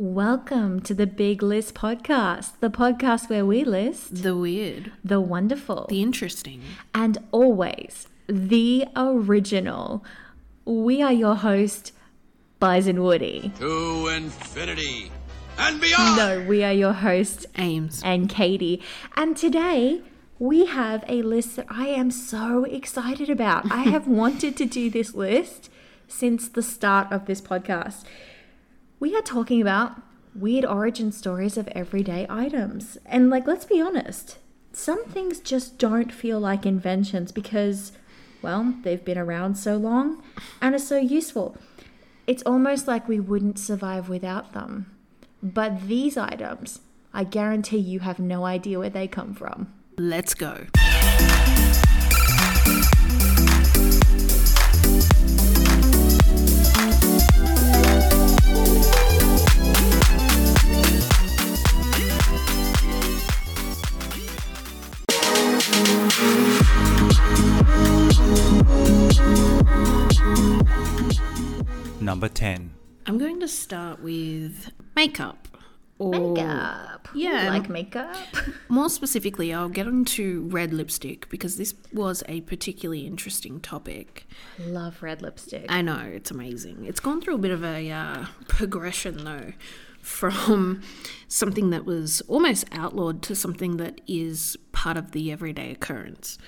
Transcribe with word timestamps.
Welcome 0.00 0.78
to 0.82 0.94
the 0.94 1.08
Big 1.08 1.42
List 1.42 1.74
Podcast, 1.74 2.52
the 2.60 2.70
podcast 2.70 3.28
where 3.28 3.44
we 3.44 3.64
list 3.64 4.22
The 4.22 4.36
weird, 4.36 4.92
the 5.02 5.20
wonderful 5.20 5.86
the 5.90 6.00
interesting. 6.02 6.62
and 6.94 7.18
always 7.32 8.06
the 8.28 8.84
original. 8.94 10.04
We 10.64 11.02
are 11.02 11.12
your 11.12 11.34
host, 11.34 11.90
Bison 12.60 13.02
Woody. 13.02 13.50
to 13.58 14.06
infinity 14.14 15.10
and 15.58 15.80
beyond. 15.80 16.16
No, 16.16 16.46
we 16.48 16.62
are 16.62 16.72
your 16.72 16.92
host, 16.92 17.46
Ames. 17.56 18.00
and 18.04 18.28
Katie. 18.30 18.80
And 19.16 19.36
today 19.36 20.02
we 20.38 20.66
have 20.66 21.04
a 21.08 21.22
list 21.22 21.56
that 21.56 21.66
I 21.68 21.88
am 21.88 22.12
so 22.12 22.62
excited 22.62 23.28
about. 23.28 23.68
I 23.72 23.82
have 23.82 24.06
wanted 24.22 24.56
to 24.58 24.64
do 24.64 24.90
this 24.90 25.16
list 25.16 25.70
since 26.06 26.48
the 26.48 26.62
start 26.62 27.10
of 27.10 27.26
this 27.26 27.40
podcast. 27.40 28.04
We 29.00 29.14
are 29.14 29.22
talking 29.22 29.60
about 29.60 30.02
weird 30.34 30.64
origin 30.64 31.12
stories 31.12 31.56
of 31.56 31.68
everyday 31.68 32.26
items. 32.28 32.98
And, 33.06 33.30
like, 33.30 33.46
let's 33.46 33.64
be 33.64 33.80
honest, 33.80 34.38
some 34.72 35.04
things 35.04 35.38
just 35.38 35.78
don't 35.78 36.12
feel 36.12 36.40
like 36.40 36.66
inventions 36.66 37.30
because, 37.30 37.92
well, 38.42 38.74
they've 38.82 39.04
been 39.04 39.16
around 39.16 39.54
so 39.54 39.76
long 39.76 40.20
and 40.60 40.74
are 40.74 40.80
so 40.80 40.98
useful. 40.98 41.56
It's 42.26 42.42
almost 42.42 42.88
like 42.88 43.06
we 43.06 43.20
wouldn't 43.20 43.60
survive 43.60 44.08
without 44.08 44.52
them. 44.52 44.92
But 45.44 45.86
these 45.86 46.16
items, 46.16 46.80
I 47.14 47.22
guarantee 47.22 47.78
you 47.78 48.00
have 48.00 48.18
no 48.18 48.44
idea 48.44 48.80
where 48.80 48.90
they 48.90 49.06
come 49.06 49.32
from. 49.32 49.72
Let's 49.96 50.34
go. 50.34 50.66
Number 72.08 72.28
10. 72.28 72.70
I'm 73.04 73.18
going 73.18 73.38
to 73.40 73.46
start 73.46 74.02
with 74.02 74.70
makeup. 74.96 75.46
Or 75.98 76.10
Makeup. 76.10 77.06
Yeah. 77.14 77.44
You 77.44 77.50
like 77.50 77.68
makeup? 77.68 78.16
More 78.70 78.88
specifically, 78.88 79.52
I'll 79.52 79.68
get 79.68 79.86
into 79.86 80.48
red 80.48 80.72
lipstick 80.72 81.28
because 81.28 81.58
this 81.58 81.74
was 81.92 82.22
a 82.26 82.40
particularly 82.40 83.06
interesting 83.06 83.60
topic. 83.60 84.26
Love 84.58 85.02
red 85.02 85.20
lipstick. 85.20 85.66
I 85.68 85.82
know, 85.82 85.98
it's 85.98 86.30
amazing. 86.30 86.86
It's 86.86 86.98
gone 86.98 87.20
through 87.20 87.34
a 87.34 87.38
bit 87.46 87.50
of 87.50 87.62
a 87.62 87.90
uh, 87.90 88.24
progression 88.48 89.24
though, 89.24 89.52
from 90.00 90.80
something 91.26 91.68
that 91.68 91.84
was 91.84 92.22
almost 92.22 92.64
outlawed 92.72 93.20
to 93.24 93.36
something 93.36 93.76
that 93.76 94.00
is 94.06 94.56
part 94.72 94.96
of 94.96 95.12
the 95.12 95.30
everyday 95.30 95.72
occurrence. 95.72 96.38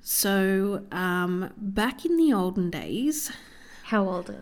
So, 0.00 0.82
um, 0.90 1.52
back 1.56 2.04
in 2.04 2.16
the 2.16 2.32
olden 2.32 2.68
days, 2.68 3.30
How 3.84 4.04
old? 4.08 4.34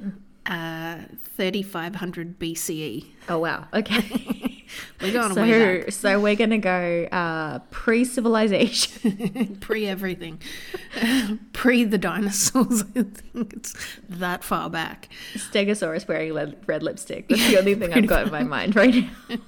In? 0.47 0.52
uh, 0.52 1.05
3500 1.36 2.39
BCE, 2.39 3.06
Oh 3.28 3.39
wow. 3.39 3.66
Okay. 3.75 4.66
we're 5.00 5.12
going 5.12 5.34
way 5.34 5.50
so 5.52 5.80
back, 5.83 5.92
so 5.92 6.20
we're 6.20 6.36
gonna 6.36 6.58
go 6.58 7.08
uh, 7.11 7.58
pre-civilization. 7.70 9.56
pre 9.61 9.86
everything, 9.86 10.41
pre 11.52 11.83
the 11.84 11.98
dinosaurs. 11.98 12.83
I 12.94 13.02
think 13.02 13.52
it's 13.52 13.74
that 14.08 14.44
far 14.44 14.70
back. 14.70 15.08
Stegosaurus 15.34 16.06
wearing 16.06 16.34
red, 16.34 16.56
red 16.67 16.83
lipstick. 16.84 17.28
That's 17.28 17.48
the 17.48 17.58
only 17.58 17.74
thing 17.74 17.92
I've 17.92 18.06
got 18.06 18.27
in 18.27 18.33
my 18.33 18.44
mind 18.44 18.77
right 18.77 18.94
now. 18.94 19.39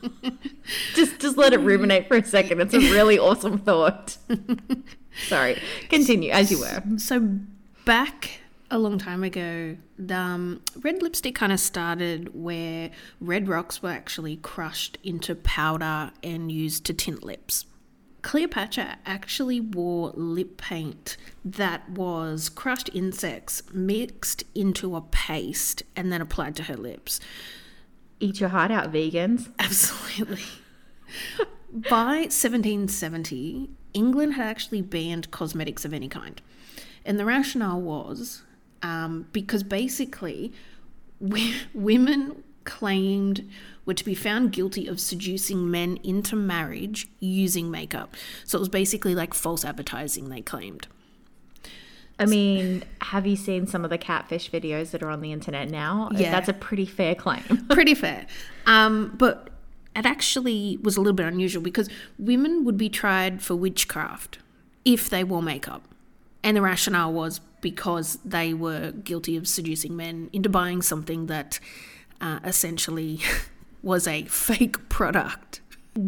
just 0.95 1.21
just 1.21 1.37
let 1.37 1.53
it 1.53 1.59
ruminate 1.59 2.09
for 2.09 2.17
a 2.17 2.25
second. 2.25 2.61
It's 2.61 2.75
a 2.75 2.79
really 2.79 3.19
awesome 3.19 3.59
thought. 3.59 4.17
Sorry. 5.29 5.61
Continue 5.89 6.31
as 6.33 6.51
you 6.51 6.59
were. 6.61 6.83
So 6.99 7.29
back 7.85 8.41
a 8.71 8.79
long 8.79 8.99
time 8.99 9.25
ago, 9.25 9.77
the, 9.99 10.17
um, 10.17 10.61
red 10.83 11.03
lipstick 11.03 11.35
kind 11.35 11.53
of 11.53 11.61
started 11.61 12.35
where 12.35 12.91
red 13.21 13.49
rocks 13.49 13.83
were 13.83 13.91
actually 13.91 14.37
crushed 14.37 14.99
into 15.03 15.35
powder 15.35 16.13
and 16.23 16.53
used 16.53 16.85
to 16.87 16.95
tint 16.95 17.23
lips. 17.23 17.65
Cleopatra 18.21 18.99
actually 19.07 19.61
wore 19.61 20.13
lip 20.15 20.57
paint 20.57 21.17
that 21.45 21.89
was 21.89 22.49
crushed 22.49 22.91
insects 22.93 23.63
mixed 23.73 24.45
into 24.55 24.97
a 24.97 25.01
paste 25.01 25.83
and 25.97 26.13
then 26.13 26.21
applied 26.21 26.57
to 26.57 26.65
her 26.65 26.77
lips. 26.77 27.21
Eat 28.21 28.41
your 28.41 28.51
heart 28.51 28.71
out, 28.71 28.93
vegans. 28.93 29.51
Absolutely. 29.59 30.43
By 31.73 32.27
1770, 32.29 33.71
England 33.95 34.35
had 34.35 34.47
actually 34.47 34.83
banned 34.83 35.31
cosmetics 35.31 35.85
of 35.85 35.95
any 35.95 36.09
kind. 36.09 36.43
And 37.05 37.19
the 37.19 37.25
rationale 37.25 37.81
was 37.81 38.43
um, 38.83 39.27
because 39.33 39.63
basically 39.63 40.53
w- 41.21 41.55
women 41.75 42.43
claimed 42.65 43.49
were 43.87 43.95
to 43.95 44.05
be 44.05 44.15
found 44.15 44.53
guilty 44.53 44.87
of 44.87 45.01
seducing 45.01 45.71
men 45.71 45.99
into 46.05 46.37
marriage 46.37 47.09
using 47.21 47.71
makeup. 47.71 48.15
So 48.45 48.59
it 48.59 48.61
was 48.61 48.69
basically 48.69 49.15
like 49.15 49.33
false 49.33 49.65
advertising, 49.65 50.29
they 50.29 50.43
claimed. 50.43 50.87
I 52.19 52.27
mean, 52.27 52.83
have 53.01 53.27
you 53.27 53.37
seen 53.37 53.67
some 53.67 53.85
of 53.85 53.91
the 53.91 53.99
catfish 53.99 54.51
videos 54.51 54.91
that 54.91 55.03
are 55.03 55.11
on 55.11 55.21
the 55.21 55.33
internet 55.33 55.71
now? 55.71 56.11
Yeah. 56.13 56.33
That's 56.33 56.49
a 56.49 56.53
pretty 56.53 56.85
fair 56.85 57.15
claim. 57.15 57.43
pretty 57.71 57.95
fair. 57.95 58.27
Um, 58.67 59.15
but 59.17 59.51
it 59.95 60.05
actually 60.05 60.79
was 60.83 60.97
a 60.97 61.01
little 61.01 61.15
bit 61.15 61.27
unusual 61.27 61.63
because 61.63 61.89
women 62.19 62.65
would 62.65 62.77
be 62.77 62.89
tried 62.89 63.41
for 63.41 63.55
witchcraft 63.55 64.39
if 64.85 65.09
they 65.09 65.23
wore 65.23 65.43
makeup. 65.43 65.83
And 66.43 66.57
the 66.57 66.63
rationale 66.63 67.13
was 67.13 67.41
because 67.61 68.19
they 68.25 68.55
were 68.55 68.93
guilty 68.93 69.37
of 69.37 69.49
seducing 69.49 69.97
men 69.97 70.31
into 70.33 70.49
buying 70.49 70.83
something 70.83 71.27
that 71.27 71.59
uh, 72.21 72.41
essentially 72.45 73.21
was 73.83 74.07
a 74.07 74.25
fake 74.25 74.89
product. 74.89 75.61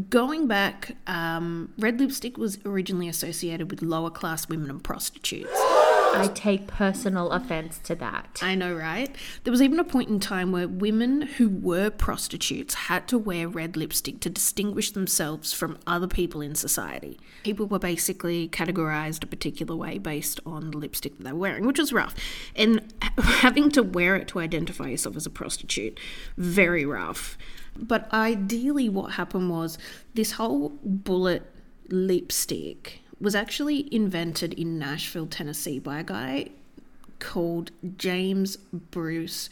Going 0.09 0.47
back, 0.47 0.97
um, 1.09 1.73
red 1.77 1.99
lipstick 1.99 2.39
was 2.39 2.59
originally 2.65 3.09
associated 3.09 3.73
with 3.73 3.83
lower 3.83 4.11
class 4.11 4.49
women 4.49 4.71
and 4.71 4.85
prostitutes. 4.85 5.51
I 5.53 6.31
take 6.35 6.67
personal 6.69 7.31
offense 7.31 7.79
to 7.85 7.95
that. 7.97 8.39
I 8.43 8.55
know, 8.55 8.73
right? 8.75 9.15
There 9.43 9.51
was 9.51 9.63
even 9.63 9.81
a 9.81 9.85
point 9.85 10.09
in 10.09 10.21
time 10.21 10.53
where 10.53 10.69
women 10.69 11.23
who 11.23 11.49
were 11.49 11.91
prostitutes 11.91 12.75
had 12.75 13.09
to 13.09 13.19
wear 13.19 13.49
red 13.49 13.77
lipstick 13.77 14.21
to 14.21 14.31
distinguish 14.31 14.93
themselves 14.93 15.53
from 15.53 15.79
other 15.87 16.07
people 16.07 16.41
in 16.41 16.55
society. 16.55 17.19
People 17.43 17.67
were 17.67 17.79
basically 17.79 18.49
categorized 18.49 19.25
a 19.25 19.29
particular 19.29 19.75
way 19.75 19.99
based 19.99 20.39
on 20.47 20.71
the 20.71 20.79
lipstick 20.79 21.17
that 21.19 21.25
they 21.25 21.33
were 21.33 21.39
wearing, 21.39 21.67
which 21.67 21.79
was 21.79 21.93
rough. 21.93 22.15
And 22.55 22.93
having 23.19 23.71
to 23.73 23.83
wear 23.83 24.15
it 24.17 24.29
to 24.29 24.41
identify 24.41 24.89
yourself 24.89 25.17
as 25.17 25.27
a 25.27 25.31
prostitute, 25.31 25.99
very 26.37 26.85
rough. 26.85 27.37
But 27.77 28.13
ideally, 28.13 28.89
what 28.89 29.13
happened 29.13 29.51
was 29.51 29.79
this 30.15 30.33
whole 30.33 30.71
bullet 30.83 31.43
lipstick 31.89 33.01
was 33.21 33.35
actually 33.35 33.93
invented 33.95 34.55
in 34.55 34.79
Nashville, 34.79 35.27
Tennessee 35.27 35.79
by 35.79 36.01
a 36.01 36.05
guy 36.05 36.49
called 37.19 37.71
James 37.97 38.57
Bruce 38.57 39.51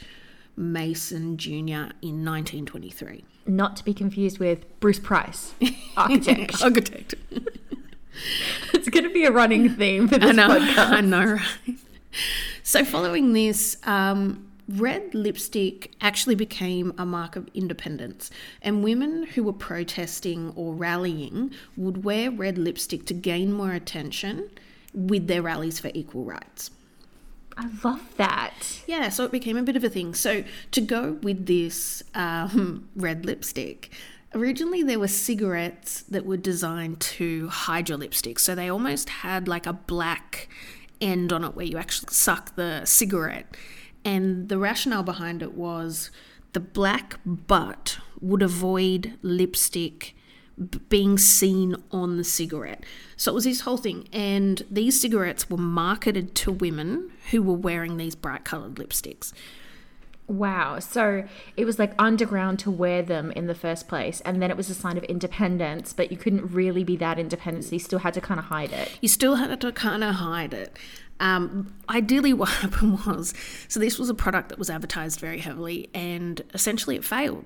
Mason 0.57 1.37
Jr. 1.37 1.93
in 2.03 2.25
1923. 2.25 3.25
Not 3.47 3.77
to 3.77 3.85
be 3.85 3.95
confused 3.95 4.39
with 4.39 4.81
Bruce 4.81 4.99
Price, 4.99 5.55
architect. 5.97 6.63
Architect. 6.63 7.15
it's 8.75 8.89
going 8.89 9.05
to 9.05 9.13
be 9.13 9.25
a 9.25 9.31
running 9.31 9.71
theme 9.71 10.09
for 10.09 10.17
I 10.17 10.19
this 10.19 10.37
know, 10.37 10.49
podcast. 10.59 10.91
I 10.91 11.01
know, 11.01 11.25
right? 11.25 11.79
So, 12.63 12.85
following 12.85 13.33
this, 13.33 13.79
um, 13.85 14.48
red 14.69 15.15
lipstick 15.15 15.93
actually 16.01 16.35
became 16.35 16.93
a 16.99 17.07
mark 17.07 17.37
of 17.37 17.49
independence, 17.55 18.31
and 18.61 18.85
women 18.85 19.25
who 19.25 19.43
were 19.43 19.53
protesting 19.53 20.53
or 20.55 20.75
rallying 20.75 21.53
would 21.77 22.05
wear 22.05 22.31
red 22.31 22.59
lipstick 22.59 23.07
to 23.07 23.15
gain 23.15 23.53
more 23.53 23.73
attention 23.73 24.51
with 24.93 25.27
their 25.27 25.43
rallies 25.43 25.79
for 25.79 25.91
equal 25.95 26.25
rights. 26.25 26.71
I 27.57 27.69
love 27.83 28.17
that. 28.17 28.83
Yeah, 28.87 29.09
so 29.09 29.25
it 29.25 29.33
became 29.33 29.57
a 29.57 29.63
bit 29.65 29.75
of 29.75 29.83
a 29.83 29.89
thing. 29.89 30.15
So 30.15 30.45
to 30.71 30.81
go 30.81 31.13
with 31.23 31.47
this 31.47 32.05
um, 32.15 32.89
red 32.97 33.27
lipstick, 33.27 33.91
originally 34.33 34.85
there 34.85 34.99
were 34.99 35.09
cigarettes 35.09 36.03
that 36.03 36.25
were 36.25 36.37
designed 36.37 37.01
to 37.01 37.49
hide 37.49 37.89
your 37.89 37.99
lipstick. 37.99 38.39
So 38.39 38.55
they 38.55 38.69
almost 38.69 39.09
had 39.09 39.49
like 39.49 39.67
a 39.67 39.73
black 39.73 40.49
end 41.01 41.33
on 41.33 41.43
it 41.43 41.57
where 41.57 41.67
you 41.67 41.79
actually 41.79 42.13
suck 42.13 42.55
the 42.55 42.85
cigarette. 42.85 43.57
And 44.05 44.49
the 44.49 44.59
rationale 44.59 45.03
behind 45.03 45.43
it 45.43 45.55
was 45.55 46.11
the 46.53 46.61
black 46.61 47.19
butt 47.25 47.99
would 48.21 48.43
avoid 48.43 49.19
lipstick 49.23 50.15
being 50.89 51.19
seen 51.19 51.77
on 51.93 52.17
the 52.17 52.25
cigarette. 52.25 52.85
So 53.17 53.33
it 53.33 53.35
was 53.35 53.45
this 53.45 53.61
whole 53.61 53.77
thing. 53.77 54.09
And 54.13 54.65
these 54.71 55.01
cigarettes 55.01 55.49
were 55.49 55.57
marketed 55.57 56.35
to 56.37 56.53
women 56.53 57.13
who 57.31 57.43
were 57.43 57.55
wearing 57.55 57.97
these 57.97 58.15
bright 58.15 58.45
colored 58.45 58.75
lipsticks. 58.75 59.33
Wow. 60.27 60.79
So 60.79 61.25
it 61.57 61.65
was 61.65 61.79
like 61.79 61.95
underground 61.99 62.59
to 62.61 62.71
wear 62.71 63.03
them 63.03 63.31
in 63.33 63.47
the 63.47 63.55
first 63.55 63.89
place. 63.89 64.21
And 64.23 64.43
then 64.43 64.51
it 64.51 64.59
was 64.59 64.69
a 64.69 64.75
sign 64.75 64.99
of 64.99 65.05
independence, 65.05 65.95
but 65.95 66.11
you 66.11 66.19
couldn't 66.19 66.53
really 66.53 66.85
be 66.85 66.97
that 66.97 67.19
independent. 67.19 67.65
So 67.65 67.73
you 67.73 67.79
still 67.79 68.01
had 68.01 68.15
to 68.15 68.21
kind 68.21 68.39
of 68.39 68.47
hide 68.47 68.73
it. 68.73 68.99
You 69.01 69.09
still 69.09 69.37
had 69.37 69.59
to 69.61 69.73
kind 69.73 70.05
of 70.05 70.17
hide 70.17 70.53
it. 70.53 70.77
Um, 71.21 71.75
ideally, 71.89 72.33
what 72.35 72.49
happened 72.49 73.05
was 73.07 73.35
so 73.69 73.81
this 73.81 73.99
was 73.99 74.09
a 74.09 74.15
product 74.15 74.51
that 74.51 74.59
was 74.59 74.71
advertised 74.71 75.21
very 75.21 75.39
heavily, 75.39 75.89
and 75.95 76.43
essentially 76.55 76.97
it 76.97 77.05
failed. 77.05 77.45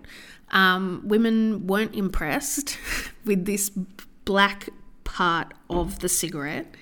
Um, 0.51 1.03
women 1.05 1.67
weren't 1.67 1.95
impressed 1.95 2.79
with 3.25 3.47
this 3.47 3.71
black 4.25 4.69
part 5.05 5.55
of 5.71 6.01
the 6.01 6.09
cigarette, 6.09 6.75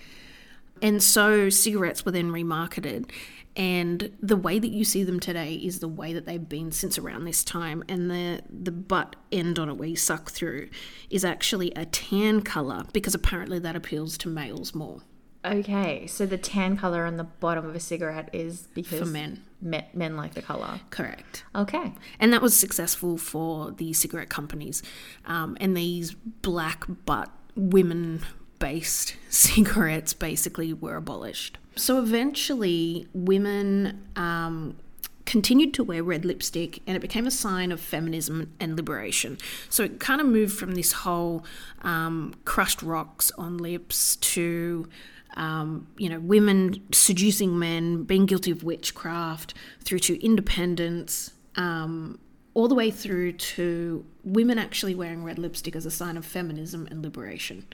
and 0.83 1.03
so 1.03 1.49
cigarettes 1.49 2.05
were 2.05 2.13
then 2.13 2.31
remarketed. 2.31 3.11
And 3.57 4.17
the 4.23 4.37
way 4.37 4.59
that 4.59 4.71
you 4.71 4.85
see 4.85 5.03
them 5.03 5.19
today 5.19 5.55
is 5.55 5.81
the 5.81 5.89
way 5.89 6.13
that 6.13 6.25
they've 6.25 6.49
been 6.49 6.71
since 6.71 6.99
around 6.99 7.25
this 7.25 7.43
time. 7.43 7.83
And 7.89 8.11
the, 8.11 8.43
the 8.49 8.71
butt 8.71 9.17
end 9.33 9.59
on 9.59 9.69
it, 9.69 9.77
where 9.77 9.89
you 9.89 9.97
suck 9.97 10.31
through, 10.31 10.71
is 11.11 11.25
actually 11.25 11.73
a 11.73 11.85
tan 11.85 12.43
colour 12.43 12.85
because 12.93 13.15
apparently 13.15 13.59
that 13.59 13.75
appeals 13.75 14.17
to 14.19 14.29
males 14.29 14.75
more. 14.75 15.03
Okay. 15.45 16.07
So 16.07 16.27
the 16.27 16.39
tan 16.39 16.77
color 16.77 17.05
on 17.05 17.17
the 17.17 17.25
bottom 17.25 17.67
of 17.67 17.75
a 17.75 17.81
cigarette 17.81 18.29
is 18.33 18.69
because 18.75 19.01
For 19.01 19.07
men. 19.07 19.43
men, 19.61 19.85
men 19.95 20.17
like 20.17 20.35
the 20.35 20.43
color. 20.43 20.81
Correct. 20.91 21.45
Okay. 21.55 21.95
And 22.19 22.33
that 22.33 22.43
was 22.43 22.57
successful 22.57 23.17
for 23.17 23.71
the 23.71 23.93
cigarette 23.93 24.29
companies. 24.29 24.83
Um, 25.25 25.57
and 25.61 25.77
these 25.77 26.13
black 26.13 26.85
butt 27.07 27.31
women 27.57 28.23
based 28.59 29.17
cigarettes 29.31 30.13
basically 30.13 30.73
were 30.73 30.97
abolished. 30.97 31.57
So 31.77 31.99
eventually, 31.99 33.09
women 33.15 34.07
um, 34.17 34.77
continued 35.25 35.73
to 35.73 35.85
wear 35.85 36.03
red 36.03 36.25
lipstick 36.25 36.81
and 36.87 36.97
it 36.97 37.01
became 37.01 37.27
a 37.27 37.31
sign 37.31 37.73
of 37.73 37.81
feminism 37.81 38.53
and 38.61 38.77
liberation. 38.77 39.39
So 39.71 39.85
it 39.85 40.01
kind 40.01 40.21
of 40.21 40.27
moved 40.27 40.53
from 40.59 40.75
this 40.75 40.93
whole 40.93 41.45
um, 41.83 42.35
crushed 42.45 42.83
rocks 42.83 43.33
on 43.39 43.57
lips 43.57 44.17
to. 44.17 44.89
Um, 45.37 45.87
you 45.97 46.09
know, 46.09 46.19
women 46.19 46.82
seducing 46.93 47.59
men, 47.59 48.05
being 48.05 48.27
guilty 48.27 48.50
of 48.50 48.65
witchcraft, 48.65 49.55
through 49.82 50.00
to 50.00 50.25
independence, 50.25 51.32
um, 51.56 52.19
all 52.55 52.69
the 52.69 52.75
way 52.75 52.91
through 52.91 53.32
to 53.32 54.05
women 54.25 54.59
actually 54.59 54.94
wearing 54.94 55.23
red 55.23 55.38
lipstick 55.38 55.77
as 55.77 55.87
a 55.87 55.91
sign 55.91 56.17
of 56.17 56.25
feminism 56.25 56.87
and 56.91 57.03
liberation. 57.03 57.65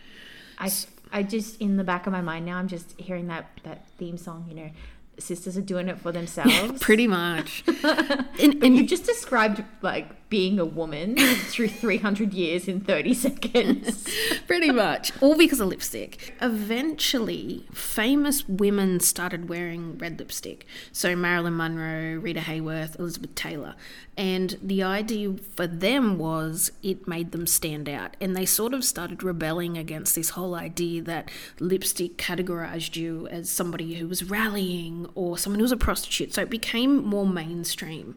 I, 0.58 0.70
I 1.12 1.22
just 1.22 1.60
in 1.60 1.76
the 1.76 1.84
back 1.84 2.06
of 2.06 2.12
my 2.12 2.20
mind 2.20 2.46
now 2.46 2.56
I'm 2.56 2.68
just 2.68 2.98
hearing 2.98 3.26
that 3.28 3.48
that 3.62 3.86
theme 3.98 4.16
song 4.16 4.46
you 4.48 4.54
know 4.54 4.70
sisters 5.18 5.56
are 5.56 5.62
doing 5.62 5.88
it 5.88 5.98
for 5.98 6.12
themselves 6.16 6.80
Pretty 6.80 7.06
much. 7.06 7.64
and, 7.84 8.62
and 8.62 8.76
you 8.76 8.86
just 8.86 9.04
described 9.04 9.62
like 9.82 10.28
being 10.28 10.58
a 10.58 10.64
woman 10.64 11.16
through 11.36 11.68
300 11.68 12.34
years 12.34 12.66
in 12.66 12.80
30 12.80 13.14
seconds 13.14 14.08
pretty 14.46 14.70
much. 14.70 15.12
All 15.22 15.36
because 15.36 15.60
of 15.60 15.68
lipstick. 15.68 16.34
Eventually, 16.40 17.66
famous 17.72 18.48
women 18.48 19.00
started 19.00 19.48
wearing 19.48 19.98
red 19.98 20.18
lipstick. 20.18 20.66
So 20.92 21.14
Marilyn 21.14 21.56
Monroe, 21.56 22.18
Rita 22.18 22.40
Hayworth, 22.40 22.98
Elizabeth 22.98 23.34
Taylor. 23.34 23.74
And 24.16 24.58
the 24.62 24.82
idea 24.82 25.34
for 25.54 25.66
them 25.66 26.18
was 26.18 26.72
it 26.82 27.06
made 27.06 27.32
them 27.32 27.46
stand 27.46 27.88
out. 27.88 28.16
And 28.20 28.34
they 28.34 28.46
sort 28.46 28.72
of 28.72 28.84
started 28.84 29.22
rebelling 29.22 29.76
against 29.76 30.14
this 30.14 30.30
whole 30.30 30.54
idea 30.54 31.02
that 31.02 31.30
lipstick 31.60 32.16
categorized 32.16 32.96
you 32.96 33.28
as 33.28 33.50
somebody 33.50 33.94
who 33.94 34.08
was 34.08 34.24
rallying 34.24 35.05
or 35.14 35.38
someone 35.38 35.60
who 35.60 35.64
was 35.64 35.72
a 35.72 35.76
prostitute. 35.76 36.34
So 36.34 36.42
it 36.42 36.50
became 36.50 37.04
more 37.04 37.26
mainstream. 37.26 38.16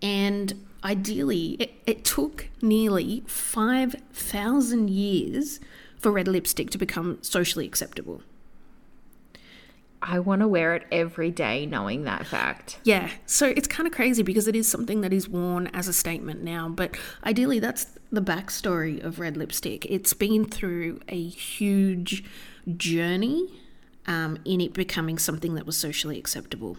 And 0.00 0.66
ideally, 0.82 1.56
it, 1.58 1.74
it 1.86 2.04
took 2.04 2.48
nearly 2.60 3.22
5,000 3.26 4.90
years 4.90 5.60
for 5.98 6.10
red 6.10 6.28
lipstick 6.28 6.70
to 6.70 6.78
become 6.78 7.18
socially 7.22 7.66
acceptable. 7.66 8.22
I 10.02 10.18
want 10.18 10.40
to 10.40 10.48
wear 10.48 10.74
it 10.74 10.84
every 10.90 11.30
day 11.30 11.64
knowing 11.64 12.02
that 12.04 12.26
fact 12.26 12.80
Yeah, 12.82 13.08
so 13.24 13.46
it's 13.46 13.68
kind 13.68 13.86
of 13.86 13.92
crazy 13.92 14.24
because 14.24 14.48
it 14.48 14.56
is 14.56 14.66
something 14.66 15.00
that 15.02 15.12
is 15.12 15.28
worn 15.28 15.68
as 15.68 15.86
a 15.86 15.92
statement 15.92 16.42
now, 16.42 16.68
but 16.68 16.96
ideally, 17.24 17.60
that's 17.60 17.86
the 18.10 18.20
backstory 18.20 19.02
of 19.02 19.20
red 19.20 19.36
lipstick. 19.36 19.86
It's 19.86 20.12
been 20.12 20.44
through 20.44 21.00
a 21.08 21.28
huge 21.28 22.24
journey 22.76 23.48
um, 24.06 24.38
in 24.44 24.60
it 24.60 24.72
becoming 24.72 25.18
something 25.18 25.54
that 25.54 25.66
was 25.66 25.76
socially 25.76 26.18
acceptable. 26.18 26.76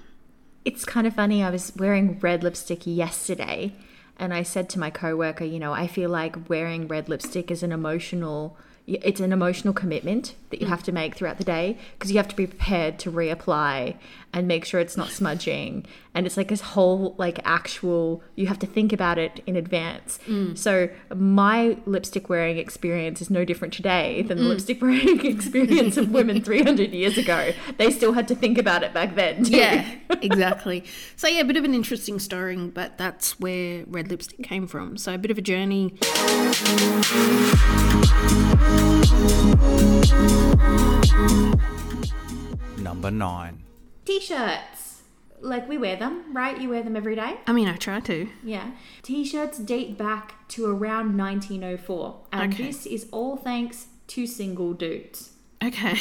it's 0.65 0.85
kind 0.85 1.05
of 1.07 1.15
funny. 1.15 1.43
I 1.43 1.49
was 1.49 1.73
wearing 1.75 2.19
red 2.19 2.43
lipstick 2.43 2.81
yesterday, 2.85 3.73
and 4.17 4.33
I 4.33 4.43
said 4.43 4.69
to 4.69 4.79
my 4.79 4.89
coworker, 4.89 5.43
you 5.43 5.59
know, 5.59 5.73
I 5.73 5.87
feel 5.87 6.09
like 6.09 6.49
wearing 6.49 6.87
red 6.87 7.09
lipstick 7.09 7.51
is 7.51 7.63
an 7.63 7.71
emotional. 7.71 8.57
It's 8.85 9.21
an 9.21 9.31
emotional 9.31 9.73
commitment 9.73 10.35
that 10.49 10.61
you 10.61 10.67
have 10.67 10.83
to 10.83 10.91
make 10.91 11.15
throughout 11.15 11.37
the 11.37 11.45
day 11.45 11.77
because 11.93 12.11
you 12.11 12.17
have 12.17 12.27
to 12.27 12.35
be 12.35 12.47
prepared 12.47 12.99
to 12.99 13.11
reapply 13.11 13.95
and 14.33 14.47
make 14.47 14.65
sure 14.65 14.79
it's 14.79 14.97
not 14.97 15.09
smudging. 15.09 15.85
And 16.15 16.25
it's 16.25 16.37
like 16.37 16.47
this 16.47 16.61
whole, 16.61 17.15
like, 17.17 17.39
actual, 17.45 18.23
you 18.35 18.47
have 18.47 18.59
to 18.59 18.67
think 18.67 18.91
about 18.91 19.17
it 19.17 19.41
in 19.45 19.55
advance. 19.55 20.19
Mm. 20.27 20.57
So, 20.57 20.89
my 21.15 21.77
lipstick 21.85 22.29
wearing 22.29 22.57
experience 22.57 23.21
is 23.21 23.29
no 23.29 23.45
different 23.45 23.73
today 23.73 24.23
than 24.23 24.37
the 24.37 24.43
mm. 24.43 24.49
lipstick 24.49 24.81
wearing 24.81 25.25
experience 25.25 25.97
of 25.97 26.11
women 26.11 26.41
300 26.43 26.91
years 26.91 27.17
ago. 27.17 27.53
They 27.77 27.91
still 27.91 28.13
had 28.13 28.27
to 28.27 28.35
think 28.35 28.57
about 28.57 28.83
it 28.83 28.93
back 28.93 29.15
then. 29.15 29.43
Too. 29.43 29.57
Yeah, 29.57 29.95
exactly. 30.21 30.83
So 31.15 31.27
yeah, 31.27 31.41
a 31.41 31.45
bit 31.45 31.57
of 31.57 31.63
an 31.63 31.73
interesting 31.73 32.19
story, 32.19 32.57
but 32.57 32.97
that's 32.97 33.39
where 33.39 33.83
red 33.87 34.09
lipstick 34.09 34.43
came 34.43 34.67
from. 34.67 34.97
So 34.97 35.13
a 35.13 35.17
bit 35.17 35.31
of 35.31 35.37
a 35.37 35.41
journey. 35.41 35.97
Number 42.77 43.11
9. 43.11 43.62
T-shirts. 44.05 45.01
Like 45.41 45.67
we 45.67 45.77
wear 45.77 45.95
them, 45.97 46.33
right? 46.33 46.59
You 46.59 46.69
wear 46.69 46.83
them 46.83 46.95
every 46.95 47.15
day? 47.15 47.35
I 47.47 47.51
mean, 47.51 47.67
I 47.67 47.75
try 47.75 47.99
to. 48.01 48.29
Yeah. 48.43 48.71
T-shirts 49.01 49.57
date 49.57 49.97
back 49.97 50.47
to 50.49 50.65
around 50.65 51.17
1904, 51.17 52.15
and 52.31 52.53
Okay. 52.53 52.63
this 52.67 52.85
is 52.85 53.07
all 53.11 53.35
thanks 53.35 53.87
to 54.07 54.25
single 54.25 54.73
dudes. 54.73 55.31
Okay. 55.63 55.97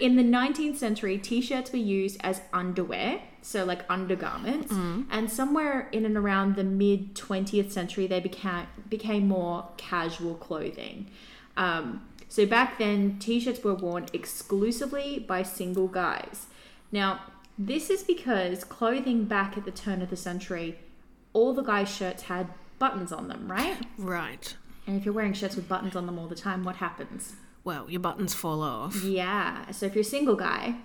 In 0.00 0.16
the 0.16 0.22
19th 0.22 0.76
century, 0.76 1.18
t-shirts 1.18 1.70
were 1.72 1.78
used 1.78 2.18
as 2.20 2.40
underwear, 2.52 3.20
so 3.42 3.64
like 3.64 3.84
undergarments, 3.90 4.72
and 4.72 5.30
somewhere 5.30 5.88
in 5.92 6.04
and 6.06 6.16
around 6.16 6.56
the 6.56 6.64
mid 6.64 7.14
20th 7.14 7.70
century, 7.70 8.06
they 8.06 8.20
became 8.20 8.66
became 8.88 9.28
more 9.28 9.68
casual 9.76 10.34
clothing. 10.36 11.06
Um, 11.56 12.02
so 12.28 12.46
back 12.46 12.78
then, 12.78 13.18
t-shirts 13.18 13.62
were 13.62 13.74
worn 13.74 14.06
exclusively 14.12 15.18
by 15.28 15.42
single 15.42 15.88
guys. 15.88 16.46
Now, 16.94 17.22
this 17.58 17.90
is 17.90 18.04
because 18.04 18.62
clothing 18.62 19.24
back 19.24 19.58
at 19.58 19.64
the 19.64 19.72
turn 19.72 20.00
of 20.00 20.10
the 20.10 20.16
century, 20.16 20.78
all 21.32 21.52
the 21.52 21.62
guys' 21.62 21.92
shirts 21.92 22.22
had 22.22 22.46
buttons 22.78 23.10
on 23.10 23.26
them, 23.26 23.50
right? 23.50 23.76
Right. 23.98 24.54
And 24.86 24.96
if 24.96 25.04
you're 25.04 25.12
wearing 25.12 25.32
shirts 25.32 25.56
with 25.56 25.68
buttons 25.68 25.96
on 25.96 26.06
them 26.06 26.20
all 26.20 26.28
the 26.28 26.36
time, 26.36 26.62
what 26.62 26.76
happens? 26.76 27.34
Well, 27.64 27.90
your 27.90 27.98
buttons 27.98 28.32
fall 28.32 28.62
off. 28.62 29.02
Yeah. 29.02 29.72
So 29.72 29.86
if 29.86 29.96
you're 29.96 30.02
a 30.02 30.04
single 30.04 30.36
guy, 30.36 30.76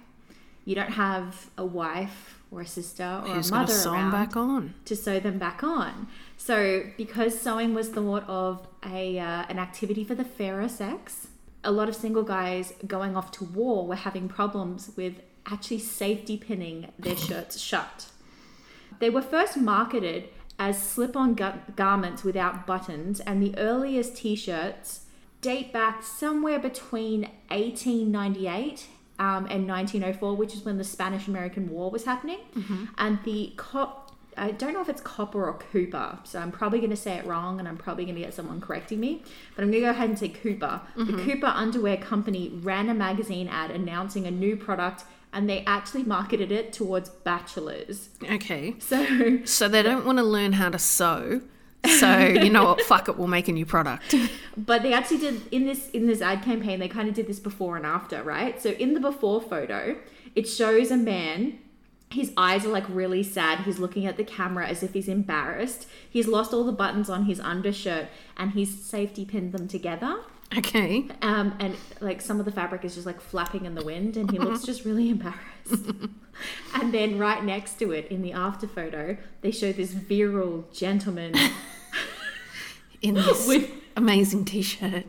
you 0.65 0.73
don't 0.73 0.93
have 0.93 1.51
a 1.59 1.65
wife 1.65 2.39
or 2.49 2.61
a 2.61 2.65
sister 2.65 3.21
or 3.23 3.35
Who's 3.35 3.51
a 3.51 3.53
mother 3.53 3.71
to 3.71 3.79
sew 3.79 3.93
around 3.93 4.11
back 4.11 4.35
on? 4.35 4.73
to 4.85 4.95
sew 4.95 5.19
them 5.19 5.37
back 5.37 5.63
on. 5.63 6.07
So 6.37 6.85
because 6.97 7.39
sewing 7.39 7.75
was 7.75 7.89
thought 7.89 8.23
of 8.27 8.67
a 8.83 9.19
uh, 9.19 9.43
an 9.47 9.59
activity 9.59 10.03
for 10.03 10.15
the 10.15 10.23
fairer 10.23 10.69
sex, 10.69 11.27
a 11.63 11.71
lot 11.71 11.87
of 11.87 11.95
single 11.95 12.23
guys 12.23 12.73
going 12.87 13.15
off 13.15 13.31
to 13.33 13.43
war 13.43 13.85
were 13.85 13.95
having 13.95 14.27
problems 14.27 14.91
with 14.95 15.21
actually 15.45 15.79
safety 15.79 16.37
pinning 16.37 16.91
their 16.97 17.17
shirts 17.17 17.59
shut. 17.59 18.07
They 18.99 19.09
were 19.09 19.21
first 19.21 19.57
marketed 19.57 20.29
as 20.57 20.81
slip 20.81 21.15
on 21.15 21.35
garments 21.75 22.23
without 22.23 22.67
buttons, 22.67 23.21
and 23.21 23.41
the 23.41 23.57
earliest 23.57 24.17
t 24.17 24.35
shirts 24.35 25.05
date 25.41 25.71
back 25.71 26.03
somewhere 26.03 26.59
between 26.59 27.21
1898 27.47 28.87
um, 29.19 29.47
and 29.49 29.67
1904, 29.67 30.35
which 30.35 30.53
is 30.53 30.65
when 30.65 30.77
the 30.77 30.83
Spanish 30.83 31.27
American 31.27 31.69
War 31.69 31.89
was 31.89 32.03
happening. 32.05 32.39
And 32.97 33.19
the 33.23 33.53
cop. 33.55 34.07
I 34.37 34.51
don't 34.51 34.73
know 34.73 34.79
if 34.79 34.87
it's 34.87 35.01
Copper 35.01 35.45
or 35.47 35.57
Cooper, 35.57 36.17
so 36.23 36.39
I'm 36.39 36.51
probably 36.51 36.79
going 36.79 36.91
to 36.91 36.95
say 36.95 37.15
it 37.15 37.25
wrong 37.25 37.59
and 37.59 37.67
I'm 37.67 37.75
probably 37.75 38.05
going 38.05 38.15
to 38.15 38.21
get 38.21 38.33
someone 38.33 38.61
correcting 38.61 38.97
me. 38.97 39.21
But 39.53 39.63
I'm 39.63 39.71
going 39.71 39.81
to 39.83 39.87
go 39.87 39.89
ahead 39.89 40.07
and 40.07 40.17
say 40.17 40.29
Cooper. 40.29 40.79
The 40.95 41.23
Cooper 41.23 41.47
Underwear 41.47 41.97
Company 41.97 42.49
ran 42.61 42.87
a 42.87 42.93
magazine 42.93 43.49
ad 43.49 43.69
announcing 43.69 44.25
a 44.27 44.31
new 44.31 44.55
product 44.55 45.03
and 45.31 45.49
they 45.49 45.63
actually 45.65 46.03
marketed 46.03 46.51
it 46.51 46.73
towards 46.73 47.09
bachelors. 47.09 48.09
Okay. 48.23 48.75
So 48.79 49.39
So 49.45 49.67
they 49.67 49.83
don't 49.83 50.05
want 50.05 50.17
to 50.17 50.23
learn 50.23 50.53
how 50.53 50.69
to 50.69 50.79
sew. 50.79 51.41
So 51.99 52.19
you 52.19 52.49
know 52.49 52.65
what? 52.65 52.81
Fuck 52.81 53.07
it, 53.09 53.17
we'll 53.17 53.27
make 53.27 53.47
a 53.47 53.51
new 53.53 53.65
product. 53.65 54.13
but 54.57 54.83
they 54.83 54.91
actually 54.93 55.19
did 55.19 55.41
in 55.51 55.65
this 55.65 55.89
in 55.91 56.07
this 56.07 56.21
ad 56.21 56.41
campaign 56.43 56.79
they 56.79 56.89
kind 56.89 57.07
of 57.07 57.15
did 57.15 57.27
this 57.27 57.39
before 57.39 57.77
and 57.77 57.85
after 57.85 58.21
right 58.21 58.61
so 58.61 58.71
in 58.71 58.93
the 58.95 58.99
before 58.99 59.39
photo 59.41 59.95
it 60.35 60.47
shows 60.47 60.91
a 60.91 60.97
man 60.97 61.57
His 62.11 62.31
eyes 62.35 62.65
are 62.65 62.69
like 62.69 62.85
really 62.89 63.21
sad. 63.21 63.59
He's 63.59 63.77
looking 63.77 64.07
at 64.07 64.17
the 64.17 64.23
camera 64.23 64.67
as 64.67 64.81
if 64.81 64.93
he's 64.93 65.07
embarrassed. 65.07 65.87
He's 66.09 66.27
lost 66.27 66.53
all 66.53 66.63
the 66.63 66.71
buttons 66.71 67.07
on 67.09 67.25
his 67.25 67.39
undershirt 67.39 68.07
and 68.35 68.51
he's 68.51 68.83
safety 68.83 69.25
pinned 69.25 69.51
them 69.53 69.67
together. 69.67 70.17
Okay. 70.57 71.07
Um, 71.21 71.55
and 71.59 71.75
like 71.99 72.21
some 72.21 72.39
of 72.39 72.45
the 72.45 72.51
fabric 72.51 72.83
is 72.83 72.95
just 72.95 73.05
like 73.05 73.21
flapping 73.21 73.65
in 73.65 73.75
the 73.75 73.83
wind, 73.83 74.17
and 74.17 74.31
he 74.31 74.39
looks 74.39 74.63
just 74.63 74.83
really 74.83 75.09
embarrassed. 75.09 75.85
and 76.73 76.93
then 76.93 77.19
right 77.19 77.43
next 77.43 77.77
to 77.79 77.91
it, 77.91 78.07
in 78.07 78.21
the 78.21 78.33
after 78.33 78.67
photo, 78.67 79.15
they 79.41 79.51
show 79.51 79.71
this 79.71 79.91
virile 79.91 80.65
gentleman 80.73 81.35
In 83.01 83.15
this 83.15 83.47
With- 83.47 83.71
amazing 83.95 84.45
t-shirt. 84.45 85.05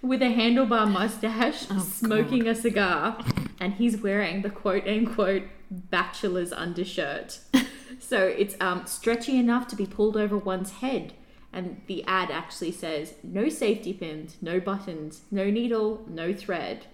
with 0.00 0.22
a 0.22 0.26
handlebar 0.26 0.90
mustache, 0.90 1.66
smoking 1.80 2.46
a 2.46 2.54
cigar, 2.54 3.18
and 3.58 3.74
he's 3.74 4.00
wearing 4.00 4.42
the 4.42 4.50
quote 4.50 4.86
unquote 4.86 5.44
bachelor's 5.70 6.52
undershirt. 6.52 7.40
so 7.98 8.18
it's 8.26 8.54
um, 8.60 8.86
stretchy 8.86 9.38
enough 9.38 9.66
to 9.68 9.76
be 9.76 9.86
pulled 9.86 10.16
over 10.16 10.36
one's 10.36 10.72
head. 10.74 11.14
And 11.52 11.82
the 11.86 12.02
ad 12.04 12.30
actually 12.30 12.72
says 12.72 13.14
no 13.22 13.48
safety 13.48 13.92
pins, 13.92 14.36
no 14.40 14.58
buttons, 14.58 15.22
no 15.30 15.50
needle, 15.50 16.04
no 16.08 16.32
thread. 16.32 16.86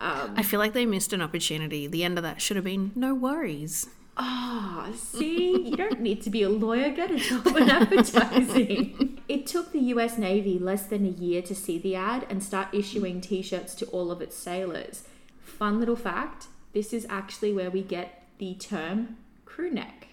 Um, 0.00 0.34
I 0.36 0.42
feel 0.42 0.58
like 0.58 0.72
they 0.72 0.86
missed 0.86 1.12
an 1.12 1.22
opportunity. 1.22 1.86
The 1.86 2.02
end 2.02 2.18
of 2.18 2.24
that 2.24 2.42
should 2.42 2.56
have 2.56 2.64
been 2.64 2.90
no 2.96 3.14
worries. 3.14 3.88
Ah, 4.16 4.90
see, 4.94 5.68
you 5.68 5.76
don't 5.76 6.00
need 6.00 6.20
to 6.22 6.30
be 6.30 6.42
a 6.42 6.48
lawyer, 6.48 6.90
get 6.90 7.10
a 7.10 7.16
job 7.16 7.46
in 7.56 7.70
advertising. 7.70 9.20
it 9.28 9.46
took 9.46 9.72
the 9.72 9.78
US 9.78 10.18
Navy 10.18 10.58
less 10.58 10.84
than 10.84 11.06
a 11.06 11.10
year 11.10 11.40
to 11.42 11.54
see 11.54 11.78
the 11.78 11.94
ad 11.94 12.26
and 12.28 12.42
start 12.42 12.68
issuing 12.72 13.20
t 13.20 13.40
shirts 13.42 13.74
to 13.76 13.86
all 13.86 14.10
of 14.10 14.20
its 14.20 14.36
sailors. 14.36 15.04
Fun 15.42 15.78
little 15.78 15.96
fact 15.96 16.48
this 16.72 16.92
is 16.92 17.06
actually 17.08 17.52
where 17.52 17.70
we 17.70 17.82
get 17.82 18.24
the 18.38 18.54
term 18.54 19.16
crew 19.44 19.70
neck 19.70 20.08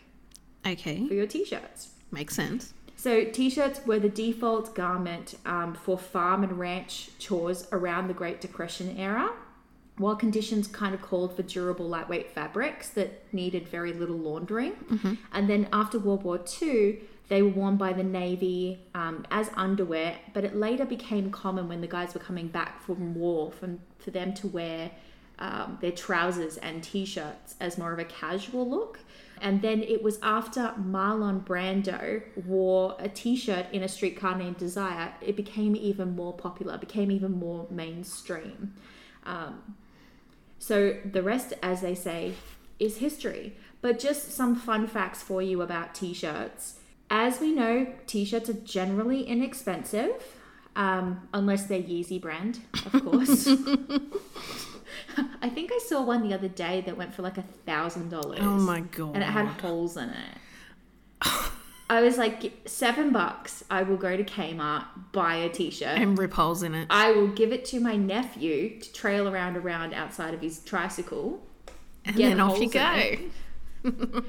Okay. 0.65 1.07
for 1.07 1.13
your 1.13 1.27
t 1.27 1.43
shirts. 1.43 1.89
Makes 2.11 2.35
sense. 2.35 2.73
So, 2.99 3.23
t 3.23 3.49
shirts 3.49 3.79
were 3.85 3.97
the 3.97 4.09
default 4.09 4.75
garment 4.75 5.35
um, 5.45 5.73
for 5.73 5.97
farm 5.97 6.43
and 6.43 6.59
ranch 6.59 7.11
chores 7.17 7.65
around 7.71 8.09
the 8.09 8.13
Great 8.13 8.41
Depression 8.41 8.97
era, 8.97 9.31
while 9.97 10.17
conditions 10.17 10.67
kind 10.67 10.93
of 10.93 11.01
called 11.01 11.33
for 11.33 11.43
durable, 11.43 11.87
lightweight 11.87 12.29
fabrics 12.31 12.89
that 12.89 13.23
needed 13.33 13.69
very 13.69 13.93
little 13.93 14.17
laundering. 14.17 14.73
And 15.31 15.49
then 15.49 15.69
after 15.71 15.97
World 15.97 16.23
War 16.23 16.41
II, 16.61 16.99
they 17.29 17.41
were 17.41 17.47
worn 17.47 17.77
by 17.77 17.93
the 17.93 18.03
Navy 18.03 18.81
um, 18.93 19.25
as 19.31 19.49
underwear, 19.55 20.17
but 20.33 20.43
it 20.43 20.57
later 20.57 20.83
became 20.83 21.31
common 21.31 21.69
when 21.69 21.79
the 21.79 21.87
guys 21.87 22.13
were 22.13 22.19
coming 22.19 22.49
back 22.49 22.81
from 22.81 23.15
war 23.15 23.49
from, 23.49 23.79
for 23.99 24.11
them 24.11 24.33
to 24.33 24.47
wear 24.47 24.91
um, 25.39 25.77
their 25.79 25.93
trousers 25.93 26.57
and 26.57 26.83
t 26.83 27.05
shirts 27.05 27.55
as 27.61 27.77
more 27.77 27.93
of 27.93 27.99
a 27.99 28.03
casual 28.03 28.69
look. 28.69 28.99
And 29.41 29.61
then 29.61 29.83
it 29.83 30.03
was 30.03 30.19
after 30.21 30.73
Marlon 30.79 31.43
Brando 31.43 32.21
wore 32.45 32.95
a 32.99 33.09
t 33.09 33.35
shirt 33.35 33.67
in 33.71 33.83
a 33.83 33.87
streetcar 33.87 34.37
named 34.37 34.57
Desire, 34.57 35.13
it 35.21 35.35
became 35.35 35.75
even 35.75 36.15
more 36.15 36.33
popular, 36.33 36.77
became 36.77 37.11
even 37.11 37.31
more 37.31 37.67
mainstream. 37.69 38.73
Um, 39.25 39.75
so 40.57 40.97
the 41.05 41.23
rest, 41.23 41.53
as 41.63 41.81
they 41.81 41.95
say, 41.95 42.33
is 42.79 42.97
history. 42.97 43.55
But 43.81 43.97
just 43.97 44.31
some 44.31 44.55
fun 44.55 44.87
facts 44.87 45.23
for 45.23 45.41
you 45.41 45.61
about 45.61 45.95
t 45.95 46.13
shirts. 46.13 46.75
As 47.09 47.39
we 47.39 47.53
know, 47.53 47.87
t 48.07 48.25
shirts 48.25 48.49
are 48.49 48.53
generally 48.53 49.23
inexpensive, 49.23 50.37
um, 50.75 51.27
unless 51.33 51.65
they're 51.65 51.81
Yeezy 51.81 52.21
brand, 52.21 52.59
of 52.93 53.03
course. 53.03 53.49
I 55.41 55.49
think 55.49 55.71
I 55.71 55.79
saw 55.85 56.01
one 56.03 56.27
the 56.27 56.33
other 56.33 56.47
day 56.47 56.81
that 56.81 56.97
went 56.97 57.13
for 57.13 57.21
like 57.21 57.37
a 57.37 57.43
thousand 57.65 58.09
dollars. 58.09 58.39
Oh 58.41 58.57
my 58.57 58.81
god. 58.81 59.15
And 59.15 59.23
it 59.23 59.27
had 59.27 59.47
holes 59.47 59.97
in 59.97 60.09
it. 60.09 60.35
I 61.91 62.01
was 62.01 62.19
like, 62.19 62.53
seven 62.67 63.11
bucks. 63.11 63.63
I 63.71 63.81
will 63.81 63.97
go 63.97 64.15
to 64.15 64.23
Kmart, 64.23 64.85
buy 65.11 65.35
a 65.37 65.49
t-shirt. 65.49 65.97
and 65.97 66.15
rip 66.19 66.33
holes 66.33 66.61
in 66.61 66.75
it. 66.75 66.85
I 66.89 67.11
will 67.11 67.27
give 67.29 67.51
it 67.51 67.65
to 67.65 67.79
my 67.79 67.95
nephew 67.95 68.79
to 68.79 68.93
trail 68.93 69.27
around 69.27 69.57
around 69.57 69.95
outside 69.95 70.35
of 70.35 70.41
his 70.41 70.59
tricycle, 70.59 71.41
And 72.05 72.15
then 72.15 72.39
off 72.39 72.59
you 72.59 72.69
go. 72.69 73.17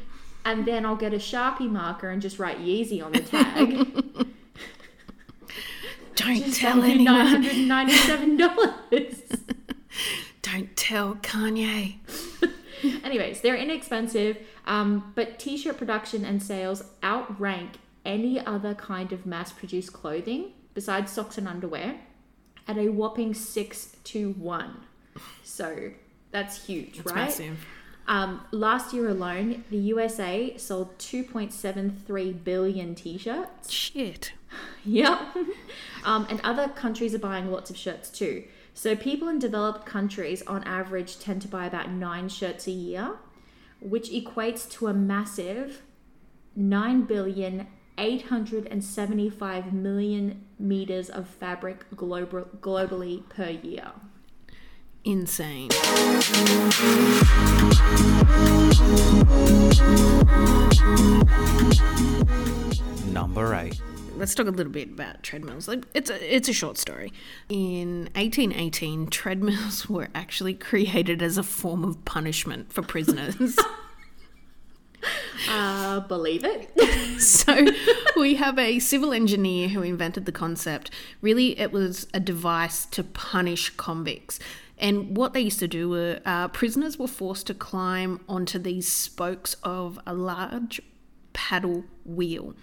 and 0.47 0.65
then 0.65 0.87
I'll 0.87 0.97
get 0.97 1.13
a 1.13 1.19
Sharpie 1.19 1.71
marker 1.71 2.09
and 2.09 2.23
just 2.23 2.39
write 2.39 2.61
Yeezy 2.61 3.05
on 3.05 3.13
the 3.13 3.21
tag. 3.21 4.27
Don't 6.15 6.55
tell 6.55 6.83
anyone. 6.83 7.05
Nine 7.05 7.27
hundred 7.27 7.57
ninety-seven 7.59 8.37
dollars. 8.39 9.23
Don't 10.43 10.75
tell 10.77 11.17
Kanye. 11.17 11.97
Anyways, 13.05 13.41
they're 13.43 13.57
inexpensive, 13.57 14.39
um, 14.67 15.13
but 15.15 15.39
t-shirt 15.39 15.77
production 15.77 16.25
and 16.25 16.43
sales 16.43 16.83
outrank 17.05 17.73
any 18.05 18.45
other 18.45 18.75
kind 18.75 19.13
of 19.13 19.27
mass-produced 19.27 19.93
clothing 19.93 20.53
besides 20.73 21.13
socks 21.13 21.37
and 21.37 21.47
underwear 21.47 22.01
at 22.67 22.79
a 22.79 22.89
whopping 22.89 23.35
six 23.35 23.97
to 24.05 24.31
one. 24.33 24.77
So 25.43 25.91
that's 26.31 26.65
huge, 26.67 26.99
It's 27.01 27.07
right? 27.07 27.17
massive. 27.17 27.67
Um, 28.09 28.41
last 28.51 28.95
year 28.95 29.09
alone, 29.09 29.65
the 29.71 29.77
USA 29.77 30.57
sold 30.57 30.97
2.73 30.99 32.43
billion 32.45 32.95
t-shirts. 32.95 33.71
Shit. 33.71 34.33
Yep. 34.85 35.21
um, 36.05 36.27
and 36.29 36.41
other 36.43 36.67
countries 36.69 37.15
are 37.15 37.21
buying 37.21 37.53
lots 37.53 37.71
of 37.71 37.77
shirts 37.77 38.09
too. 38.11 38.43
So 38.75 38.97
people 38.97 39.29
in 39.29 39.39
developed 39.39 39.85
countries 39.87 40.43
on 40.47 40.65
average 40.65 41.19
tend 41.19 41.43
to 41.43 41.49
buy 41.49 41.67
about 41.67 41.91
nine 41.91 42.29
shirts 42.29 42.67
a 42.67 42.73
year, 42.73 43.17
which 43.81 44.11
equates 44.11 44.71
to 44.73 44.87
a 44.87 44.95
massive 44.95 45.83
9 46.57 47.03
billion 47.03 47.67
875 47.99 49.73
million 49.73 50.47
meters 50.59 51.11
of 51.11 51.29
fabric 51.29 51.85
global, 51.95 52.47
globally 52.61 53.29
per 53.29 53.51
year. 53.51 53.93
Insane. 55.05 55.69
Number 63.13 63.55
8. 63.55 63.90
Let's 64.21 64.35
talk 64.35 64.47
a 64.47 64.51
little 64.51 64.73
bit 64.73 64.91
about 64.91 65.23
treadmills. 65.23 65.67
Like 65.67 65.85
it's 65.95 66.11
a 66.11 66.37
it's 66.37 66.49
a 66.49 66.53
short 66.53 66.79
story. 66.79 67.13
In 67.49 68.11
1818, 68.15 69.09
treadmills 69.09 69.89
were 69.89 70.09
actually 70.15 70.55
created 70.55 71.23
as 71.23 71.39
a 71.39 71.43
form 71.43 71.83
of 71.83 72.05
punishment 72.05 72.73
for 72.73 72.83
prisoners. 72.83 73.59
Uh, 75.49 76.01
believe 76.01 76.45
it. 76.45 77.19
so 77.21 77.67
we 78.15 78.35
have 78.35 78.59
a 78.59 78.79
civil 78.79 79.15
engineer 79.15 79.69
who 79.69 79.81
invented 79.81 80.27
the 80.27 80.33
concept. 80.33 80.91
Really, 81.23 81.59
it 81.59 81.73
was 81.73 82.07
a 82.13 82.21
device 82.21 82.85
to 82.87 83.03
punish 83.03 83.71
convicts. 83.71 84.39
And 84.77 85.17
what 85.17 85.33
they 85.33 85.41
used 85.41 85.59
to 85.61 85.67
do 85.67 85.89
were 85.89 86.21
uh, 86.27 86.49
prisoners 86.49 86.99
were 86.99 87.09
forced 87.09 87.47
to 87.47 87.55
climb 87.55 88.21
onto 88.29 88.59
these 88.59 88.93
spokes 88.93 89.57
of 89.63 89.99
a 90.07 90.13
large 90.13 90.83
paddle 91.33 91.85
wheel. 92.05 92.55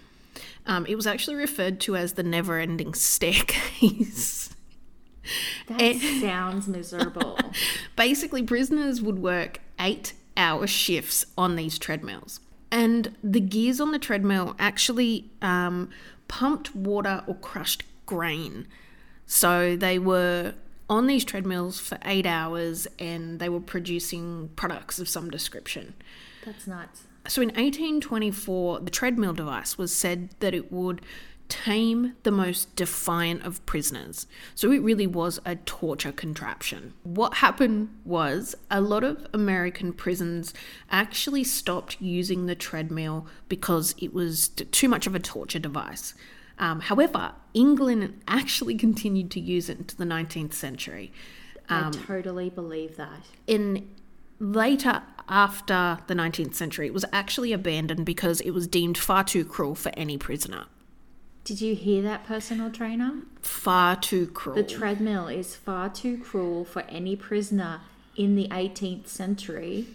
Um, 0.65 0.85
it 0.85 0.95
was 0.95 1.07
actually 1.07 1.35
referred 1.35 1.79
to 1.81 1.95
as 1.95 2.13
the 2.13 2.23
never 2.23 2.59
ending 2.59 2.93
staircase. 2.93 4.55
That 5.67 5.95
sounds 6.21 6.67
miserable. 6.67 7.37
Basically, 7.95 8.43
prisoners 8.43 9.01
would 9.01 9.19
work 9.19 9.59
eight 9.79 10.13
hour 10.37 10.67
shifts 10.67 11.25
on 11.37 11.55
these 11.55 11.77
treadmills. 11.77 12.39
And 12.71 13.15
the 13.23 13.39
gears 13.39 13.79
on 13.79 13.91
the 13.91 13.99
treadmill 13.99 14.55
actually 14.59 15.29
um, 15.41 15.89
pumped 16.27 16.75
water 16.75 17.23
or 17.27 17.35
crushed 17.35 17.83
grain. 18.05 18.67
So 19.25 19.75
they 19.75 19.99
were 19.99 20.53
on 20.89 21.07
these 21.07 21.25
treadmills 21.25 21.79
for 21.79 21.97
eight 22.05 22.25
hours 22.25 22.87
and 22.99 23.39
they 23.39 23.49
were 23.49 23.59
producing 23.59 24.49
products 24.55 24.99
of 24.99 25.09
some 25.09 25.29
description. 25.29 25.93
That's 26.45 26.67
nuts. 26.67 27.03
So 27.27 27.41
in 27.41 27.49
1824, 27.49 28.81
the 28.81 28.89
treadmill 28.89 29.33
device 29.33 29.77
was 29.77 29.93
said 29.93 30.29
that 30.39 30.53
it 30.53 30.71
would 30.71 31.01
tame 31.49 32.13
the 32.23 32.31
most 32.31 32.75
defiant 32.75 33.43
of 33.45 33.65
prisoners. 33.65 34.27
So 34.55 34.71
it 34.71 34.81
really 34.81 35.07
was 35.07 35.39
a 35.45 35.55
torture 35.55 36.11
contraption. 36.11 36.93
What 37.03 37.35
happened 37.35 37.89
was 38.03 38.55
a 38.69 38.81
lot 38.81 39.03
of 39.03 39.25
American 39.33 39.93
prisons 39.93 40.53
actually 40.91 41.43
stopped 41.43 42.01
using 42.01 42.45
the 42.45 42.55
treadmill 42.55 43.27
because 43.47 43.95
it 43.97 44.13
was 44.13 44.49
too 44.49 44.89
much 44.89 45.07
of 45.07 45.15
a 45.15 45.19
torture 45.19 45.59
device. 45.59 46.13
Um, 46.59 46.81
however, 46.81 47.33
England 47.53 48.21
actually 48.27 48.75
continued 48.77 49.31
to 49.31 49.39
use 49.39 49.69
it 49.69 49.77
into 49.77 49.95
the 49.95 50.05
19th 50.05 50.53
century. 50.53 51.11
I 51.69 51.91
totally 51.91 52.49
believe 52.49 52.95
that. 52.95 53.23
in 53.45 53.89
later 54.39 55.01
after 55.29 55.99
the 56.07 56.13
19th 56.13 56.55
century 56.55 56.87
it 56.87 56.93
was 56.93 57.05
actually 57.11 57.51
abandoned 57.53 58.05
because 58.05 58.41
it 58.41 58.51
was 58.51 58.67
deemed 58.67 58.97
far 58.97 59.23
too 59.23 59.43
cruel 59.45 59.75
for 59.75 59.91
any 59.97 60.17
prisoner 60.17 60.65
Did 61.43 61.61
you 61.61 61.75
hear 61.75 62.01
that, 62.03 62.25
personal 62.25 62.71
trainer? 62.71 63.21
far 63.41 63.95
too 63.95 64.27
cruel 64.27 64.55
The 64.55 64.63
treadmill 64.63 65.27
is 65.27 65.55
far 65.55 65.89
too 65.89 66.17
cruel 66.17 66.65
for 66.65 66.81
any 66.89 67.15
prisoner 67.15 67.81
in 68.15 68.35
the 68.35 68.47
18th 68.49 69.07
century. 69.07 69.85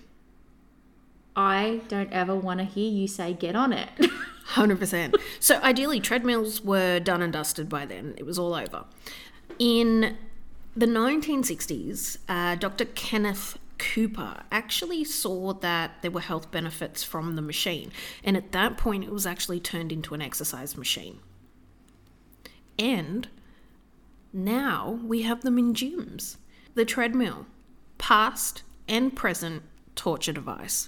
I 1.34 1.80
don't 1.88 2.12
ever 2.12 2.34
want 2.36 2.60
to 2.60 2.64
hear 2.64 2.90
you 2.90 3.08
say 3.08 3.32
get 3.32 3.56
on 3.56 3.72
it. 3.72 3.88
100%. 4.54 5.14
So 5.40 5.60
ideally, 5.62 5.98
treadmills 5.98 6.62
were 6.62 7.00
done 7.00 7.22
and 7.22 7.32
dusted 7.32 7.68
by 7.68 7.86
then. 7.86 8.14
It 8.16 8.24
was 8.26 8.38
all 8.38 8.54
over. 8.54 8.84
In 9.58 10.16
the 10.76 10.86
1960s, 10.86 12.18
uh, 12.28 12.54
Dr. 12.56 12.84
Kenneth 12.84 13.58
Cooper 13.82 14.44
actually 14.52 15.02
saw 15.02 15.52
that 15.54 16.02
there 16.02 16.10
were 16.10 16.20
health 16.20 16.52
benefits 16.52 17.02
from 17.02 17.34
the 17.34 17.42
machine. 17.42 17.90
And 18.22 18.36
at 18.36 18.52
that 18.52 18.78
point, 18.78 19.02
it 19.02 19.10
was 19.10 19.26
actually 19.26 19.58
turned 19.58 19.90
into 19.90 20.14
an 20.14 20.22
exercise 20.22 20.76
machine. 20.76 21.18
And 22.78 23.28
now 24.32 25.00
we 25.04 25.22
have 25.22 25.42
them 25.42 25.58
in 25.58 25.74
gyms. 25.74 26.36
The 26.74 26.84
treadmill, 26.84 27.46
past 27.98 28.62
and 28.88 29.14
present 29.14 29.64
torture 29.96 30.32
device. 30.32 30.86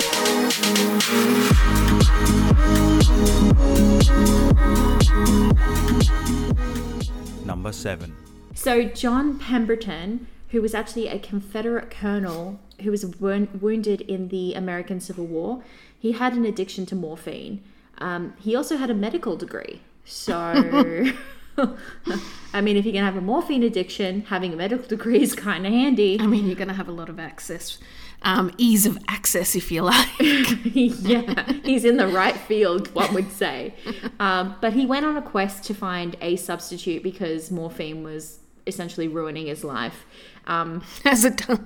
Number 7.44 7.72
7. 7.72 8.14
So, 8.54 8.84
John 8.84 9.38
Pemberton, 9.38 10.28
who 10.54 10.62
was 10.62 10.72
actually 10.72 11.08
a 11.08 11.18
Confederate 11.18 11.90
colonel 11.90 12.60
who 12.82 12.92
was 12.92 13.04
wound- 13.04 13.60
wounded 13.60 14.00
in 14.02 14.28
the 14.28 14.54
American 14.54 15.00
Civil 15.00 15.26
War, 15.26 15.64
he 15.98 16.12
had 16.12 16.34
an 16.34 16.44
addiction 16.44 16.86
to 16.86 16.94
morphine. 16.94 17.60
Um, 17.98 18.34
he 18.38 18.54
also 18.54 18.76
had 18.76 18.88
a 18.88 18.94
medical 18.94 19.36
degree. 19.36 19.82
So, 20.04 20.32
I 22.52 22.60
mean, 22.60 22.76
if 22.76 22.86
you 22.86 22.92
can 22.92 23.04
have 23.04 23.16
a 23.16 23.20
morphine 23.20 23.64
addiction, 23.64 24.22
having 24.28 24.52
a 24.52 24.56
medical 24.56 24.86
degree 24.86 25.20
is 25.20 25.34
kind 25.34 25.66
of 25.66 25.72
handy. 25.72 26.20
I 26.20 26.26
mean, 26.28 26.46
you're 26.46 26.54
going 26.54 26.68
to 26.68 26.74
have 26.74 26.88
a 26.88 26.92
lot 26.92 27.08
of 27.08 27.18
access, 27.18 27.78
um, 28.22 28.52
ease 28.56 28.86
of 28.86 28.96
access, 29.08 29.56
if 29.56 29.72
you 29.72 29.82
like. 29.82 30.08
yeah, 30.20 31.52
he's 31.64 31.84
in 31.84 31.96
the 31.96 32.06
right 32.06 32.36
field, 32.36 32.94
one 32.94 33.12
would 33.12 33.32
say. 33.32 33.74
Um, 34.20 34.54
but 34.60 34.72
he 34.74 34.86
went 34.86 35.04
on 35.04 35.16
a 35.16 35.22
quest 35.22 35.64
to 35.64 35.74
find 35.74 36.16
a 36.20 36.36
substitute 36.36 37.02
because 37.02 37.50
morphine 37.50 38.04
was 38.04 38.38
essentially 38.66 39.08
ruining 39.08 39.46
his 39.46 39.64
life. 39.64 40.04
Um, 40.46 40.82
As 41.04 41.24
it 41.24 41.36
does. 41.36 41.58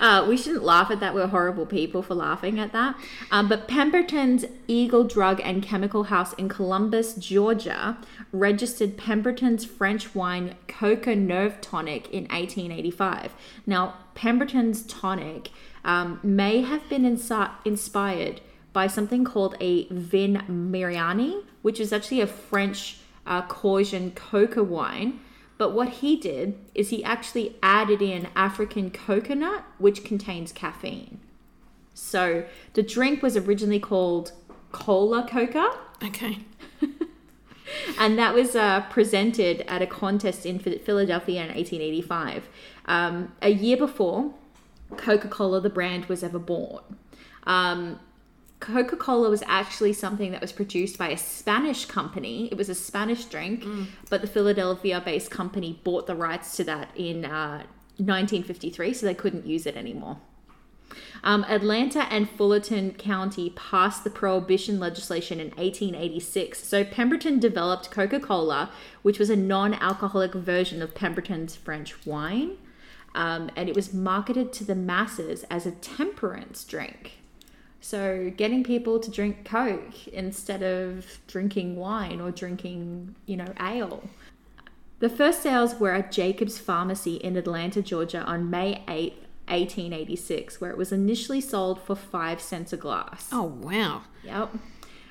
uh, 0.00 0.26
we 0.28 0.36
shouldn't 0.36 0.64
laugh 0.64 0.90
at 0.90 1.00
that. 1.00 1.14
We're 1.14 1.26
horrible 1.28 1.66
people 1.66 2.02
for 2.02 2.14
laughing 2.14 2.58
at 2.58 2.72
that. 2.72 2.96
Um, 3.30 3.48
but 3.48 3.68
Pemberton's 3.68 4.44
Eagle 4.66 5.04
Drug 5.04 5.40
and 5.44 5.62
Chemical 5.62 6.04
House 6.04 6.32
in 6.34 6.48
Columbus, 6.48 7.14
Georgia, 7.14 7.96
registered 8.32 8.96
Pemberton's 8.96 9.64
French 9.64 10.14
wine 10.14 10.56
Coca 10.66 11.14
Nerve 11.14 11.60
Tonic 11.60 12.06
in 12.08 12.24
1885. 12.24 13.34
Now, 13.66 13.94
Pemberton's 14.14 14.82
tonic 14.84 15.50
um, 15.84 16.20
may 16.22 16.62
have 16.62 16.88
been 16.88 17.02
insi- 17.02 17.50
inspired 17.64 18.40
by 18.72 18.86
something 18.86 19.24
called 19.24 19.56
a 19.60 19.86
Vin 19.88 20.42
Mariani, 20.48 21.42
which 21.62 21.80
is 21.80 21.92
actually 21.92 22.20
a 22.20 22.26
French 22.26 22.98
uh, 23.28 23.42
coca 23.42 24.64
wine. 24.64 25.20
But 25.56 25.72
what 25.72 25.88
he 25.88 26.16
did 26.16 26.58
is 26.74 26.90
he 26.90 27.04
actually 27.04 27.56
added 27.62 28.00
in 28.00 28.28
African 28.34 28.90
kola 28.90 29.34
nut, 29.34 29.64
which 29.78 30.04
contains 30.04 30.52
caffeine. 30.52 31.20
So 31.94 32.44
the 32.74 32.82
drink 32.82 33.22
was 33.22 33.36
originally 33.36 33.80
called 33.80 34.32
Cola 34.70 35.26
Coca, 35.28 35.78
Okay. 36.02 36.38
and 37.98 38.18
that 38.18 38.34
was 38.34 38.54
uh, 38.54 38.82
presented 38.90 39.62
at 39.62 39.82
a 39.82 39.86
contest 39.86 40.46
in 40.46 40.58
Philadelphia 40.58 41.42
in 41.42 41.48
1885. 41.48 42.48
Um, 42.86 43.32
a 43.42 43.50
year 43.50 43.76
before 43.76 44.32
Coca 44.96 45.28
Cola, 45.28 45.60
the 45.60 45.70
brand, 45.70 46.06
was 46.06 46.22
ever 46.22 46.38
born. 46.38 46.82
Um, 47.44 47.98
Coca 48.60 48.96
Cola 48.96 49.30
was 49.30 49.42
actually 49.46 49.92
something 49.92 50.32
that 50.32 50.40
was 50.40 50.52
produced 50.52 50.98
by 50.98 51.10
a 51.10 51.16
Spanish 51.16 51.86
company. 51.86 52.48
It 52.50 52.56
was 52.56 52.68
a 52.68 52.74
Spanish 52.74 53.24
drink, 53.26 53.62
but 54.10 54.20
the 54.20 54.26
Philadelphia 54.26 55.00
based 55.04 55.30
company 55.30 55.80
bought 55.84 56.06
the 56.06 56.16
rights 56.16 56.56
to 56.56 56.64
that 56.64 56.90
in 56.96 57.24
uh, 57.24 57.64
1953, 57.98 58.94
so 58.94 59.06
they 59.06 59.14
couldn't 59.14 59.46
use 59.46 59.66
it 59.66 59.76
anymore. 59.76 60.18
Um, 61.22 61.44
Atlanta 61.48 62.04
and 62.12 62.28
Fulton 62.30 62.92
County 62.92 63.50
passed 63.50 64.04
the 64.04 64.10
prohibition 64.10 64.78
legislation 64.78 65.40
in 65.40 65.48
1886. 65.48 66.62
So 66.62 66.84
Pemberton 66.84 67.38
developed 67.38 67.90
Coca 67.90 68.20
Cola, 68.20 68.70
which 69.02 69.18
was 69.18 69.30
a 69.30 69.36
non 69.36 69.74
alcoholic 69.74 70.34
version 70.34 70.80
of 70.80 70.94
Pemberton's 70.94 71.56
French 71.56 72.06
wine. 72.06 72.56
Um, 73.14 73.50
and 73.56 73.68
it 73.68 73.74
was 73.74 73.92
marketed 73.92 74.52
to 74.54 74.64
the 74.64 74.74
masses 74.74 75.44
as 75.50 75.66
a 75.66 75.72
temperance 75.72 76.62
drink. 76.64 77.18
So 77.80 78.32
getting 78.36 78.64
people 78.64 78.98
to 78.98 79.10
drink 79.10 79.44
Coke 79.44 80.08
instead 80.08 80.62
of 80.62 81.06
drinking 81.26 81.76
wine 81.76 82.20
or 82.20 82.30
drinking, 82.30 83.14
you 83.26 83.36
know, 83.36 83.52
ale. 83.60 84.02
The 84.98 85.08
first 85.08 85.42
sales 85.42 85.76
were 85.76 85.92
at 85.92 86.10
Jacob's 86.10 86.58
Pharmacy 86.58 87.16
in 87.16 87.36
Atlanta, 87.36 87.80
Georgia 87.80 88.22
on 88.22 88.50
May 88.50 88.82
8th, 88.88 89.28
1886, 89.46 90.60
where 90.60 90.70
it 90.70 90.76
was 90.76 90.92
initially 90.92 91.40
sold 91.40 91.80
for 91.80 91.94
5 91.94 92.40
cents 92.40 92.72
a 92.72 92.76
glass. 92.76 93.28
Oh, 93.32 93.44
wow. 93.44 94.02
Yep. 94.24 94.50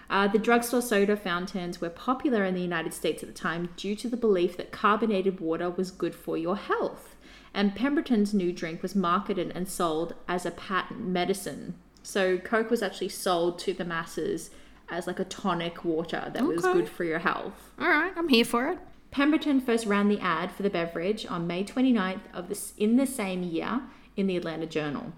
Uh, 0.10 0.28
the 0.28 0.40
drugstore 0.40 0.82
soda 0.82 1.18
fountains 1.18 1.82
were 1.82 1.90
popular 1.90 2.46
in 2.46 2.54
the 2.54 2.62
United 2.62 2.94
States 2.94 3.24
at 3.24 3.30
the 3.30 3.36
time 3.36 3.70
due 3.76 3.96
to 3.96 4.10
the 4.10 4.18
belief 4.18 4.56
that 4.58 4.72
carbonated 4.72 5.40
water 5.40 5.70
was 5.70 5.92
good 5.92 6.16
for 6.16 6.38
your 6.38 6.56
health. 6.56 7.16
And 7.54 7.76
Pemberton's 7.76 8.34
new 8.34 8.52
drink 8.52 8.82
was 8.82 8.96
marketed 8.96 9.52
and 9.56 9.68
sold 9.68 10.14
as 10.28 10.46
a 10.46 10.52
patent 10.52 11.02
medicine. 11.02 11.76
So 12.08 12.38
Coke 12.38 12.72
was 12.72 12.82
actually 12.82 13.10
sold 13.10 13.60
to 13.60 13.74
the 13.74 13.84
masses 13.84 14.50
as 14.88 15.08
like 15.08 15.20
a 15.20 15.26
tonic 15.26 15.84
water 15.84 16.32
that 16.34 16.42
was 16.42 16.62
good 16.62 16.88
for 16.88 17.04
your 17.04 17.20
health. 17.20 17.74
All 17.78 17.90
right, 17.90 18.14
I'm 18.16 18.30
here 18.30 18.46
for 18.46 18.70
it. 18.70 18.80
Pemberton 19.12 19.60
first 19.60 19.86
ran 19.86 20.08
the 20.08 20.22
ad 20.22 20.54
for 20.54 20.64
the 20.64 20.70
beverage 20.70 21.26
on 21.26 21.48
May 21.48 21.66
29th 21.66 22.22
of 22.34 22.48
this 22.48 22.72
in 22.78 22.96
the 22.96 23.06
same 23.06 23.44
year 23.44 23.82
in 24.16 24.26
the 24.28 24.38
Atlanta 24.38 24.66
Journal. 24.66 25.12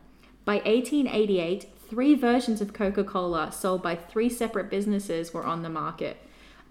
By 0.45 0.55
1888, 0.55 1.67
three 1.87 2.15
versions 2.15 2.59
of 2.59 2.73
Coca-Cola 2.73 3.51
sold 3.51 3.83
by 3.83 3.95
three 3.95 4.27
separate 4.27 4.71
businesses 4.71 5.31
were 5.31 5.45
on 5.45 5.61
the 5.61 5.69
market. 5.69 6.17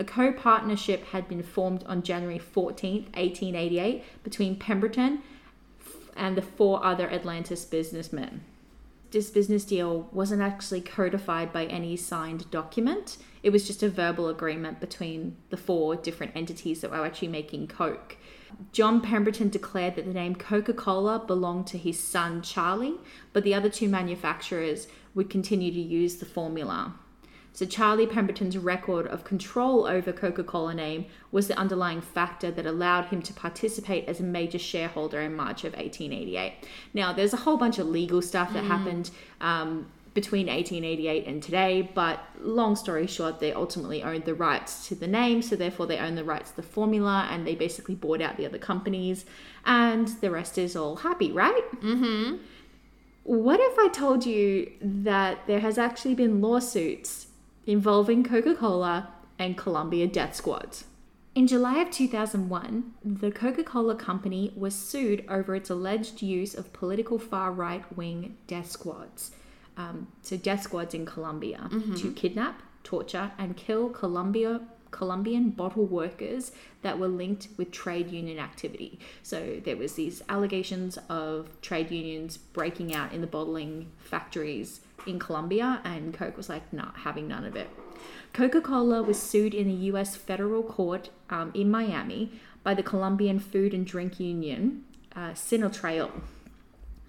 A 0.00 0.04
co-partnership 0.04 1.04
had 1.06 1.28
been 1.28 1.44
formed 1.44 1.84
on 1.84 2.02
January 2.02 2.40
14th, 2.40 3.04
1888 3.14 4.02
between 4.24 4.56
Pemberton 4.56 5.22
and 6.16 6.36
the 6.36 6.42
four 6.42 6.84
other 6.84 7.06
Atlanta 7.08 7.56
businessmen 7.70 8.40
this 9.10 9.30
business 9.30 9.64
deal 9.64 10.08
wasn't 10.12 10.42
actually 10.42 10.80
codified 10.80 11.52
by 11.52 11.64
any 11.66 11.96
signed 11.96 12.50
document. 12.50 13.16
It 13.42 13.50
was 13.50 13.66
just 13.66 13.82
a 13.82 13.88
verbal 13.88 14.28
agreement 14.28 14.80
between 14.80 15.36
the 15.50 15.56
four 15.56 15.96
different 15.96 16.32
entities 16.34 16.80
that 16.80 16.90
were 16.90 17.04
actually 17.04 17.28
making 17.28 17.68
Coke. 17.68 18.16
John 18.72 19.00
Pemberton 19.00 19.48
declared 19.48 19.96
that 19.96 20.06
the 20.06 20.12
name 20.12 20.34
Coca 20.34 20.72
Cola 20.72 21.18
belonged 21.18 21.66
to 21.68 21.78
his 21.78 21.98
son 21.98 22.42
Charlie, 22.42 22.96
but 23.32 23.44
the 23.44 23.54
other 23.54 23.68
two 23.68 23.88
manufacturers 23.88 24.88
would 25.14 25.30
continue 25.30 25.70
to 25.72 25.80
use 25.80 26.16
the 26.16 26.26
formula. 26.26 26.94
So, 27.52 27.66
Charlie 27.66 28.06
Pemberton's 28.06 28.56
record 28.56 29.06
of 29.06 29.24
control 29.24 29.86
over 29.86 30.12
Coca 30.12 30.44
Cola 30.44 30.74
name 30.74 31.06
was 31.32 31.48
the 31.48 31.58
underlying 31.58 32.00
factor 32.00 32.50
that 32.50 32.66
allowed 32.66 33.06
him 33.06 33.20
to 33.22 33.32
participate 33.32 34.08
as 34.08 34.20
a 34.20 34.22
major 34.22 34.58
shareholder 34.58 35.20
in 35.20 35.34
March 35.34 35.64
of 35.64 35.72
1888. 35.72 36.54
Now, 36.94 37.12
there's 37.12 37.32
a 37.32 37.38
whole 37.38 37.56
bunch 37.56 37.78
of 37.78 37.88
legal 37.88 38.22
stuff 38.22 38.52
that 38.52 38.64
happened 38.64 39.10
um, 39.40 39.86
between 40.14 40.46
1888 40.46 41.26
and 41.26 41.40
today, 41.40 41.88
but 41.94 42.20
long 42.40 42.74
story 42.74 43.06
short, 43.06 43.38
they 43.38 43.52
ultimately 43.52 44.02
owned 44.02 44.24
the 44.24 44.34
rights 44.34 44.88
to 44.88 44.96
the 44.96 45.06
name, 45.06 45.40
so 45.40 45.54
therefore 45.54 45.86
they 45.86 45.98
own 45.98 46.16
the 46.16 46.24
rights 46.24 46.50
to 46.50 46.56
the 46.56 46.62
formula, 46.62 47.28
and 47.30 47.46
they 47.46 47.54
basically 47.54 47.94
bought 47.94 48.20
out 48.20 48.36
the 48.36 48.44
other 48.44 48.58
companies, 48.58 49.24
and 49.64 50.08
the 50.20 50.30
rest 50.30 50.58
is 50.58 50.74
all 50.74 50.96
happy, 50.96 51.30
right? 51.30 51.62
Mm-hmm. 51.76 52.36
What 53.22 53.60
if 53.60 53.78
I 53.78 53.88
told 53.88 54.26
you 54.26 54.72
that 54.80 55.46
there 55.46 55.60
has 55.60 55.78
actually 55.78 56.16
been 56.16 56.40
lawsuits 56.40 57.27
involving 57.68 58.24
Coca 58.24 58.54
Cola 58.54 59.10
and 59.38 59.56
Colombia 59.56 60.06
death 60.06 60.34
squads? 60.34 60.84
In 61.34 61.46
July 61.46 61.78
of 61.80 61.90
2001, 61.90 62.94
the 63.04 63.30
Coca 63.30 63.62
Cola 63.62 63.94
Company 63.94 64.52
was 64.56 64.74
sued 64.74 65.24
over 65.28 65.54
its 65.54 65.68
alleged 65.68 66.22
use 66.22 66.54
of 66.54 66.72
political 66.72 67.18
far 67.18 67.52
right 67.52 67.84
wing 67.94 68.38
death 68.46 68.70
squads. 68.70 69.32
Um, 69.76 70.08
so, 70.22 70.36
death 70.36 70.62
squads 70.62 70.94
in 70.94 71.06
Colombia 71.06 71.68
to 71.98 72.12
kidnap, 72.12 72.62
torture, 72.82 73.30
and 73.38 73.56
kill 73.56 73.90
Colombia, 73.90 74.62
Colombian 74.90 75.50
bottle 75.50 75.84
workers 75.84 76.50
that 76.82 76.98
were 76.98 77.06
linked 77.06 77.48
with 77.58 77.70
trade 77.70 78.10
union 78.10 78.38
activity. 78.38 78.98
So, 79.22 79.60
there 79.62 79.76
was 79.76 79.92
these 79.92 80.22
allegations 80.28 80.98
of 81.08 81.48
trade 81.60 81.92
unions 81.92 82.38
breaking 82.38 82.94
out 82.94 83.12
in 83.12 83.20
the 83.20 83.28
bottling 83.28 83.92
factories 83.98 84.80
in 85.06 85.18
Colombia, 85.18 85.80
and 85.84 86.14
Coke 86.14 86.36
was 86.36 86.48
like, 86.48 86.72
not 86.72 86.96
having 86.98 87.28
none 87.28 87.44
of 87.44 87.56
it. 87.56 87.68
Coca 88.32 88.60
Cola 88.60 89.02
was 89.02 89.20
sued 89.20 89.54
in 89.54 89.68
the 89.68 89.86
US 89.92 90.16
federal 90.16 90.62
court 90.62 91.10
um, 91.30 91.50
in 91.54 91.70
Miami 91.70 92.32
by 92.62 92.74
the 92.74 92.82
Colombian 92.82 93.38
Food 93.38 93.74
and 93.74 93.86
Drink 93.86 94.20
Union, 94.20 94.84
uh, 95.16 95.30
Sinotrail. 95.30 96.10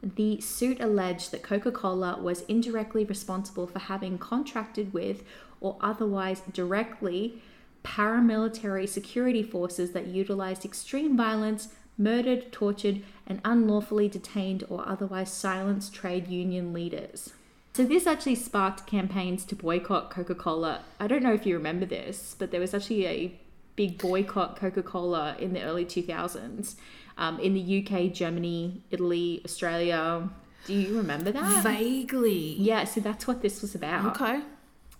The 0.01 0.39
suit 0.39 0.79
alleged 0.79 1.31
that 1.31 1.43
Coca 1.43 1.71
Cola 1.71 2.17
was 2.21 2.41
indirectly 2.43 3.03
responsible 3.03 3.67
for 3.67 3.79
having 3.79 4.17
contracted 4.17 4.93
with 4.93 5.23
or 5.59 5.77
otherwise 5.81 6.41
directly 6.53 7.41
paramilitary 7.83 8.87
security 8.87 9.43
forces 9.43 9.91
that 9.91 10.07
utilized 10.07 10.63
extreme 10.63 11.17
violence, 11.17 11.69
murdered, 11.97 12.51
tortured, 12.51 13.01
and 13.27 13.41
unlawfully 13.43 14.07
detained 14.07 14.63
or 14.69 14.87
otherwise 14.87 15.31
silenced 15.31 15.93
trade 15.93 16.27
union 16.27 16.71
leaders. 16.73 17.33
So, 17.73 17.85
this 17.85 18.07
actually 18.07 18.35
sparked 18.35 18.87
campaigns 18.87 19.45
to 19.45 19.55
boycott 19.55 20.09
Coca 20.09 20.35
Cola. 20.35 20.83
I 20.99 21.07
don't 21.07 21.23
know 21.23 21.33
if 21.33 21.45
you 21.45 21.55
remember 21.55 21.85
this, 21.85 22.35
but 22.37 22.51
there 22.51 22.59
was 22.59 22.73
actually 22.73 23.05
a 23.05 23.39
big 23.75 23.97
boycott 23.97 24.57
Coca 24.57 24.83
Cola 24.83 25.37
in 25.39 25.53
the 25.53 25.63
early 25.63 25.85
2000s 25.85 26.75
um, 27.17 27.39
in 27.39 27.53
the 27.53 27.79
UK, 27.79 28.11
Germany, 28.11 28.81
Italy, 28.91 29.41
Australia. 29.45 30.29
Do 30.65 30.73
you 30.73 30.97
remember 30.97 31.31
that? 31.31 31.63
Vaguely. 31.63 32.55
Yeah, 32.57 32.83
so 32.85 32.99
that's 33.01 33.27
what 33.27 33.41
this 33.41 33.61
was 33.61 33.75
about. 33.75 34.19
Okay. 34.21 34.41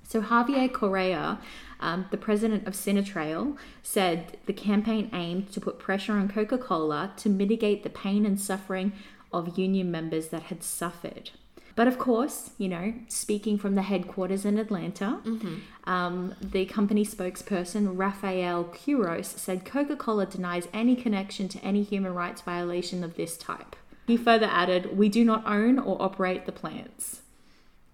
So 0.07 0.21
Javier 0.21 0.71
Correa, 0.71 1.39
um, 1.79 2.05
the 2.09 2.17
president 2.17 2.67
of 2.67 2.73
Cinetrail, 2.73 3.57
said 3.83 4.37
the 4.45 4.53
campaign 4.53 5.09
aimed 5.13 5.51
to 5.51 5.61
put 5.61 5.77
pressure 5.77 6.13
on 6.13 6.27
Coca-Cola 6.27 7.13
to 7.17 7.29
mitigate 7.29 7.83
the 7.83 7.89
pain 7.89 8.25
and 8.25 8.39
suffering 8.39 8.93
of 9.31 9.57
union 9.57 9.91
members 9.91 10.29
that 10.29 10.43
had 10.43 10.63
suffered. 10.63 11.31
But 11.79 11.87
of 11.87 11.97
course, 11.97 12.51
you 12.57 12.67
know, 12.67 12.93
speaking 13.07 13.57
from 13.57 13.75
the 13.75 13.83
headquarters 13.83 14.43
in 14.43 14.57
Atlanta, 14.57 15.21
um, 15.85 16.35
the 16.41 16.65
company 16.65 17.05
spokesperson 17.05 17.97
Rafael 17.97 18.65
Quiros 18.65 19.23
said 19.23 19.63
Coca 19.63 19.95
Cola 19.95 20.25
denies 20.25 20.67
any 20.73 20.93
connection 20.97 21.47
to 21.47 21.59
any 21.63 21.83
human 21.83 22.13
rights 22.13 22.41
violation 22.41 23.01
of 23.01 23.15
this 23.15 23.37
type. 23.37 23.77
He 24.07 24.17
further 24.17 24.49
added, 24.51 24.97
"We 24.97 25.07
do 25.07 25.23
not 25.23 25.47
own 25.47 25.79
or 25.79 25.95
operate 26.01 26.45
the 26.45 26.51
plants." 26.51 27.21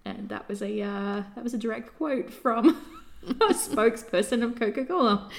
and 0.04 0.28
that 0.30 0.48
was 0.48 0.62
a 0.62 0.82
uh, 0.82 1.22
that 1.36 1.44
was 1.44 1.54
a 1.54 1.58
direct 1.58 1.96
quote 1.96 2.32
from 2.32 2.82
a 3.28 3.54
spokesperson 3.54 4.42
of 4.42 4.58
Coca 4.58 4.84
Cola. 4.84 5.30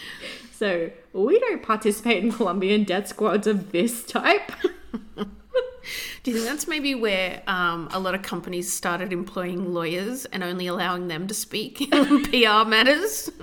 So 0.53 0.91
we 1.11 1.37
don't 1.39 1.63
participate 1.63 2.23
in 2.23 2.31
Colombian 2.31 2.85
death 2.85 3.09
squads 3.09 3.45
of 3.45 3.73
this 3.73 4.05
type. 4.05 4.53
Do 6.23 6.31
you 6.31 6.37
think 6.37 6.49
that's 6.49 6.67
maybe 6.67 6.95
where 6.95 7.41
um, 7.47 7.87
a 7.91 7.99
lot 7.99 8.15
of 8.15 8.21
companies 8.21 8.71
started 8.71 9.13
employing 9.13 9.73
lawyers 9.73 10.25
and 10.25 10.43
only 10.43 10.67
allowing 10.67 11.07
them 11.07 11.27
to 11.27 11.33
speak 11.33 11.81
in 11.93 12.23
PR 12.23 12.67
matters? 12.67 13.29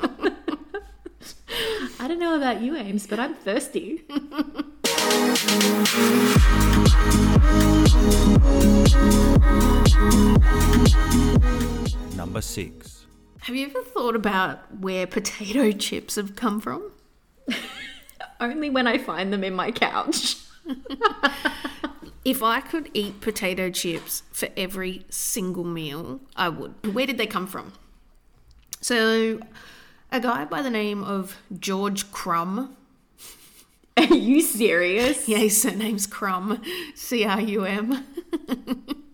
I 2.01 2.09
don't 2.09 2.19
know 2.19 2.37
about 2.37 2.61
you, 2.61 2.77
Ames, 2.77 3.07
but 3.07 3.19
I'm 3.19 3.35
thirsty. 3.35 4.05
Number 12.17 12.41
6. 12.41 13.07
Have 13.41 13.55
you 13.55 13.67
ever 13.67 13.83
thought 13.83 14.17
about 14.17 14.75
where 14.81 15.07
potato 15.07 15.71
chips 15.73 16.17
have 16.17 16.35
come 16.37 16.61
from? 16.61 16.91
Only 18.41 18.69
when 18.71 18.87
I 18.87 18.99
find 18.99 19.33
them 19.33 19.45
in 19.45 19.55
my 19.55 19.71
couch. 19.71 20.37
If 22.25 22.43
I 22.43 22.61
could 22.61 22.91
eat 22.95 23.21
potato 23.21 23.71
chips 23.71 24.23
for 24.33 24.49
every 24.57 25.05
single 25.11 25.65
meal, 25.65 26.21
I 26.35 26.49
would. 26.49 26.95
Where 26.95 27.07
did 27.07 27.19
they 27.19 27.27
come 27.27 27.47
from? 27.47 27.73
So, 28.81 29.41
a 30.11 30.21
guy 30.21 30.45
by 30.45 30.63
the 30.63 30.71
name 30.71 31.05
of 31.05 31.37
George 31.59 32.11
Crum, 32.13 32.77
Are 33.97 34.05
you 34.05 34.41
serious? 34.41 35.29
yeah, 35.29 35.39
his 35.39 35.61
surname's 35.61 36.07
Crum, 36.07 36.61
C 36.95 37.25
R 37.25 37.41
U 37.41 37.65
M. 37.65 38.05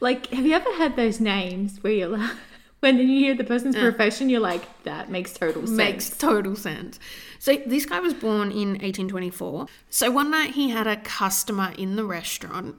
Like, 0.00 0.26
have 0.32 0.44
you 0.44 0.52
ever 0.52 0.72
had 0.74 0.96
those 0.96 1.20
names 1.20 1.78
where 1.80 1.92
you're 1.92 2.08
like, 2.08 2.36
when 2.80 2.98
you 2.98 3.06
hear 3.06 3.36
the 3.36 3.44
person's 3.44 3.76
uh. 3.76 3.80
profession, 3.80 4.28
you're 4.28 4.40
like, 4.40 4.82
that 4.82 5.12
makes 5.12 5.32
total 5.32 5.64
sense. 5.64 5.76
Makes 5.76 6.18
total 6.18 6.56
sense. 6.56 6.98
So 7.42 7.56
this 7.66 7.86
guy 7.86 7.98
was 7.98 8.14
born 8.14 8.52
in 8.52 8.74
1824. 8.74 9.66
So 9.90 10.12
one 10.12 10.30
night 10.30 10.50
he 10.50 10.70
had 10.70 10.86
a 10.86 10.96
customer 10.96 11.72
in 11.76 11.96
the 11.96 12.04
restaurant 12.04 12.76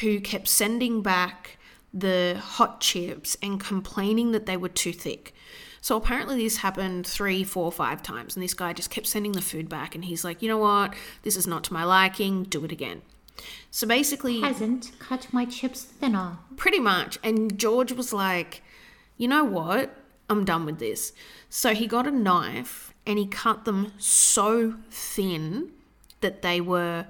who 0.00 0.20
kept 0.20 0.46
sending 0.46 1.02
back 1.02 1.58
the 1.92 2.40
hot 2.40 2.80
chips 2.80 3.36
and 3.42 3.58
complaining 3.58 4.30
that 4.30 4.46
they 4.46 4.56
were 4.56 4.68
too 4.68 4.92
thick. 4.92 5.34
So 5.80 5.96
apparently 5.96 6.44
this 6.44 6.58
happened 6.58 7.08
three, 7.08 7.42
four, 7.42 7.72
five 7.72 8.00
times, 8.00 8.36
and 8.36 8.42
this 8.44 8.54
guy 8.54 8.72
just 8.72 8.88
kept 8.88 9.08
sending 9.08 9.32
the 9.32 9.42
food 9.42 9.68
back, 9.68 9.96
and 9.96 10.04
he's 10.04 10.22
like, 10.22 10.42
you 10.42 10.48
know 10.48 10.58
what, 10.58 10.94
this 11.24 11.36
is 11.36 11.48
not 11.48 11.64
to 11.64 11.72
my 11.72 11.82
liking. 11.82 12.44
Do 12.44 12.64
it 12.64 12.70
again. 12.70 13.02
So 13.72 13.84
basically, 13.84 14.42
Hasn't 14.42 14.92
cut 15.00 15.26
my 15.32 15.44
chips 15.44 15.82
thinner. 15.82 16.38
Pretty 16.56 16.78
much. 16.78 17.18
And 17.24 17.58
George 17.58 17.90
was 17.90 18.12
like, 18.12 18.62
you 19.16 19.26
know 19.26 19.42
what? 19.42 19.92
I'm 20.30 20.44
done 20.44 20.66
with 20.66 20.78
this. 20.78 21.12
So 21.50 21.74
he 21.74 21.88
got 21.88 22.06
a 22.06 22.12
knife 22.12 22.87
and 23.08 23.18
he 23.18 23.26
cut 23.26 23.64
them 23.64 23.92
so 23.98 24.74
thin 24.90 25.72
that 26.20 26.42
they 26.42 26.60
were 26.60 27.06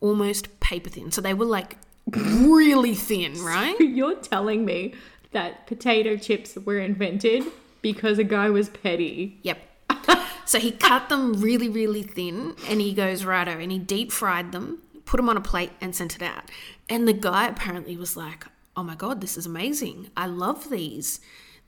almost 0.00 0.58
paper 0.60 0.88
thin. 0.88 1.12
So 1.12 1.20
they 1.20 1.34
were 1.34 1.44
like 1.44 1.76
really 2.10 2.94
thin, 2.94 3.44
right? 3.44 3.78
You're 3.78 4.16
telling 4.16 4.64
me 4.64 4.94
that 5.32 5.66
potato 5.66 6.16
chips 6.16 6.56
were 6.56 6.78
invented 6.78 7.44
because 7.82 8.18
a 8.18 8.24
guy 8.24 8.48
was 8.50 8.70
petty. 8.70 9.38
Yep. 9.42 9.58
So 10.46 10.58
he 10.60 10.72
cut 10.72 11.08
them 11.08 11.40
really, 11.40 11.70
really 11.70 12.02
thin 12.02 12.54
and 12.68 12.78
he 12.78 12.92
goes, 12.92 13.24
righto, 13.24 13.52
and 13.52 13.72
he 13.72 13.78
deep 13.78 14.12
fried 14.12 14.52
them, 14.52 14.82
put 15.06 15.16
them 15.16 15.30
on 15.30 15.38
a 15.38 15.40
plate 15.40 15.72
and 15.80 15.96
sent 15.96 16.14
it 16.14 16.22
out. 16.22 16.50
And 16.86 17.08
the 17.08 17.14
guy 17.14 17.48
apparently 17.48 17.96
was 17.96 18.14
like, 18.14 18.44
oh 18.76 18.82
my 18.82 18.94
God, 18.94 19.22
this 19.22 19.38
is 19.38 19.46
amazing. 19.46 20.10
I 20.18 20.26
love 20.26 20.68
these. 20.68 21.18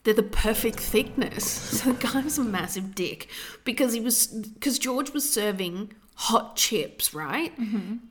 They're 0.07 0.15
the 0.15 0.23
perfect 0.23 0.79
thickness. 0.79 1.45
So 1.77 1.93
the 1.93 2.07
guy 2.07 2.21
was 2.21 2.39
a 2.39 2.45
massive 2.45 2.95
dick 2.95 3.29
because 3.65 3.93
he 3.93 3.99
was, 3.99 4.29
because 4.29 4.79
George 4.79 5.13
was 5.13 5.29
serving 5.29 5.93
hot 6.15 6.55
chips, 6.55 7.13
right? 7.13 7.53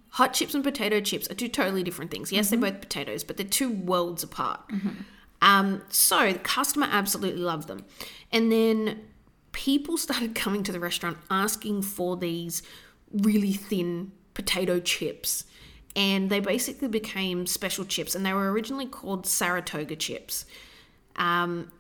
Hot 0.10 0.34
chips 0.34 0.54
and 0.54 0.62
potato 0.62 1.00
chips 1.00 1.32
are 1.32 1.36
two 1.36 1.48
totally 1.48 1.84
different 1.84 2.12
things. 2.12 2.34
Yes, 2.34 2.50
they're 2.50 2.60
both 2.60 2.82
potatoes, 2.82 3.24
but 3.24 3.38
they're 3.38 3.46
two 3.46 3.72
worlds 3.72 4.24
apart. 4.24 4.60
Um, 5.42 5.84
so 5.88 6.34
the 6.34 6.40
customer 6.40 6.88
absolutely 6.92 7.42
loved 7.42 7.70
them. 7.70 7.86
And 8.30 8.52
then 8.52 9.00
people 9.54 9.98
started 10.08 10.36
coming 10.36 10.64
to 10.64 10.74
the 10.74 10.82
restaurant 10.82 11.18
asking 11.32 11.84
for 11.84 12.18
these 12.18 12.62
really 13.14 13.54
thin 13.54 14.12
potato 14.34 14.82
chips. 14.82 15.46
And 15.96 16.30
they 16.30 16.42
basically 16.42 16.90
became 16.90 17.48
special 17.48 17.86
chips, 17.86 18.16
and 18.16 18.26
they 18.26 18.34
were 18.34 18.52
originally 18.52 18.86
called 18.86 19.26
Saratoga 19.26 19.96
chips. 19.96 20.46
Um, 21.16 21.72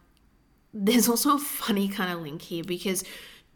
there's 0.76 1.08
also 1.08 1.36
a 1.36 1.40
funny 1.40 1.88
kind 1.88 2.12
of 2.12 2.22
link 2.22 2.42
here 2.42 2.64
because 2.64 3.06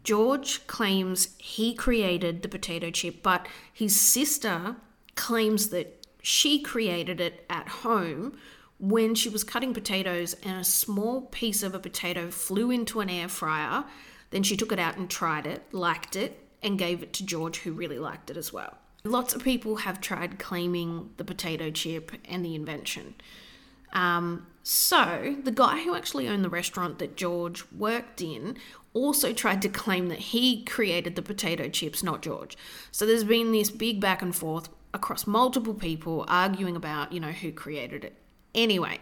George 0.02 0.66
claims 0.66 1.36
he 1.36 1.74
created 1.74 2.42
the 2.42 2.48
potato 2.48 2.90
chip, 2.90 3.22
but 3.22 3.46
his 3.72 4.00
sister 4.00 4.76
claims 5.14 5.68
that 5.68 6.06
she 6.22 6.60
created 6.60 7.20
it 7.20 7.44
at 7.50 7.68
home 7.68 8.38
when 8.78 9.14
she 9.14 9.28
was 9.28 9.44
cutting 9.44 9.74
potatoes 9.74 10.34
and 10.42 10.58
a 10.58 10.64
small 10.64 11.22
piece 11.22 11.62
of 11.62 11.74
a 11.74 11.78
potato 11.78 12.30
flew 12.30 12.70
into 12.70 13.00
an 13.00 13.10
air 13.10 13.28
fryer. 13.28 13.84
Then 14.30 14.42
she 14.42 14.56
took 14.56 14.72
it 14.72 14.78
out 14.78 14.96
and 14.96 15.10
tried 15.10 15.46
it, 15.46 15.62
liked 15.72 16.16
it, 16.16 16.42
and 16.62 16.78
gave 16.78 17.02
it 17.02 17.12
to 17.14 17.26
George, 17.26 17.58
who 17.58 17.72
really 17.72 17.98
liked 17.98 18.30
it 18.30 18.38
as 18.38 18.50
well. 18.50 18.78
Lots 19.04 19.34
of 19.34 19.44
people 19.44 19.76
have 19.76 20.00
tried 20.00 20.38
claiming 20.38 21.10
the 21.18 21.24
potato 21.24 21.70
chip 21.70 22.12
and 22.24 22.42
the 22.42 22.54
invention. 22.54 23.14
Um, 23.92 24.46
so, 24.62 25.36
the 25.42 25.50
guy 25.50 25.82
who 25.82 25.94
actually 25.94 26.28
owned 26.28 26.44
the 26.44 26.50
restaurant 26.50 26.98
that 26.98 27.16
George 27.16 27.64
worked 27.76 28.20
in 28.20 28.56
also 28.92 29.32
tried 29.32 29.62
to 29.62 29.68
claim 29.68 30.08
that 30.08 30.18
he 30.18 30.64
created 30.64 31.16
the 31.16 31.22
potato 31.22 31.68
chips, 31.68 32.02
not 32.02 32.22
George. 32.22 32.56
So, 32.90 33.06
there's 33.06 33.24
been 33.24 33.52
this 33.52 33.70
big 33.70 34.00
back 34.00 34.22
and 34.22 34.34
forth 34.34 34.68
across 34.92 35.26
multiple 35.26 35.74
people 35.74 36.24
arguing 36.28 36.76
about, 36.76 37.12
you 37.12 37.20
know, 37.20 37.32
who 37.32 37.52
created 37.52 38.04
it. 38.04 38.16
Anyway, 38.54 38.98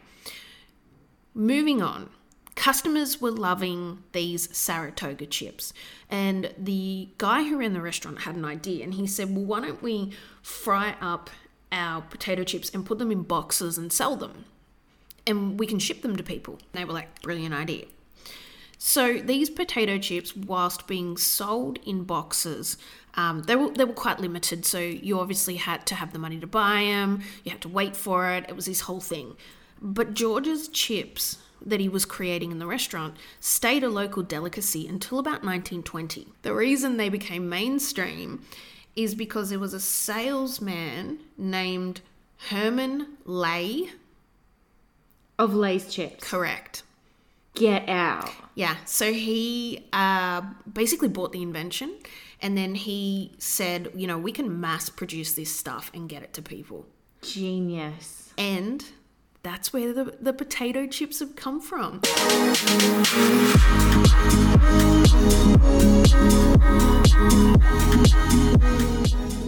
moving 1.35 1.83
on. 1.83 2.11
Customers 2.55 3.21
were 3.21 3.31
loving 3.31 4.03
these 4.13 4.55
Saratoga 4.57 5.27
chips. 5.27 5.73
And 6.11 6.53
the 6.59 7.09
guy 7.17 7.45
who 7.45 7.57
ran 7.59 7.73
the 7.73 7.81
restaurant 7.81 8.23
had 8.23 8.35
an 8.35 8.45
idea 8.45 8.83
and 8.85 8.95
he 8.95 9.07
said, 9.07 9.35
Well, 9.35 9.45
why 9.45 9.61
don't 9.61 9.83
we 9.83 10.13
fry 10.43 10.97
up 11.01 11.31
our 11.71 12.03
potato 12.03 12.43
chips 12.43 12.71
and 12.71 12.85
put 12.85 12.99
them 12.99 13.13
in 13.13 13.23
boxes 13.23 13.79
and 13.79 13.93
sell 13.93 14.17
them? 14.17 14.45
And 15.29 15.59
we 15.59 15.67
can 15.67 15.79
ship 15.79 16.03
them 16.03 16.17
to 16.17 16.23
people. 16.23 16.59
They 16.73 16.85
were 16.85 16.93
like, 16.93 17.23
Brilliant 17.23 17.55
idea. 17.55 17.85
So 18.79 19.19
these 19.19 19.51
potato 19.51 19.99
chips, 19.99 20.37
whilst 20.37 20.87
being 20.87 21.17
sold 21.17 21.81
in 21.85 22.05
boxes, 22.05 22.79
um, 23.15 23.43
they 23.43 23.57
were 23.57 23.71
they 23.71 23.85
were 23.85 23.93
quite 23.93 24.21
limited. 24.21 24.65
So 24.65 24.79
you 24.79 25.19
obviously 25.19 25.57
had 25.57 25.85
to 25.87 25.97
have 25.97 26.13
the 26.13 26.19
money 26.19 26.39
to 26.39 26.47
buy 26.47 26.83
them. 26.83 27.23
You 27.45 27.51
had 27.51 27.61
to 27.63 27.69
wait 27.69 27.97
for 27.97 28.31
it. 28.31 28.47
It 28.49 28.55
was 28.55 28.67
this 28.67 28.83
whole 28.83 29.01
thing. 29.01 29.37
But 29.83 30.15
George's 30.15 30.69
chips 30.69 31.39
that 31.61 31.81
he 31.81 31.89
was 31.89 32.05
creating 32.05 32.53
in 32.53 32.61
the 32.61 32.67
restaurant 32.67 33.17
stayed 33.41 33.83
a 33.83 33.89
local 33.89 34.23
delicacy 34.23 34.87
until 34.87 35.19
about 35.19 35.45
1920. 35.45 36.29
The 36.43 36.55
reason 36.55 36.97
they 36.97 37.09
became 37.09 37.49
mainstream 37.49 38.45
is 38.95 39.15
because 39.17 39.51
there 39.51 39.59
was 39.59 39.75
a 39.75 39.81
salesman 39.81 41.19
named 41.37 42.01
Herman 42.49 43.19
Lay. 43.25 43.91
Of 45.39 45.55
Lay's 45.55 45.87
chips. 45.87 46.29
Correct. 46.29 46.83
Get 47.55 47.89
out. 47.89 48.31
Yeah, 48.57 48.77
so 48.85 49.13
he 49.13 49.87
uh, 49.93 50.43
basically 50.73 51.09
bought 51.09 51.31
the 51.31 51.43
invention 51.43 51.97
and 52.41 52.59
then 52.59 52.75
he 52.75 53.33
said, 53.39 53.91
you 53.95 54.07
know, 54.07 54.19
we 54.19 54.33
can 54.33 54.61
mass 54.61 54.89
produce 54.89 55.35
this 55.35 55.55
stuff 55.55 55.93
and 55.95 56.09
get 56.09 56.23
it 56.23 56.33
to 56.35 56.43
people. 56.43 56.87
Genius. 57.23 58.33
And 58.37 58.85
that's 59.43 59.73
where 59.73 59.93
the, 59.93 60.17
the 60.21 60.33
potato 60.33 60.87
chips 60.87 61.21
have 61.21 61.37
come 61.37 61.61
from. 61.61 62.01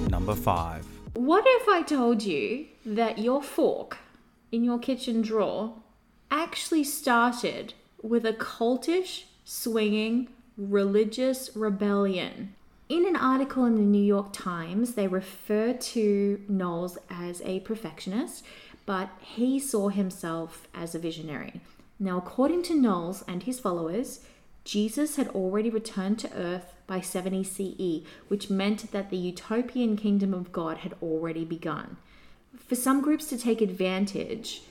Number 0.08 0.34
5. 0.36 0.86
What 1.14 1.44
if 1.46 1.68
I 1.68 1.82
told 1.82 2.22
you 2.22 2.66
that 2.86 3.18
your 3.18 3.42
fork 3.42 3.98
in 4.52 4.64
your 4.64 4.78
kitchen 4.78 5.22
drawer 5.22 5.74
actually 6.30 6.84
started 6.84 7.74
with 8.02 8.24
a 8.24 8.32
cultish, 8.32 9.24
swinging, 9.44 10.28
religious 10.56 11.50
rebellion? 11.54 12.54
In 12.88 13.06
an 13.06 13.14
article 13.14 13.64
in 13.64 13.76
the 13.76 13.82
New 13.82 14.02
York 14.02 14.32
Times, 14.32 14.94
they 14.94 15.06
refer 15.06 15.72
to 15.74 16.40
Noyes 16.48 16.98
as 17.08 17.40
a 17.42 17.60
perfectionist, 17.60 18.44
but 18.84 19.10
he 19.20 19.60
saw 19.60 19.90
himself 19.90 20.66
as 20.74 20.94
a 20.94 20.98
visionary. 20.98 21.60
Now, 22.00 22.18
according 22.18 22.64
to 22.64 22.74
Noyes 22.74 23.22
and 23.28 23.44
his 23.44 23.60
followers, 23.60 24.20
Jesus 24.64 25.16
had 25.16 25.28
already 25.28 25.70
returned 25.70 26.18
to 26.20 26.32
earth 26.34 26.72
by 26.86 27.00
70 27.00 27.44
CE, 27.44 28.06
which 28.28 28.50
meant 28.50 28.90
that 28.90 29.10
the 29.10 29.16
utopian 29.16 29.96
kingdom 29.96 30.34
of 30.34 30.50
God 30.50 30.78
had 30.78 30.94
already 31.00 31.44
begun. 31.44 31.96
For 32.70 32.76
some 32.76 33.00
groups 33.00 33.26
to 33.30 33.36
take 33.36 33.60
advantage, 33.60 34.62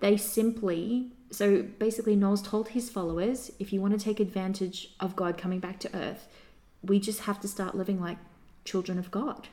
they 0.00 0.16
simply, 0.16 1.08
so 1.30 1.62
basically, 1.78 2.16
Noyes 2.16 2.40
told 2.40 2.68
his 2.68 2.88
followers 2.88 3.52
if 3.58 3.70
you 3.70 3.82
want 3.82 3.92
to 3.92 4.02
take 4.02 4.18
advantage 4.18 4.94
of 4.98 5.14
God 5.14 5.36
coming 5.36 5.60
back 5.60 5.78
to 5.80 5.94
earth, 5.94 6.26
we 6.82 6.98
just 6.98 7.20
have 7.24 7.38
to 7.42 7.46
start 7.46 7.74
living 7.74 8.00
like 8.00 8.16
children 8.64 8.98
of 8.98 9.10
God. 9.10 9.48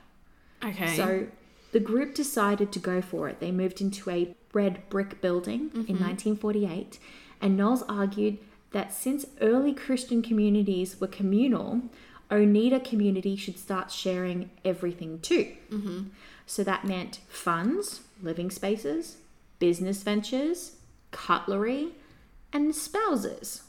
Okay. 0.64 0.96
So 0.96 1.28
the 1.74 1.82
group 1.82 2.16
decided 2.16 2.72
to 2.72 2.80
go 2.80 3.02
for 3.02 3.28
it. 3.28 3.42
They 3.42 3.52
moved 3.52 3.82
into 3.82 4.10
a 4.10 4.34
red 4.54 4.88
brick 4.88 5.20
building 5.20 5.60
in 5.74 5.84
mm-hmm. 5.84 6.06
1948, 6.06 6.98
and 7.42 7.58
Noyes 7.58 7.84
argued 7.90 8.38
that 8.72 8.94
since 8.94 9.26
early 9.42 9.74
Christian 9.74 10.22
communities 10.22 11.02
were 11.02 11.08
communal, 11.08 11.82
Oneida 12.32 12.80
community 12.80 13.36
should 13.36 13.60
start 13.60 13.92
sharing 13.92 14.50
everything 14.64 15.20
too. 15.20 15.52
Mm-hmm. 15.70 16.04
So 16.52 16.66
that 16.66 16.84
meant 16.84 17.22
funds, 17.30 18.02
living 18.22 18.52
spaces, 18.52 19.16
business 19.60 20.04
ventures, 20.04 20.74
cutlery, 21.12 21.94
and 22.52 22.76
spouses. 22.76 23.64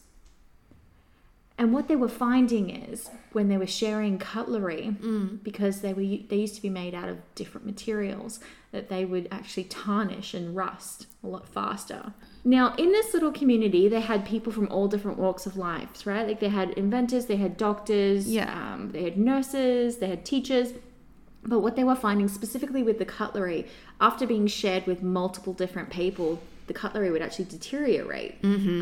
And 1.57 1.73
what 1.73 1.87
they 1.87 1.95
were 1.95 2.09
finding 2.09 2.71
is 2.71 3.09
when 3.31 3.49
they 3.49 3.57
were 3.57 3.69
sharing 3.69 4.19
cutlery, 4.19 4.97
because 5.45 5.81
they 5.81 5.93
were 5.95 6.03
they 6.29 6.39
used 6.39 6.57
to 6.57 6.63
be 6.63 6.71
made 6.71 6.93
out 6.93 7.09
of 7.09 7.19
different 7.37 7.67
materials, 7.67 8.41
that 8.73 8.89
they 8.89 9.05
would 9.05 9.29
actually 9.31 9.65
tarnish 9.65 10.35
and 10.35 10.57
rust 10.57 11.07
a 11.23 11.29
lot 11.29 11.47
faster. 11.47 12.13
Now, 12.45 12.75
in 12.75 12.91
this 12.91 13.15
little 13.15 13.31
community, 13.31 13.87
they 13.87 14.01
had 14.01 14.27
people 14.27 14.51
from 14.51 14.67
all 14.73 14.89
different 14.89 15.19
walks 15.19 15.47
of 15.47 15.57
life, 15.57 16.05
right? 16.05 16.27
Like 16.27 16.41
they 16.41 16.49
had 16.49 16.71
inventors, 16.71 17.27
they 17.27 17.37
had 17.37 17.57
doctors, 17.57 18.27
Yeah. 18.27 18.73
um, 18.75 18.91
they 18.91 19.05
had 19.05 19.17
nurses, 19.17 19.99
they 19.99 20.09
had 20.09 20.25
teachers. 20.25 20.73
But 21.45 21.61
what 21.61 21.75
they 21.77 21.85
were 21.85 21.97
finding 21.97 22.29
specifically 22.29 22.83
with 22.83 22.99
the 22.99 23.05
cutlery, 23.05 23.67
after 24.01 24.27
being 24.27 24.47
shared 24.47 24.87
with 24.87 25.03
multiple 25.03 25.53
different 25.53 25.91
people, 25.91 26.41
the 26.69 26.75
cutlery 26.75 27.11
would 27.11 27.23
actually 27.23 27.47
deteriorate. 27.47 28.37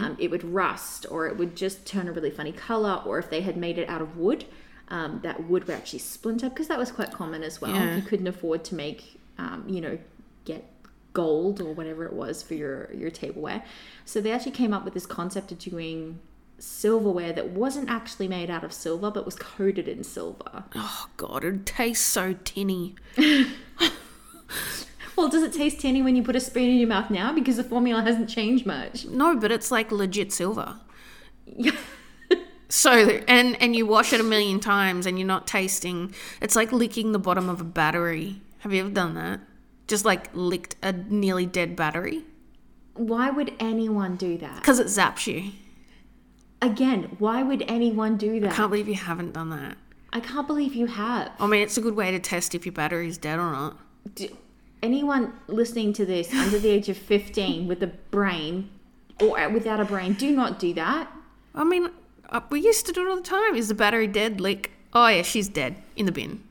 Um, 0.05 0.17
it 0.19 0.31
would 0.31 0.45
rust, 0.45 1.07
or 1.11 1.27
it 1.27 1.37
would 1.39 1.57
just 1.57 1.87
turn 1.87 2.07
a 2.09 2.13
really 2.13 2.31
funny 2.31 2.53
color. 2.53 3.03
Or 3.07 3.19
if 3.19 3.31
they 3.31 3.41
had 3.41 3.57
made 3.57 3.79
it 3.79 3.89
out 3.89 4.03
of 4.03 4.17
wood, 4.17 4.45
um, 4.89 5.21
that 5.23 5.49
wood 5.49 5.67
would 5.67 5.77
actually 5.77 6.01
splinter 6.01 6.51
because 6.51 6.69
that 6.69 6.79
was 6.79 6.93
quite 6.93 7.13
common 7.13 7.43
as 7.43 7.61
well. 7.61 7.75
Yeah. 7.75 7.97
You 7.97 8.03
couldn't 8.03 8.27
afford 8.27 8.65
to 8.65 8.75
make, 8.75 9.19
um, 9.39 9.65
you 9.67 9.81
know, 9.81 9.99
get 10.45 10.65
gold 11.13 11.61
or 11.61 11.73
whatever 11.73 12.05
it 12.05 12.13
was 12.13 12.43
for 12.43 12.55
your 12.55 12.93
your 12.93 13.11
tableware, 13.11 13.65
so 14.05 14.21
they 14.21 14.33
actually 14.33 14.53
came 14.53 14.73
up 14.73 14.85
with 14.85 14.95
this 14.95 15.07
concept 15.07 15.51
of 15.51 15.59
doing 15.59 16.21
silverware 16.61 17.33
that 17.33 17.49
wasn't 17.51 17.91
actually 17.91 18.29
made 18.29 18.51
out 18.51 18.63
of 18.65 18.73
silver 18.73 19.11
but 19.11 19.25
was 19.25 19.35
coated 19.35 19.89
in 19.89 20.05
silver. 20.05 20.65
oh, 20.75 21.09
God, 21.17 21.45
it 21.45 21.67
tastes 21.67 22.07
so 22.07 22.35
tinny. 22.45 22.95
Well, 25.17 25.29
does 25.29 25.43
it 25.43 25.53
taste 25.53 25.81
tinny 25.81 26.01
when 26.01 26.17
you 26.17 26.23
put 26.23 26.35
a 26.35 26.41
spoon 26.41 26.71
in 26.71 26.79
your 26.79 26.89
mouth 26.89 27.11
now? 27.11 27.31
Because 27.31 27.59
the 27.59 27.65
formula 27.65 28.01
hasn't 28.01 28.31
changed 28.31 28.65
much. 28.65 29.05
No, 29.05 29.37
but 29.37 29.53
it's 29.53 29.71
like 29.71 29.93
legit 29.93 30.33
silver. 30.33 30.77
So 32.73 32.93
and 33.27 33.61
and 33.61 33.75
you 33.75 33.85
wash 33.85 34.13
it 34.13 34.21
a 34.21 34.25
million 34.25 34.61
times 34.61 35.05
and 35.05 35.19
you're 35.19 35.27
not 35.27 35.49
tasting. 35.49 36.15
It's 36.41 36.55
like 36.55 36.71
licking 36.71 37.11
the 37.11 37.19
bottom 37.19 37.49
of 37.49 37.61
a 37.61 37.65
battery. 37.65 38.41
Have 38.61 38.73
you 38.73 38.81
ever 38.83 38.91
done 38.91 39.15
that? 39.15 39.41
Just 39.89 40.05
like 40.05 40.31
licked 40.35 40.77
a 40.81 40.93
nearly 40.93 41.47
dead 41.47 41.75
battery 41.75 42.23
Why 42.95 43.29
would 43.29 43.55
anyone 43.59 44.15
do 44.15 44.39
that? 44.39 44.55
because 44.61 44.79
it 44.79 44.87
zaps 44.87 45.27
you. 45.27 45.51
Again, 46.63 47.17
why 47.19 47.43
would 47.43 47.65
anyone 47.69 48.17
do 48.17 48.41
that? 48.41 48.53
I 48.53 48.55
can't 48.55 48.71
believe 48.71 48.89
you 48.89 48.95
haven't 48.95 49.33
done 49.33 49.51
that. 49.51 49.77
I 50.13 50.21
can't 50.21 50.47
believe 50.47 50.75
you 50.75 50.87
have. 50.87 51.33
I 51.39 51.47
mean, 51.47 51.63
it's 51.63 51.77
a 51.77 51.81
good 51.81 51.95
way 51.95 52.11
to 52.11 52.19
test 52.19 52.55
if 52.55 52.67
your 52.67 52.73
battery's 52.73 53.17
dead 53.17 53.39
or 53.39 53.53
not. 53.53 53.77
Do, 54.15 54.29
anyone 54.83 55.33
listening 55.47 55.93
to 55.95 56.07
this 56.07 56.33
under 56.35 56.59
the 56.59 56.69
age 56.69 56.89
of 56.89 56.97
15 56.97 57.67
with 57.67 57.83
a 57.83 57.87
brain 57.87 58.71
or 59.21 59.49
without 59.49 59.81
a 59.81 59.85
brain, 59.85 60.15
do 60.15 60.33
not 60.33 60.59
do 60.59 60.75
that. 60.75 61.11
I 61.55 61.65
mean, 61.65 61.91
uh, 62.29 62.41
we 62.51 62.61
used 62.61 62.87
to 62.87 62.93
do 62.93 63.07
it 63.07 63.11
all 63.11 63.17
the 63.17 63.23
time. 63.23 63.55
Is 63.55 63.69
the 63.69 63.75
battery 63.75 64.07
dead? 64.07 64.41
Lick. 64.41 64.73
Oh 64.93 65.07
yeah, 65.09 65.23
she's 65.23 65.49
dead 65.49 65.77
in 65.97 66.07
the 66.07 66.13
bin. 66.13 66.43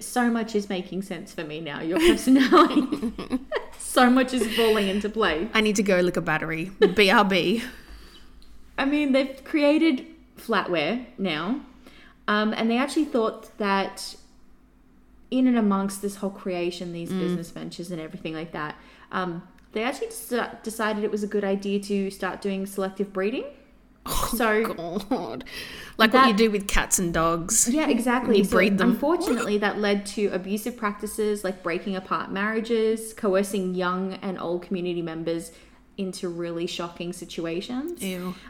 So 0.00 0.28
much 0.28 0.54
is 0.56 0.68
making 0.68 1.02
sense 1.02 1.32
for 1.32 1.44
me 1.44 1.60
now. 1.60 1.80
Your 1.80 1.98
personality. 2.08 3.12
so 3.78 4.10
much 4.10 4.34
is 4.34 4.56
falling 4.56 4.88
into 4.88 5.08
place. 5.08 5.48
I 5.54 5.60
need 5.60 5.76
to 5.76 5.82
go 5.82 6.00
lick 6.00 6.16
a 6.16 6.20
battery. 6.20 6.70
BRB. 6.80 7.62
I 8.78 8.84
mean, 8.84 9.12
they've 9.12 9.42
created 9.44 10.06
flatware 10.38 11.04
now, 11.18 11.60
um, 12.28 12.54
and 12.54 12.70
they 12.70 12.78
actually 12.78 13.06
thought 13.06 13.56
that 13.58 14.14
in 15.30 15.46
and 15.46 15.58
amongst 15.58 16.00
this 16.00 16.16
whole 16.16 16.30
creation, 16.30 16.92
these 16.92 17.12
business 17.12 17.50
ventures 17.50 17.90
and 17.90 18.00
everything 18.00 18.34
like 18.34 18.52
that, 18.52 18.76
um, 19.12 19.46
they 19.72 19.82
actually 19.82 20.06
deci- 20.06 20.62
decided 20.62 21.04
it 21.04 21.10
was 21.10 21.22
a 21.22 21.26
good 21.26 21.44
idea 21.44 21.80
to 21.80 22.10
start 22.10 22.40
doing 22.40 22.64
selective 22.64 23.12
breeding. 23.12 23.44
so 24.30 24.72
God, 24.72 25.44
like 25.98 26.14
what 26.14 26.28
you 26.28 26.34
do 26.34 26.50
with 26.50 26.66
cats 26.66 26.98
and 26.98 27.12
dogs. 27.12 27.68
yeah, 27.68 27.88
exactly. 27.88 28.38
You 28.38 28.44
So 28.44 28.56
breed 28.56 28.78
them. 28.78 28.92
Unfortunately, 28.92 29.58
that 29.58 29.78
led 29.78 30.06
to 30.06 30.28
abusive 30.28 30.78
practices 30.78 31.44
like 31.44 31.62
breaking 31.62 31.94
apart 31.94 32.30
marriages, 32.30 33.12
coercing 33.12 33.74
young 33.74 34.14
and 34.14 34.38
old 34.38 34.62
community 34.62 35.02
members 35.02 35.52
into 35.98 36.28
really 36.28 36.66
shocking 36.66 37.12
situations. 37.12 38.00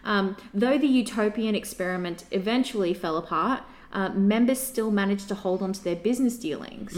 Um, 0.05 0.37
though 0.55 0.79
the 0.79 0.87
utopian 0.87 1.55
experiment 1.55 2.25
eventually 2.31 2.95
fell 2.95 3.17
apart, 3.17 3.63
uh, 3.93 4.11
members 4.11 4.61
still 4.61 4.91
managed 4.91 5.29
to 5.29 5.35
hold 5.35 5.63
on 5.63 5.73
to 5.73 5.83
their 5.83 5.97
business 5.97 6.39
dealings. 6.39 6.95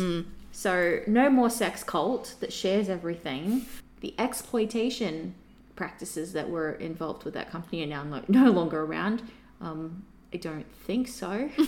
So, 0.52 1.00
no 1.06 1.30
more 1.30 1.48
sex 1.48 1.84
cult 1.84 2.34
that 2.40 2.52
shares 2.52 2.88
everything. 2.88 3.64
The 4.00 4.14
exploitation 4.18 5.34
practices 5.76 6.32
that 6.32 6.50
were 6.50 6.72
involved 6.72 7.24
with 7.24 7.32
that 7.34 7.50
company 7.50 7.82
are 7.84 7.86
now 7.86 8.02
no, 8.02 8.24
no 8.28 8.50
longer 8.50 8.82
around. 8.82 9.22
Um, 9.60 10.04
I 10.34 10.36
don't 10.36 10.66
think 10.84 11.08
so. 11.08 11.48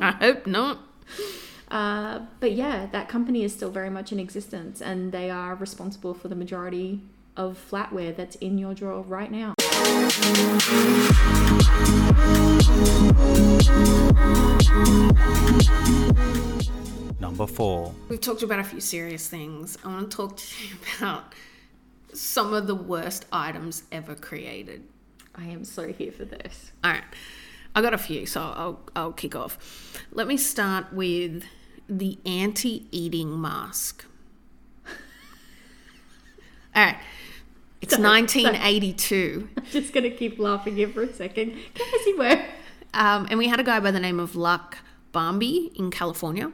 I 0.00 0.16
hope 0.18 0.46
not. 0.46 0.78
Uh, 1.70 2.20
but 2.40 2.52
yeah, 2.52 2.86
that 2.86 3.08
company 3.08 3.44
is 3.44 3.52
still 3.52 3.70
very 3.70 3.90
much 3.90 4.10
in 4.10 4.18
existence 4.18 4.80
and 4.80 5.12
they 5.12 5.30
are 5.30 5.54
responsible 5.54 6.14
for 6.14 6.28
the 6.28 6.34
majority 6.34 7.00
of 7.40 7.58
flatware 7.70 8.14
that's 8.14 8.36
in 8.36 8.58
your 8.58 8.74
drawer 8.74 9.00
right 9.00 9.30
now. 9.30 9.54
Number 17.18 17.46
4. 17.46 17.94
We've 18.10 18.20
talked 18.20 18.42
about 18.42 18.58
a 18.58 18.64
few 18.64 18.80
serious 18.80 19.26
things. 19.26 19.78
I 19.82 19.88
want 19.88 20.10
to 20.10 20.16
talk 20.16 20.36
to 20.36 20.66
you 20.66 20.74
about 20.98 21.32
some 22.12 22.52
of 22.52 22.66
the 22.66 22.74
worst 22.74 23.24
items 23.32 23.84
ever 23.90 24.14
created. 24.14 24.82
I 25.34 25.44
am 25.44 25.64
so 25.64 25.90
here 25.94 26.12
for 26.12 26.26
this. 26.26 26.72
All 26.84 26.90
right. 26.90 27.04
I 27.74 27.80
got 27.80 27.94
a 27.94 27.98
few, 27.98 28.26
so 28.26 28.42
I'll, 28.42 28.80
I'll 28.94 29.12
kick 29.12 29.34
off. 29.34 29.96
Let 30.12 30.26
me 30.26 30.36
start 30.36 30.92
with 30.92 31.44
the 31.88 32.18
anti 32.26 32.86
eating 32.90 33.40
mask. 33.40 34.04
All 36.74 36.84
right. 36.84 36.98
It's 37.80 37.96
1982. 37.98 39.48
I'm 39.56 39.64
just 39.66 39.92
going 39.92 40.04
to 40.04 40.10
keep 40.10 40.38
laughing 40.38 40.76
here 40.76 40.88
for 40.88 41.02
a 41.02 41.12
second. 41.12 41.52
As 41.52 42.06
you 42.06 42.18
were. 42.18 42.42
Um, 42.94 43.26
and 43.30 43.38
we 43.38 43.48
had 43.48 43.60
a 43.60 43.64
guy 43.64 43.80
by 43.80 43.90
the 43.90 44.00
name 44.00 44.18
of 44.20 44.34
Luck 44.36 44.78
Bambi 45.12 45.72
in 45.76 45.90
California. 45.90 46.50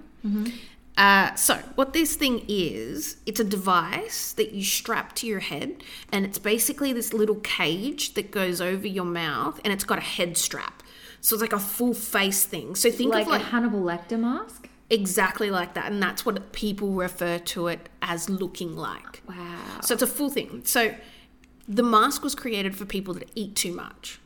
Uh, 0.99 1.35
so, 1.35 1.57
what 1.77 1.93
this 1.93 2.17
thing 2.17 2.43
is, 2.49 3.19
it's 3.27 3.39
a 3.39 3.45
device 3.45 4.33
that 4.33 4.53
you 4.53 4.65
strap 4.65 5.15
to 5.15 5.27
your 5.27 5.41
head, 5.41 5.85
and 6.11 6.25
it's 6.25 6.39
basically 6.39 6.93
this 6.93 7.13
little 7.13 7.37
cage 7.37 8.15
that 8.15 8.31
goes 8.31 8.61
over 8.61 8.87
your 8.87 9.05
mouth, 9.05 9.61
and 9.63 9.73
it's 9.73 9.85
got 9.85 9.99
a 9.99 10.03
head 10.03 10.37
strap. 10.37 10.83
So 11.21 11.35
it's 11.35 11.43
like 11.43 11.53
a 11.53 11.59
full 11.59 11.93
face 11.95 12.45
thing. 12.45 12.75
So 12.75 12.91
think 12.91 13.13
Like, 13.13 13.27
of 13.27 13.29
like 13.33 13.43
a 13.43 13.45
Hannibal 13.45 13.81
Lecter 13.83 14.19
mask. 14.19 14.69
exactly 14.91 15.51
like 15.51 15.75
that, 15.75 15.93
and 15.93 16.03
that's 16.03 16.25
what 16.27 16.53
people 16.53 16.91
refer 16.93 17.39
to 17.39 17.69
it 17.69 17.89
as 18.03 18.31
looking 18.31 18.75
like. 18.75 19.23
Wow. 19.29 19.81
So 19.83 19.95
it's 19.95 20.03
a 20.03 20.07
full 20.07 20.31
thing. 20.31 20.63
So 20.65 20.95
the 21.69 21.83
mask 21.83 22.23
was 22.23 22.35
created 22.35 22.77
for 22.77 22.85
people 22.85 23.15
that 23.15 23.31
eat 23.35 23.55
too 23.57 23.73
much, 23.73 24.21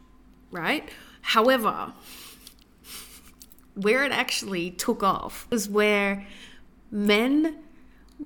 right? 0.50 0.88
However, 1.22 1.92
where 3.74 4.04
it 4.04 4.12
actually 4.12 4.70
took 4.70 5.02
off 5.02 5.46
was 5.50 5.68
where 5.68 6.26
men 6.90 7.56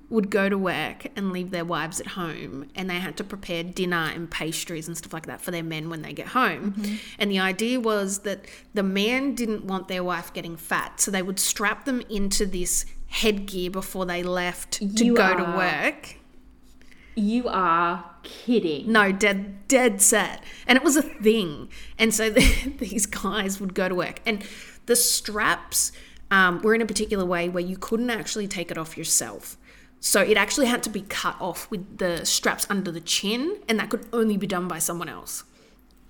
would 0.09 0.29
go 0.29 0.49
to 0.49 0.57
work 0.57 1.07
and 1.15 1.31
leave 1.31 1.51
their 1.51 1.63
wives 1.63 2.01
at 2.01 2.07
home 2.07 2.67
and 2.75 2.89
they 2.89 2.99
had 2.99 3.15
to 3.15 3.23
prepare 3.23 3.63
dinner 3.63 4.11
and 4.13 4.29
pastries 4.29 4.87
and 4.87 4.97
stuff 4.97 5.13
like 5.13 5.25
that 5.25 5.41
for 5.41 5.51
their 5.51 5.63
men 5.63 5.89
when 5.89 6.01
they 6.01 6.11
get 6.11 6.27
home. 6.27 6.73
Mm-hmm. 6.73 6.95
And 7.19 7.31
the 7.31 7.39
idea 7.39 7.79
was 7.79 8.19
that 8.19 8.45
the 8.73 8.83
man 8.83 9.35
didn't 9.35 9.65
want 9.65 9.87
their 9.87 10.03
wife 10.03 10.33
getting 10.33 10.57
fat, 10.57 10.99
so 10.99 11.11
they 11.11 11.21
would 11.21 11.39
strap 11.39 11.85
them 11.85 12.01
into 12.09 12.45
this 12.45 12.85
headgear 13.07 13.71
before 13.71 14.05
they 14.05 14.23
left 14.23 14.71
to 14.71 14.85
You 14.85 15.15
go 15.15 15.35
to 15.35 15.43
work. 15.43 16.17
You 17.15 17.47
are 17.47 18.03
kidding. 18.23 18.91
No, 18.91 19.11
dead, 19.11 19.67
dead 19.67 20.01
set. 20.01 20.43
And 20.67 20.75
it 20.77 20.83
was 20.83 20.95
a 20.97 21.01
thing. 21.01 21.69
And 21.97 22.13
so 22.13 22.29
these 22.77 23.05
guys 23.05 23.59
would 23.59 23.73
go 23.73 23.87
to 23.87 23.95
work. 23.95 24.21
And 24.25 24.43
the 24.85 24.95
straps 24.95 25.91
um, 26.29 26.61
were 26.61 26.75
in 26.75 26.81
a 26.81 26.85
particular 26.85 27.25
way 27.25 27.47
where 27.49 27.63
you 27.63 27.77
couldn't 27.77 28.09
actually 28.09 28.47
take 28.47 28.69
it 28.71 28.77
off 28.77 28.97
yourself. 28.97 29.57
So 30.01 30.21
it 30.21 30.37
actually 30.37 30.67
had 30.67 30.83
to 30.83 30.89
be 30.89 31.01
cut 31.01 31.35
off 31.39 31.69
with 31.71 31.97
the 31.97 32.25
straps 32.25 32.67
under 32.69 32.91
the 32.91 32.99
chin, 33.01 33.57
and 33.67 33.79
that 33.79 33.89
could 33.89 34.05
only 34.13 34.37
be 34.37 34.45
done 34.45 34.67
by 34.67 34.77
someone 34.77 35.09
else. 35.09 35.45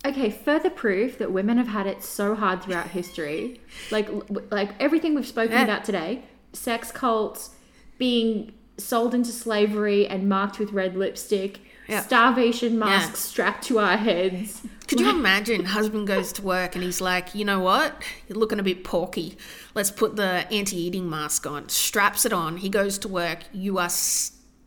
Okay, 0.05 0.29
further 0.29 0.69
proof 0.69 1.17
that 1.17 1.31
women 1.31 1.57
have 1.57 1.67
had 1.69 1.87
it 1.87 2.03
so 2.03 2.35
hard 2.35 2.61
throughout 2.61 2.89
history. 2.89 3.61
Like 3.91 4.09
like 4.51 4.71
everything 4.81 5.15
we've 5.15 5.25
spoken 5.25 5.53
Yeah. 5.53 5.63
about 5.63 5.85
today, 5.85 6.23
sex 6.51 6.91
cults 6.91 7.51
being 7.97 8.51
sold 8.77 9.13
into 9.13 9.31
slavery 9.31 10.07
and 10.07 10.27
marked 10.27 10.59
with 10.59 10.71
red 10.71 10.95
lipstick, 10.95 11.59
Yeah. 11.87 12.01
starvation 12.01 12.77
masks 12.79 13.19
strapped 13.19 13.63
to 13.65 13.79
our 13.79 13.97
heads. 13.97 14.61
Could 14.87 14.99
you 14.99 15.09
imagine? 15.09 15.65
Husband 15.65 16.05
goes 16.05 16.31
to 16.33 16.41
work 16.43 16.75
and 16.75 16.83
he's 16.83 17.01
like, 17.01 17.33
you 17.33 17.43
know 17.43 17.59
what? 17.59 18.03
You're 18.27 18.37
looking 18.37 18.59
a 18.59 18.63
bit 18.63 18.83
porky. 18.83 19.35
Let's 19.73 19.89
put 19.89 20.15
the 20.15 20.45
anti 20.51 20.77
eating 20.77 21.09
mask 21.09 21.47
on. 21.47 21.69
Straps 21.69 22.23
it 22.25 22.33
on. 22.33 22.57
He 22.57 22.69
goes 22.69 22.99
to 22.99 23.07
work. 23.07 23.39
You 23.51 23.79
are 23.79 23.89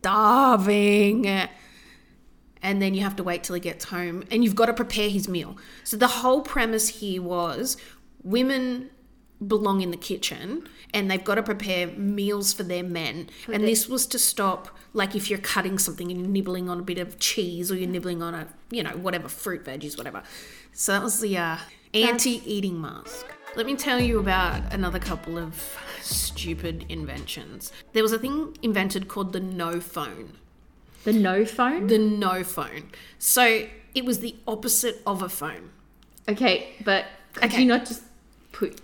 starving. 0.02 1.26
And 1.26 2.82
then 2.82 2.94
you 2.94 3.02
have 3.02 3.14
to 3.16 3.22
wait 3.22 3.44
till 3.44 3.54
he 3.54 3.60
gets 3.60 3.84
home 3.86 4.24
and 4.30 4.42
you've 4.42 4.56
got 4.56 4.66
to 4.66 4.74
prepare 4.74 5.08
his 5.08 5.28
meal. 5.28 5.56
So 5.84 5.96
the 5.96 6.08
whole 6.08 6.40
premise 6.42 6.88
here 6.88 7.22
was 7.22 7.76
women 8.24 8.90
belong 9.46 9.80
in 9.80 9.90
the 9.90 9.96
kitchen 9.96 10.68
and 10.92 11.10
they've 11.10 11.22
got 11.22 11.36
to 11.36 11.42
prepare 11.42 11.86
meals 11.88 12.52
for 12.52 12.62
their 12.62 12.82
men. 12.82 13.28
and 13.52 13.62
this 13.64 13.88
was 13.88 14.06
to 14.08 14.18
stop, 14.18 14.68
like, 14.92 15.14
if 15.14 15.28
you're 15.30 15.38
cutting 15.38 15.78
something 15.78 16.10
and 16.10 16.20
you're 16.20 16.28
nibbling 16.28 16.68
on 16.68 16.80
a 16.80 16.82
bit 16.82 16.98
of 16.98 17.18
cheese 17.18 17.70
or 17.70 17.76
you're 17.76 17.88
nibbling 17.88 18.22
on 18.22 18.34
a, 18.34 18.48
you 18.70 18.82
know, 18.82 18.90
whatever, 18.92 19.28
fruit, 19.28 19.64
veggies, 19.64 19.96
whatever. 19.96 20.22
So 20.72 20.92
that 20.92 21.02
was 21.02 21.20
the 21.20 21.36
uh, 21.36 21.56
anti 21.94 22.42
eating 22.50 22.80
mask. 22.80 23.26
Let 23.56 23.66
me 23.66 23.76
tell 23.76 24.00
you 24.00 24.18
about 24.18 24.72
another 24.72 24.98
couple 24.98 25.38
of 25.38 25.76
stupid 26.00 26.84
inventions. 26.88 27.72
There 27.92 28.02
was 28.02 28.12
a 28.12 28.18
thing 28.18 28.56
invented 28.62 29.08
called 29.08 29.32
the 29.32 29.40
no 29.40 29.80
phone. 29.80 30.34
The 31.04 31.12
no 31.12 31.44
phone? 31.44 31.86
The 31.86 31.98
no 31.98 32.44
phone. 32.44 32.90
So 33.18 33.66
it 33.94 34.04
was 34.04 34.20
the 34.20 34.36
opposite 34.46 35.00
of 35.06 35.22
a 35.22 35.28
phone. 35.28 35.70
okay, 36.28 36.74
but 36.84 37.06
could 37.34 37.44
Okay. 37.44 37.60
you 37.62 37.66
not 37.66 37.86
just 37.86 38.02
put 38.52 38.80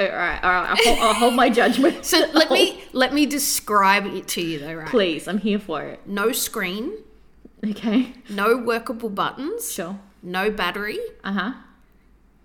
all 0.00 0.06
right, 0.08 0.42
all 0.42 0.50
right. 0.50 0.70
I'll 0.70 0.76
hold, 0.76 0.98
I'll 0.98 1.14
hold 1.14 1.34
my 1.34 1.48
judgment. 1.50 2.04
So 2.04 2.26
let 2.32 2.50
me 2.50 2.82
let 2.92 3.12
me 3.14 3.26
describe 3.26 4.06
it 4.06 4.26
to 4.28 4.40
you 4.42 4.58
though, 4.58 4.74
right? 4.74 4.88
Please, 4.88 5.28
I'm 5.28 5.38
here 5.38 5.58
for 5.58 5.82
it. 5.82 6.00
No 6.06 6.32
screen, 6.32 6.92
Okay, 7.64 8.14
no 8.28 8.56
workable 8.56 9.08
buttons, 9.10 9.72
sure. 9.72 9.98
no 10.22 10.50
battery, 10.50 10.98
Uh 11.22 11.32
huh. 11.32 11.52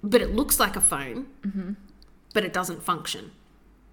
but 0.03 0.21
it 0.21 0.35
looks 0.35 0.59
like 0.59 0.75
a 0.75 0.81
phone, 0.81 1.27
but 2.33 2.43
it 2.43 2.53
doesn't 2.53 2.83
function. 2.83 3.31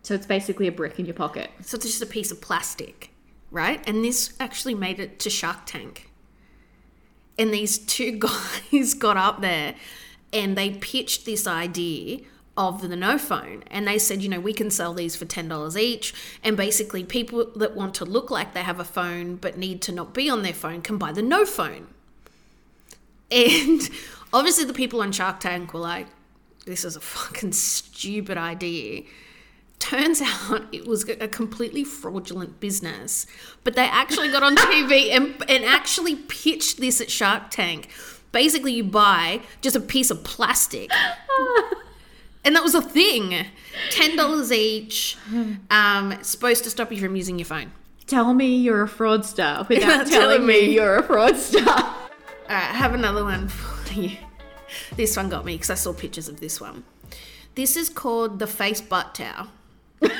So 0.02 0.12
it's 0.14 0.26
basically 0.26 0.66
a 0.68 0.72
brick 0.72 0.98
in 0.98 1.06
your 1.06 1.14
pocket. 1.14 1.50
So 1.62 1.76
it's 1.76 1.86
just 1.86 2.02
a 2.02 2.06
piece 2.06 2.30
of 2.30 2.42
plastic, 2.42 3.10
right? 3.50 3.82
And 3.88 4.04
this 4.04 4.34
actually 4.38 4.74
made 4.74 5.00
it 5.00 5.18
to 5.20 5.30
Shark 5.30 5.60
Tank. 5.64 6.10
And 7.38 7.54
these 7.54 7.78
two 7.78 8.18
guys 8.72 8.92
got 8.92 9.16
up 9.16 9.40
there 9.40 9.74
and 10.30 10.58
they 10.58 10.70
pitched 10.72 11.24
this 11.24 11.46
idea 11.46 12.18
of 12.56 12.80
the 12.88 12.96
no 12.96 13.18
phone. 13.18 13.64
And 13.70 13.86
they 13.86 13.98
said, 13.98 14.22
you 14.22 14.28
know, 14.28 14.40
we 14.40 14.52
can 14.52 14.70
sell 14.70 14.94
these 14.94 15.16
for 15.16 15.24
$10 15.24 15.76
each. 15.76 16.14
And 16.42 16.56
basically, 16.56 17.04
people 17.04 17.50
that 17.56 17.74
want 17.74 17.94
to 17.96 18.04
look 18.04 18.30
like 18.30 18.54
they 18.54 18.62
have 18.62 18.80
a 18.80 18.84
phone 18.84 19.36
but 19.36 19.58
need 19.58 19.82
to 19.82 19.92
not 19.92 20.14
be 20.14 20.30
on 20.30 20.42
their 20.42 20.54
phone 20.54 20.82
can 20.82 20.98
buy 20.98 21.12
the 21.12 21.22
no 21.22 21.44
phone. 21.44 21.88
And 23.30 23.88
obviously, 24.32 24.64
the 24.64 24.72
people 24.72 25.00
on 25.00 25.12
Shark 25.12 25.40
Tank 25.40 25.74
were 25.74 25.80
like, 25.80 26.06
this 26.64 26.84
is 26.84 26.96
a 26.96 27.00
fucking 27.00 27.52
stupid 27.52 28.38
idea. 28.38 29.02
Turns 29.78 30.22
out 30.24 30.64
it 30.72 30.86
was 30.86 31.08
a 31.08 31.28
completely 31.28 31.84
fraudulent 31.84 32.60
business, 32.60 33.26
but 33.64 33.74
they 33.74 33.84
actually 33.84 34.30
got 34.30 34.42
on 34.42 34.56
TV 34.56 35.10
and, 35.10 35.34
and 35.48 35.64
actually 35.64 36.16
pitched 36.16 36.80
this 36.80 37.00
at 37.00 37.10
Shark 37.10 37.50
Tank. 37.50 37.88
Basically, 38.32 38.72
you 38.72 38.84
buy 38.84 39.40
just 39.60 39.76
a 39.76 39.80
piece 39.80 40.10
of 40.10 40.24
plastic, 40.24 40.90
and 42.44 42.54
that 42.54 42.62
was 42.62 42.74
a 42.74 42.82
thing. 42.82 43.46
Ten 43.90 44.16
dollars 44.16 44.52
each. 44.52 45.16
Um, 45.70 46.12
it's 46.12 46.28
supposed 46.28 46.64
to 46.64 46.70
stop 46.70 46.92
you 46.92 47.00
from 47.00 47.16
using 47.16 47.38
your 47.38 47.46
phone. 47.46 47.72
Tell 48.06 48.34
me 48.34 48.56
you're 48.56 48.82
a 48.82 48.88
fraudster 48.88 49.66
without 49.68 50.06
telling 50.06 50.10
telling 50.10 50.46
me 50.46 50.74
you're 50.74 50.96
a 50.98 51.02
fraudster. 51.02 51.66
All 51.66 52.50
right, 52.50 52.70
I 52.70 52.74
have 52.74 52.94
another 52.94 53.24
one 53.24 53.48
for 53.48 53.92
you. 53.94 54.18
This 54.96 55.16
one 55.16 55.30
got 55.30 55.44
me 55.44 55.54
because 55.54 55.70
I 55.70 55.74
saw 55.74 55.92
pictures 55.92 56.28
of 56.28 56.40
this 56.40 56.60
one. 56.60 56.84
This 57.54 57.76
is 57.76 57.88
called 57.88 58.38
the 58.38 58.46
face 58.46 58.80
butt 58.80 59.14
towel. 59.14 59.48
All 60.02 60.10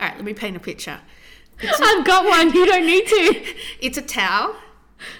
right, 0.00 0.16
let 0.16 0.24
me 0.24 0.32
paint 0.32 0.56
a 0.56 0.60
picture. 0.60 1.00
I've 1.62 2.04
got 2.04 2.24
one. 2.24 2.52
You 2.52 2.66
don't 2.66 2.86
need 2.86 3.06
to. 3.06 3.44
It's 3.80 3.98
a 3.98 4.02
towel. 4.02 4.56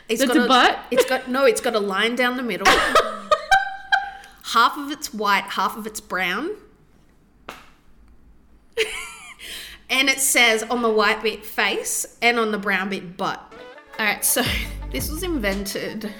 It's 0.09 0.21
That's 0.21 0.33
got 0.33 0.45
a 0.45 0.49
butt? 0.49 0.79
It's 0.91 1.05
got 1.05 1.29
no. 1.29 1.45
It's 1.45 1.61
got 1.61 1.75
a 1.75 1.81
line 1.81 2.15
down 2.15 2.37
the 2.37 2.43
middle. 2.43 2.67
Half 4.53 4.77
of 4.79 4.91
it's 4.91 5.13
white, 5.15 5.45
half 5.45 5.77
of 5.77 5.87
it's 5.87 6.01
brown. 6.01 6.51
and 9.91 10.09
it 10.09 10.21
says 10.21 10.63
on 10.65 10.83
the 10.83 10.91
white 10.91 11.23
bit 11.23 11.45
face 11.45 12.19
and 12.23 12.39
on 12.39 12.53
the 12.53 12.59
brown 12.59 12.89
bit 12.91 13.17
butt. 13.17 13.41
All 13.99 14.05
right, 14.07 14.25
so 14.25 14.43
this 14.93 15.11
was 15.11 15.23
invented. 15.23 16.13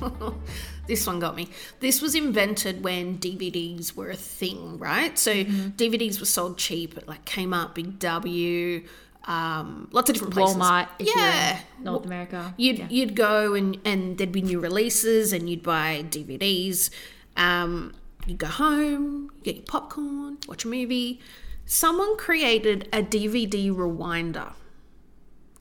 this 0.86 1.06
one 1.06 1.18
got 1.20 1.34
me. 1.36 1.48
This 1.80 2.00
was 2.02 2.14
invented 2.14 2.84
when 2.84 3.18
DVDs 3.18 3.94
were 3.96 4.10
a 4.10 4.16
thing, 4.16 4.78
right? 4.78 5.18
So 5.18 5.32
Mm-hmm. 5.32 5.68
DVDs 5.70 6.20
were 6.20 6.26
sold 6.26 6.58
cheap 6.58 6.96
at 6.96 7.08
like 7.08 7.24
Kmart, 7.24 7.74
Big 7.74 7.98
W, 7.98 8.84
um, 9.24 9.88
lots 9.90 10.10
of 10.10 10.14
different 10.14 10.34
places. 10.34 10.56
Walmart, 10.56 10.88
if 10.98 11.08
yeah, 11.14 11.58
you're 11.78 11.84
North 11.92 12.04
America. 12.04 12.54
You'd 12.56 12.78
Yeah. 12.78 12.86
you'd 12.90 13.16
go 13.16 13.54
and 13.54 13.78
and 13.84 14.18
there'd 14.18 14.32
be 14.32 14.42
new 14.42 14.60
releases 14.60 15.32
and 15.32 15.48
you'd 15.48 15.62
buy 15.62 16.04
DVDs. 16.08 16.90
Um, 17.36 17.94
you'd 18.26 18.38
go 18.38 18.46
home, 18.46 19.30
get 19.42 19.56
your 19.56 19.64
popcorn, 19.64 20.38
watch 20.48 20.64
a 20.64 20.68
movie. 20.68 21.20
Someone 21.66 22.16
created 22.16 22.88
a 22.92 23.02
DVD 23.02 23.70
rewinder 23.72 24.52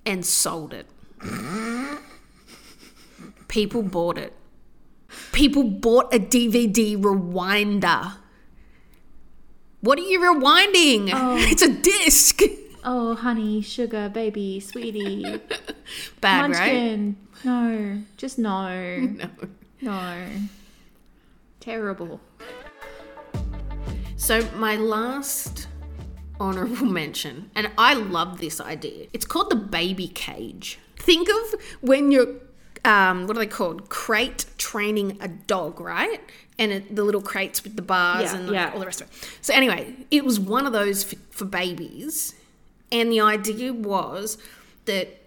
and 0.06 0.26
sold 0.26 0.74
it. 0.74 0.86
People 3.48 3.84
bought 3.84 4.18
it. 4.18 4.34
People 5.32 5.64
bought 5.64 6.14
a 6.14 6.20
DVD 6.20 6.98
rewinder. 6.98 8.14
What 9.82 10.00
are 10.00 10.04
you 10.04 10.20
rewinding? 10.20 11.10
It's 11.52 11.62
a 11.62 11.70
disc. 11.70 12.42
Oh, 12.84 13.16
honey, 13.16 13.62
sugar, 13.62 14.10
baby, 14.10 14.60
sweetie, 14.60 15.40
Bad, 16.22 16.52
right? 16.52 17.16
No, 17.46 18.00
just 18.18 18.38
no, 18.40 19.00
No. 19.00 19.30
no. 19.82 20.28
Terrible. 21.64 22.20
So 24.18 24.46
my 24.58 24.76
last 24.76 25.70
honorable 26.38 26.86
mention, 27.02 27.52
and 27.56 27.72
I 27.78 27.94
love 27.94 28.42
this 28.42 28.60
idea. 28.60 29.08
It's 29.14 29.24
called 29.24 29.50
the 29.50 29.56
baby 29.56 30.10
cage. 30.10 30.78
Think 30.98 31.30
of 31.30 31.62
when 31.80 32.12
you're 32.12 32.36
um, 32.84 33.28
what 33.28 33.38
are 33.38 33.40
they 33.40 33.48
called? 33.48 33.88
Crate 33.88 34.46
training 34.58 35.18
a 35.22 35.30
dog, 35.30 35.80
right? 35.80 36.20
And 36.60 36.74
it, 36.74 36.94
the 36.98 37.04
little 37.06 37.22
crates 37.22 37.64
with 37.64 37.78
the 37.78 37.82
bars 37.82 38.34
Yeah, 38.34 38.36
and 38.40 38.48
like, 38.48 38.56
yeah. 38.56 38.72
all 38.74 38.80
the 38.82 38.86
rest 38.86 39.00
of 39.00 39.08
it. 39.08 39.30
So 39.42 39.54
anyway, 39.54 39.96
it 40.12 40.26
was 40.26 40.42
one 40.42 40.66
of 40.68 40.74
those 40.74 41.06
for, 41.06 41.16
for 41.32 41.46
babies, 41.46 42.36
and 42.92 43.10
the 43.10 43.22
idea 43.22 43.72
was 43.72 44.38
that 44.84 45.18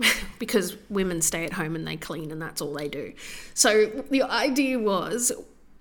because 0.40 0.76
women 0.90 1.22
stay 1.22 1.44
at 1.44 1.52
home 1.52 1.76
and 1.76 1.86
they 1.86 1.96
clean 1.96 2.32
and 2.32 2.42
that's 2.42 2.60
all 2.60 2.74
they 2.74 2.88
do. 2.88 3.12
So 3.54 3.86
the 4.10 4.22
idea 4.24 4.80
was 4.80 5.30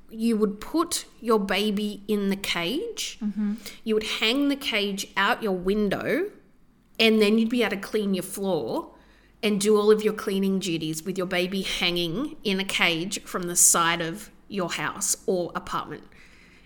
you 0.10 0.38
would 0.38 0.60
put 0.62 1.05
your 1.20 1.39
baby 1.39 2.03
in 2.08 2.30
the 2.30 2.36
cage, 2.36 3.18
mm-hmm. 3.22 3.55
you 3.84 3.93
would 3.93 4.03
hang 4.03 4.49
the 4.49 4.55
cage 4.55 5.08
out 5.18 5.43
your 5.43 5.53
window, 5.53 6.30
and 6.99 7.22
then 7.22 7.38
you'd 7.38 7.49
be 7.49 7.64
able 7.64 7.76
to 7.76 7.82
clean 7.82 8.14
your 8.14 8.24
floor 8.24 8.91
and 9.43 9.62
do 9.62 9.78
all 9.78 9.91
of 9.91 10.03
your 10.03 10.14
cleaning 10.14 10.60
duties 10.60 11.03
with 11.03 11.18
your 11.18 11.28
baby 11.28 11.62
hanging 11.62 12.36
in 12.43 12.60
a 12.60 12.64
cage 12.64 13.22
from 13.24 13.43
the 13.43 13.55
side 13.55 14.01
of 14.01 14.32
your 14.47 14.72
house 14.72 15.18
or 15.26 15.51
apartment. 15.55 16.03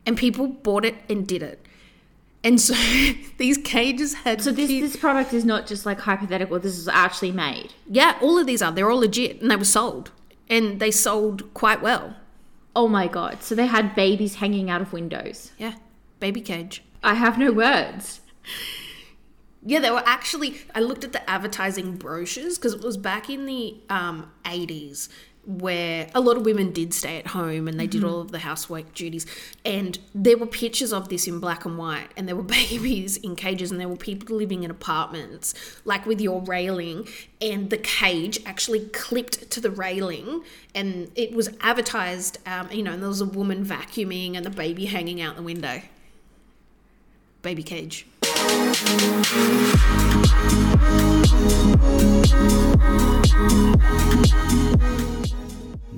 And 0.06 0.18
people 0.18 0.48
bought 0.48 0.86
it 0.86 0.96
and 1.10 1.28
did 1.28 1.44
it. 1.44 1.66
And 2.44 2.60
so 2.60 2.74
these 3.38 3.58
cages 3.58 4.14
had 4.14 4.42
So 4.42 4.52
this 4.52 4.70
this 4.70 4.96
product 4.96 5.34
is 5.34 5.46
not 5.46 5.68
just 5.68 5.86
like 5.86 6.00
hypothetical. 6.00 6.60
This 6.60 6.78
is 6.78 6.88
actually 6.88 7.32
made. 7.32 7.74
yeah, 7.90 8.18
all 8.22 8.38
of 8.38 8.48
these 8.48 8.62
are. 8.62 8.72
They're 8.72 8.90
all 8.90 9.00
legit 9.00 9.42
and 9.42 9.52
they 9.52 9.56
were 9.56 9.66
sold. 9.66 10.12
And 10.50 10.80
they 10.80 10.92
sold 10.92 11.54
quite 11.54 11.82
well. 11.82 12.16
Oh 12.76 12.88
my 12.88 13.08
god! 13.08 13.44
So 13.44 13.56
they 13.56 13.68
had 13.68 13.96
babies 13.96 14.36
hanging 14.36 14.70
out 14.70 14.82
of 14.82 14.94
windows. 14.94 15.52
Yeah. 15.58 15.76
Baby 16.20 16.42
cage. 16.42 16.84
I 17.04 17.16
have 17.16 17.38
no 17.38 17.52
words. 17.52 18.22
Yeah, 19.64 19.80
they 19.80 19.92
were 19.92 20.04
actually. 20.06 20.62
I 20.74 20.80
looked 20.80 21.04
at 21.04 21.12
the 21.12 21.30
advertising 21.30 21.98
brochures 21.98 22.58
because 22.58 22.74
it 22.74 22.82
was 22.82 22.98
back 22.98 23.30
in 23.30 23.46
the 23.46 23.76
um, 23.90 24.32
80s 24.46 25.10
where 25.46 26.08
a 26.14 26.22
lot 26.22 26.38
of 26.38 26.46
women 26.46 26.72
did 26.72 26.94
stay 26.94 27.18
at 27.18 27.28
home 27.28 27.68
and 27.68 27.80
they 27.80 27.88
did 27.88 28.04
all 28.04 28.22
of 28.22 28.32
the 28.32 28.40
housework 28.40 28.94
duties. 28.94 29.26
And 29.66 29.98
there 30.14 30.38
were 30.38 30.46
pictures 30.46 30.94
of 30.94 31.10
this 31.10 31.28
in 31.28 31.40
black 31.40 31.66
and 31.66 31.78
white, 31.78 32.10
and 32.16 32.28
there 32.28 32.36
were 32.36 32.44
babies 32.62 33.18
in 33.18 33.36
cages, 33.36 33.72
and 33.72 33.80
there 33.80 33.90
were 33.90 33.96
people 33.96 34.36
living 34.36 34.64
in 34.64 34.72
apartments, 34.72 35.54
like 35.84 36.06
with 36.06 36.22
your 36.22 36.42
railing, 36.42 37.08
and 37.42 37.70
the 37.70 37.78
cage 37.78 38.40
actually 38.46 38.88
clipped 38.90 39.50
to 39.52 39.60
the 39.60 39.72
railing. 39.72 40.44
And 40.76 41.12
it 41.16 41.34
was 41.34 41.50
advertised, 41.62 42.38
um, 42.46 42.70
you 42.72 42.84
know, 42.84 42.94
and 42.94 43.02
there 43.02 43.10
was 43.10 43.22
a 43.22 43.26
woman 43.26 43.66
vacuuming 43.66 44.38
and 44.38 44.46
the 44.46 44.52
baby 44.52 44.86
hanging 44.86 45.22
out 45.22 45.36
the 45.36 45.42
window. 45.42 45.82
Baby 47.42 47.64
cage. 47.64 48.06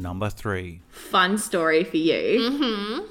Number 0.03 0.29
3. 0.29 0.81
Fun 0.89 1.37
story 1.37 1.83
for 1.85 1.97
you. 1.97 2.51
Mm-hmm. 2.51 3.05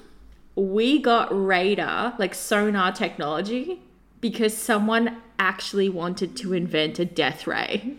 We 0.55 1.01
got 1.01 1.29
radar, 1.33 2.15
like 2.19 2.35
sonar 2.35 2.93
technology, 2.93 3.81
because 4.21 4.55
someone 4.55 5.17
actually 5.39 5.89
wanted 5.89 6.37
to 6.37 6.53
invent 6.53 6.99
a 6.99 7.07
death 7.07 7.47
ray. 7.47 7.97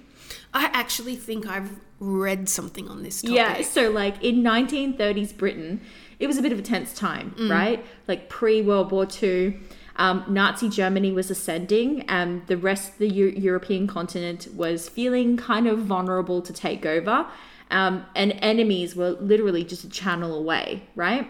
I 0.54 0.66
actually 0.66 1.16
think 1.16 1.48
I've 1.48 1.80
read 2.00 2.48
something 2.48 2.88
on 2.88 3.02
this 3.02 3.22
topic. 3.22 3.36
Yeah, 3.36 3.62
so 3.64 3.90
like 3.90 4.24
in 4.24 4.44
1930s 4.44 5.36
Britain, 5.36 5.82
it 6.20 6.28
was 6.28 6.38
a 6.38 6.44
bit 6.44 6.52
of 6.52 6.60
a 6.60 6.62
tense 6.62 6.94
time, 6.94 7.34
right? 7.50 7.84
Like 8.08 8.30
pre 8.30 8.62
World 8.62 8.92
War 8.92 9.08
II, 9.22 9.58
um, 9.96 10.24
Nazi 10.28 10.70
Germany 10.70 11.12
was 11.12 11.32
ascending, 11.32 12.02
and 12.04 12.46
the 12.48 12.58
rest 12.58 12.94
of 12.94 12.98
the 13.00 13.10
Eu- 13.10 13.34
European 13.36 13.88
continent 13.88 14.48
was 14.54 14.88
feeling 14.90 15.38
kind 15.38 15.68
of 15.68 15.80
vulnerable 15.80 16.42
to 16.42 16.54
take 16.54 16.86
over, 16.86 17.26
um, 17.74 18.06
and 18.16 18.38
enemies 18.42 18.96
were 18.96 19.12
literally 19.12 19.64
just 19.64 19.84
a 19.84 19.90
channel 19.90 20.38
away, 20.38 20.84
right? 20.96 21.30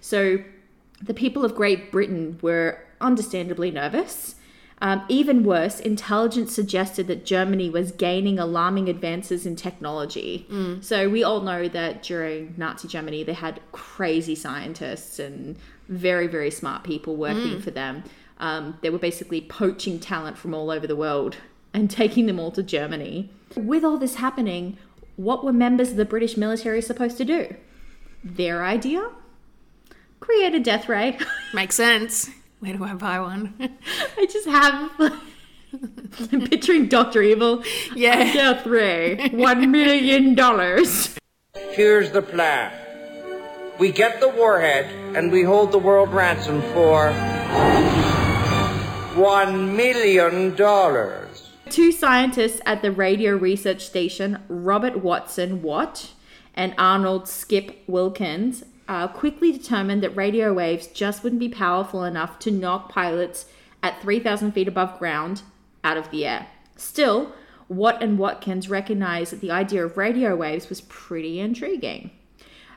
So 0.00 0.38
the 1.00 1.14
people 1.14 1.44
of 1.44 1.54
Great 1.54 1.92
Britain 1.92 2.38
were 2.40 2.78
understandably 3.00 3.70
nervous. 3.70 4.36
Um, 4.80 5.04
even 5.08 5.44
worse, 5.44 5.78
intelligence 5.78 6.52
suggested 6.52 7.06
that 7.06 7.24
Germany 7.24 7.70
was 7.70 7.92
gaining 7.92 8.38
alarming 8.38 8.88
advances 8.88 9.46
in 9.46 9.54
technology. 9.54 10.46
So 10.82 11.08
we 11.08 11.22
all 11.22 11.40
know 11.42 11.68
that 11.68 12.02
during 12.02 12.54
Nazi 12.56 12.88
Germany, 12.88 13.22
they 13.22 13.34
had 13.34 13.60
crazy 13.70 14.34
scientists 14.34 15.20
and 15.20 15.56
very, 15.88 16.26
very 16.26 16.50
smart 16.50 16.82
people 16.82 17.16
working 17.16 17.60
for 17.60 17.70
them. 17.70 18.02
Um, 18.40 18.78
they 18.80 18.90
were 18.90 18.98
basically 18.98 19.42
poaching 19.42 20.00
talent 20.00 20.36
from 20.36 20.52
all 20.54 20.70
over 20.70 20.86
the 20.86 20.96
world 20.96 21.36
and 21.74 21.88
taking 22.02 22.26
them 22.26 22.40
all 22.40 22.50
to 22.52 22.62
Germany. 22.62 23.30
With 23.54 23.84
all 23.84 23.98
this 23.98 24.16
happening, 24.16 24.78
what 25.16 25.44
were 25.44 25.52
members 25.52 25.90
of 25.90 25.96
the 25.96 26.04
British 26.04 26.36
military 26.36 26.82
supposed 26.82 27.18
to 27.18 27.24
do? 27.24 27.54
Their 28.24 28.64
idea? 28.64 29.10
Create 30.20 30.54
a 30.54 30.60
death 30.60 30.88
ray. 30.88 31.18
Makes 31.54 31.74
sense. 31.76 32.30
Where 32.60 32.72
do 32.76 32.84
I 32.84 32.94
buy 32.94 33.20
one? 33.20 33.54
I 34.16 34.26
just 34.26 34.46
have. 34.46 34.90
I'm 36.32 36.46
picturing 36.46 36.86
Doctor 36.86 37.22
Evil. 37.22 37.64
yeah. 37.94 38.32
Death 38.32 38.66
ray, 38.66 39.30
one 39.30 39.70
million 39.70 40.34
dollars. 40.34 41.16
Here's 41.70 42.10
the 42.12 42.22
plan. 42.22 42.72
We 43.78 43.90
get 43.90 44.20
the 44.20 44.28
warhead 44.28 44.86
and 45.16 45.32
we 45.32 45.42
hold 45.42 45.72
the 45.72 45.78
world 45.78 46.10
ransom 46.12 46.60
for 46.72 47.10
one 49.16 49.74
million 49.76 50.54
dollars. 50.54 51.21
Two 51.72 51.90
scientists 51.90 52.60
at 52.66 52.82
the 52.82 52.92
radio 52.92 53.34
research 53.34 53.86
station, 53.86 54.42
Robert 54.46 54.98
Watson 54.98 55.62
Watt 55.62 56.10
and 56.52 56.74
Arnold 56.76 57.26
Skip 57.26 57.82
Wilkins, 57.86 58.62
uh, 58.88 59.08
quickly 59.08 59.52
determined 59.52 60.02
that 60.02 60.14
radio 60.14 60.52
waves 60.52 60.86
just 60.86 61.24
wouldn't 61.24 61.40
be 61.40 61.48
powerful 61.48 62.04
enough 62.04 62.38
to 62.40 62.50
knock 62.50 62.90
pilots 62.90 63.46
at 63.82 64.02
3,000 64.02 64.52
feet 64.52 64.68
above 64.68 64.98
ground 64.98 65.40
out 65.82 65.96
of 65.96 66.10
the 66.10 66.26
air. 66.26 66.46
Still, 66.76 67.32
Watt 67.70 68.02
and 68.02 68.18
Watkins 68.18 68.68
recognized 68.68 69.32
that 69.32 69.40
the 69.40 69.50
idea 69.50 69.82
of 69.82 69.96
radio 69.96 70.36
waves 70.36 70.68
was 70.68 70.82
pretty 70.82 71.40
intriguing. 71.40 72.10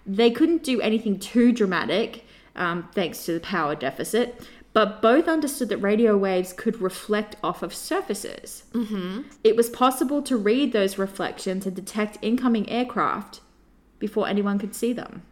They 0.05 0.31
couldn't 0.31 0.63
do 0.63 0.79
anything 0.79 1.19
too 1.19 1.51
dramatic, 1.51 2.23
um, 2.55 2.87
thanks 2.93 3.25
to 3.25 3.33
the 3.33 3.41
power 3.41 3.75
deficit, 3.75 4.47
but 4.75 5.01
both 5.01 5.29
understood 5.29 5.69
that 5.69 5.77
radio 5.77 6.17
waves 6.17 6.51
could 6.51 6.81
reflect 6.81 7.37
off 7.41 7.63
of 7.63 7.73
surfaces. 7.73 8.65
Mm-hmm. 8.73 9.21
It 9.41 9.55
was 9.55 9.69
possible 9.69 10.21
to 10.23 10.35
read 10.35 10.73
those 10.73 10.97
reflections 10.97 11.65
and 11.65 11.73
detect 11.73 12.17
incoming 12.21 12.69
aircraft 12.69 13.39
before 13.99 14.27
anyone 14.27 14.59
could 14.59 14.75
see 14.75 14.91
them. 14.91 15.23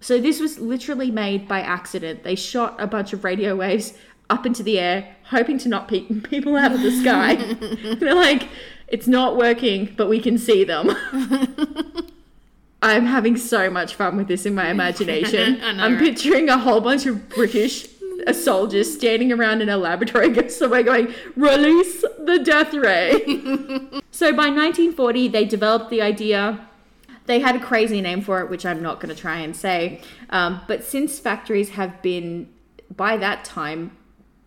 So 0.00 0.20
this 0.20 0.38
was 0.38 0.58
literally 0.58 1.10
made 1.10 1.48
by 1.48 1.62
accident. 1.62 2.24
They 2.24 2.34
shot 2.34 2.76
a 2.78 2.86
bunch 2.86 3.14
of 3.14 3.24
radio 3.24 3.56
waves 3.56 3.94
up 4.28 4.44
into 4.44 4.62
the 4.62 4.78
air, 4.78 5.16
hoping 5.30 5.56
to 5.60 5.70
knock 5.70 5.88
pe- 5.88 6.00
people 6.24 6.54
out 6.54 6.72
of 6.72 6.82
the 6.82 6.92
sky. 6.92 7.36
They're 7.94 8.14
like, 8.14 8.48
it's 8.86 9.08
not 9.08 9.34
working, 9.34 9.94
but 9.96 10.10
we 10.10 10.20
can 10.20 10.36
see 10.36 10.62
them. 10.62 10.90
I'm 12.82 13.06
having 13.06 13.38
so 13.38 13.70
much 13.70 13.94
fun 13.94 14.18
with 14.18 14.28
this 14.28 14.44
in 14.44 14.54
my 14.54 14.68
imagination. 14.68 15.58
I 15.62 15.86
I'm 15.86 15.96
picturing 15.96 16.50
a 16.50 16.58
whole 16.58 16.82
bunch 16.82 17.06
of 17.06 17.30
British 17.30 17.86
uh, 18.26 18.32
soldier 18.32 18.84
standing 18.84 19.32
around 19.32 19.62
in 19.62 19.68
a 19.68 19.76
laboratory 19.76 20.48
somewhere 20.48 20.82
going, 20.82 21.14
release 21.36 22.02
the 22.18 22.40
death 22.44 22.74
ray. 22.74 23.12
so 24.10 24.30
by 24.32 24.48
1940, 24.48 25.28
they 25.28 25.44
developed 25.44 25.90
the 25.90 26.02
idea. 26.02 26.66
They 27.26 27.40
had 27.40 27.56
a 27.56 27.60
crazy 27.60 28.00
name 28.00 28.22
for 28.22 28.40
it, 28.40 28.50
which 28.50 28.66
I'm 28.66 28.82
not 28.82 29.00
going 29.00 29.14
to 29.14 29.20
try 29.20 29.38
and 29.38 29.54
say. 29.56 30.00
Um, 30.30 30.60
but 30.66 30.84
since 30.84 31.18
factories 31.18 31.70
have 31.70 32.02
been, 32.02 32.48
by 32.94 33.16
that 33.18 33.44
time, 33.44 33.96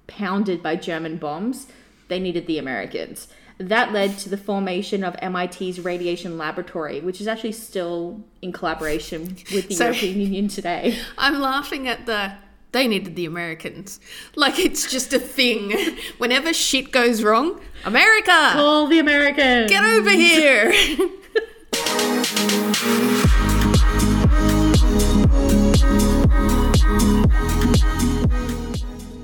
pounded 0.07 0.61
by 0.61 0.75
German 0.75 1.17
bombs, 1.17 1.67
they 2.07 2.19
needed 2.19 2.47
the 2.47 2.57
Americans. 2.57 3.27
That 3.57 3.93
led 3.93 4.17
to 4.19 4.29
the 4.29 4.37
formation 4.37 5.03
of 5.03 5.15
MIT's 5.21 5.79
Radiation 5.79 6.37
Laboratory, 6.37 6.99
which 7.01 7.21
is 7.21 7.27
actually 7.27 7.51
still 7.51 8.23
in 8.41 8.51
collaboration 8.51 9.37
with 9.53 9.69
the 9.69 9.75
So- 9.75 9.85
European 9.85 10.19
Union 10.19 10.47
today. 10.47 10.97
I'm 11.17 11.39
laughing 11.39 11.87
at 11.87 12.05
the 12.05 12.33
they 12.73 12.87
needed 12.87 13.15
the 13.15 13.25
Americans. 13.25 13.99
Like 14.35 14.59
it's 14.59 14.91
just 14.91 15.13
a 15.13 15.19
thing. 15.19 15.71
Whenever 16.17 16.51
shit 16.53 16.91
goes 16.91 17.23
wrong, 17.23 17.61
America, 17.85 18.49
Call 18.53 18.87
the 18.87 18.99
Americans! 18.99 19.69
get 19.71 19.83
over 19.83 20.09
here. 20.09 20.73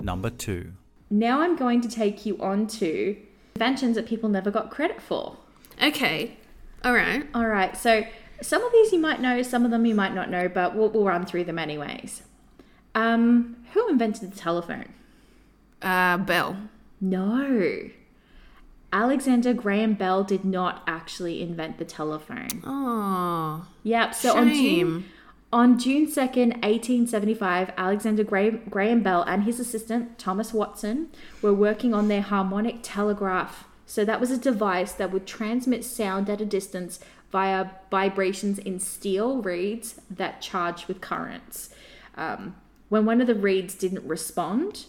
Number 0.01 0.29
2. 0.29 0.71
Now 1.09 1.41
I'm 1.41 1.55
going 1.55 1.81
to 1.81 1.89
take 1.89 2.25
you 2.25 2.37
on 2.41 2.67
to 2.67 3.15
inventions 3.55 3.95
that 3.95 4.05
people 4.05 4.29
never 4.29 4.51
got 4.51 4.71
credit 4.71 5.01
for. 5.01 5.37
okay. 5.81 6.35
All 6.83 6.93
right. 6.93 7.25
All 7.33 7.45
right, 7.47 7.75
so 7.75 8.03
some 8.41 8.63
of 8.63 8.71
these 8.71 8.93
you 8.93 8.99
might 8.99 9.19
know, 9.21 9.41
some 9.43 9.65
of 9.65 9.71
them 9.71 9.85
you 9.85 9.93
might 9.95 10.15
not 10.15 10.29
know, 10.29 10.47
but 10.47 10.75
we'll, 10.75 10.89
we'll 10.89 11.03
run 11.03 11.25
through 11.25 11.43
them 11.43 11.59
anyways. 11.59 12.23
Um, 12.95 13.57
who 13.73 13.87
invented 13.89 14.31
the 14.31 14.35
telephone? 14.37 14.93
Uh 15.81 16.17
Bell. 16.17 16.57
No. 17.01 17.89
Alexander 18.91 19.53
Graham 19.53 19.93
Bell 19.93 20.23
did 20.23 20.43
not 20.43 20.81
actually 20.87 21.41
invent 21.41 21.77
the 21.77 21.85
telephone. 21.85 22.61
Oh, 22.65 23.67
Yep. 23.83 24.15
So 24.15 24.35
on 24.35 24.47
June, 24.47 24.55
shame. 24.55 25.05
on 25.53 25.77
June 25.79 26.07
2nd, 26.07 26.53
1875, 26.63 27.71
Alexander 27.77 28.23
Graham, 28.23 28.63
Graham 28.69 29.03
Bell 29.03 29.21
and 29.23 29.43
his 29.43 29.59
assistant, 29.59 30.17
Thomas 30.17 30.53
Watson, 30.53 31.09
were 31.41 31.53
working 31.53 31.93
on 31.93 32.07
their 32.07 32.23
harmonic 32.23 32.77
telegraph. 32.81 33.65
So 33.85 34.03
that 34.05 34.19
was 34.19 34.31
a 34.31 34.37
device 34.37 34.91
that 34.93 35.11
would 35.11 35.27
transmit 35.27 35.83
sound 35.85 36.27
at 36.29 36.41
a 36.41 36.45
distance 36.45 36.99
via 37.31 37.67
vibrations 37.91 38.57
in 38.57 38.79
steel 38.79 39.39
reeds 39.43 40.01
that 40.09 40.41
charged 40.41 40.87
with 40.87 40.99
currents. 40.99 41.69
Um, 42.17 42.55
when 42.89 43.05
one 43.05 43.21
of 43.21 43.27
the 43.27 43.35
reeds 43.35 43.75
didn't 43.75 44.05
respond, 44.07 44.85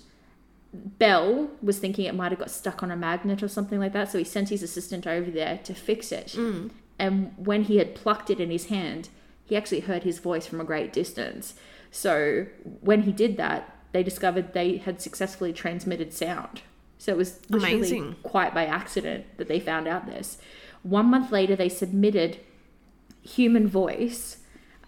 Bell 0.72 1.50
was 1.62 1.78
thinking 1.78 2.06
it 2.06 2.14
might 2.14 2.32
have 2.32 2.38
got 2.38 2.50
stuck 2.50 2.82
on 2.82 2.90
a 2.90 2.96
magnet 2.96 3.42
or 3.42 3.48
something 3.48 3.78
like 3.78 3.92
that, 3.92 4.10
so 4.10 4.18
he 4.18 4.24
sent 4.24 4.48
his 4.48 4.62
assistant 4.62 5.06
over 5.06 5.30
there 5.30 5.58
to 5.64 5.74
fix 5.74 6.12
it. 6.12 6.34
Mm. 6.36 6.70
And 6.98 7.32
when 7.36 7.64
he 7.64 7.78
had 7.78 7.94
plucked 7.94 8.30
it 8.30 8.40
in 8.40 8.50
his 8.50 8.66
hand, 8.66 9.08
he 9.44 9.56
actually 9.56 9.80
heard 9.80 10.02
his 10.02 10.18
voice 10.18 10.46
from 10.46 10.60
a 10.60 10.64
great 10.64 10.92
distance. 10.92 11.54
So 11.90 12.46
when 12.80 13.02
he 13.02 13.12
did 13.12 13.36
that, 13.36 13.76
they 13.92 14.02
discovered 14.02 14.52
they 14.52 14.76
had 14.76 15.00
successfully 15.00 15.52
transmitted 15.52 16.12
sound. 16.12 16.62
So 16.98 17.12
it 17.12 17.18
was 17.18 17.40
literally 17.48 17.76
Amazing. 17.76 18.16
quite 18.22 18.54
by 18.54 18.66
accident 18.66 19.24
that 19.38 19.48
they 19.48 19.58
found 19.58 19.88
out 19.88 20.06
this. 20.06 20.38
One 20.82 21.06
month 21.06 21.32
later, 21.32 21.56
they 21.56 21.68
submitted 21.68 22.38
human 23.22 23.66
voice 23.66 24.36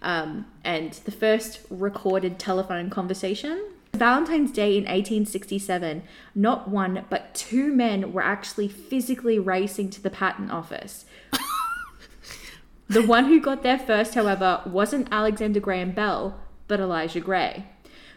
um, 0.03 0.47
and 0.65 0.93
the 1.05 1.11
first 1.11 1.61
recorded 1.71 2.39
telephone 2.39 2.91
conversation. 2.91 3.65
Valentine's 3.95 4.51
Day 4.51 4.71
in 4.77 4.85
1867, 4.85 6.03
not 6.35 6.69
one 6.69 7.05
but 7.11 7.35
two 7.35 7.73
men 7.73 8.13
were 8.13 8.23
actually 8.23 8.69
physically 8.69 9.39
racing 9.39 9.91
to 9.91 10.03
the 10.03 10.11
patent 10.11 10.51
office. 10.51 11.05
the 12.89 13.07
one 13.07 13.27
who 13.27 13.41
got 13.41 13.63
there 13.63 13.79
first, 13.79 14.15
however, 14.15 14.63
wasn't 14.65 15.09
Alexander 15.11 15.61
Graham 15.61 15.93
Bell, 15.93 16.41
but 16.69 16.81
Elijah 16.81 17.21
Gray. 17.21 17.67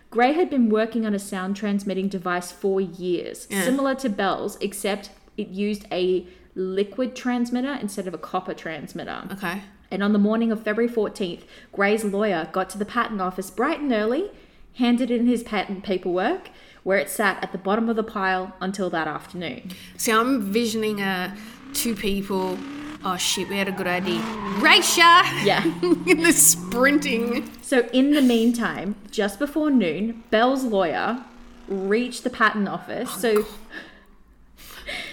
Gray 0.10 0.32
had 0.32 0.50
been 0.50 0.70
working 0.70 1.06
on 1.06 1.14
a 1.14 1.20
sound 1.20 1.58
transmitting 1.58 2.08
device 2.08 2.52
for 2.52 2.80
years, 2.80 3.48
similar 3.50 3.96
to 3.96 4.08
Bell's, 4.08 4.58
except 4.62 5.10
it 5.36 5.50
used 5.50 5.86
a 5.92 6.26
liquid 6.56 7.18
transmitter 7.18 7.74
instead 7.82 8.08
of 8.08 8.14
a 8.14 8.18
copper 8.18 8.54
transmitter. 8.54 9.24
Okay. 9.34 9.62
And 9.92 10.02
on 10.04 10.14
the 10.14 10.20
morning 10.20 10.52
of 10.52 10.64
February 10.64 10.92
14th, 10.92 11.44
Gray's 11.72 12.04
lawyer 12.04 12.50
got 12.52 12.70
to 12.72 12.78
the 12.78 12.86
patent 12.86 13.22
office 13.22 13.50
bright 13.52 13.80
and 13.80 13.92
early, 13.92 14.32
handed 14.76 15.10
in 15.12 15.28
his 15.28 15.44
patent 15.44 15.84
paperwork, 15.84 16.50
where 16.84 16.98
it 16.98 17.10
sat 17.10 17.42
at 17.44 17.52
the 17.52 17.58
bottom 17.58 17.88
of 17.90 17.96
the 17.96 18.04
pile 18.04 18.54
until 18.60 18.90
that 18.90 19.08
afternoon. 19.08 19.72
See, 19.98 20.12
I'm 20.12 20.42
visioning 20.42 21.02
uh, 21.02 21.36
two 21.74 21.96
people. 21.96 22.58
Oh 23.04 23.18
shit, 23.18 23.48
we 23.50 23.58
had 23.58 23.68
a 23.68 23.72
good 23.72 23.88
idea. 23.88 24.20
Racia! 24.60 25.24
Yeah. 25.46 25.64
In 26.08 26.24
the 26.24 26.32
sprinting. 26.34 27.50
so, 27.62 27.88
in 27.94 28.12
the 28.14 28.22
meantime, 28.22 28.96
just 29.12 29.38
before 29.40 29.70
noon, 29.70 30.24
Bell's 30.32 30.64
lawyer 30.64 31.24
reached 31.68 32.24
the 32.24 32.30
patent 32.32 32.68
office. 32.68 33.12
so, 33.12 33.46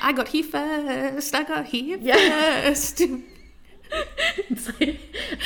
I 0.01 0.13
got 0.13 0.29
here 0.29 0.45
first. 0.45 1.35
I 1.35 1.43
got 1.45 1.67
here 1.67 1.99
Yeah. 2.01 2.63
first. 2.65 3.03
it's 3.93 4.81
like, 4.81 5.01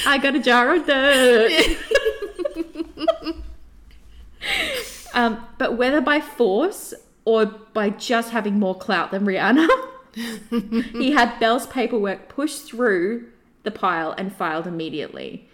I 0.06 0.18
got 0.18 0.34
a 0.34 0.40
jar 0.40 0.74
of 0.74 0.86
dirt. 0.86 1.76
um, 5.14 5.46
but 5.58 5.76
whether 5.76 6.00
by 6.00 6.20
force 6.20 6.94
or 7.24 7.46
by 7.46 7.90
just 7.90 8.30
having 8.30 8.58
more 8.58 8.76
clout 8.76 9.10
than 9.10 9.26
Rihanna, 9.26 9.68
he 10.92 11.12
had 11.12 11.38
Bell's 11.38 11.66
paperwork 11.66 12.28
pushed 12.28 12.64
through 12.64 13.26
the 13.64 13.70
pile 13.70 14.12
and 14.12 14.34
filed 14.34 14.66
immediately. 14.66 15.48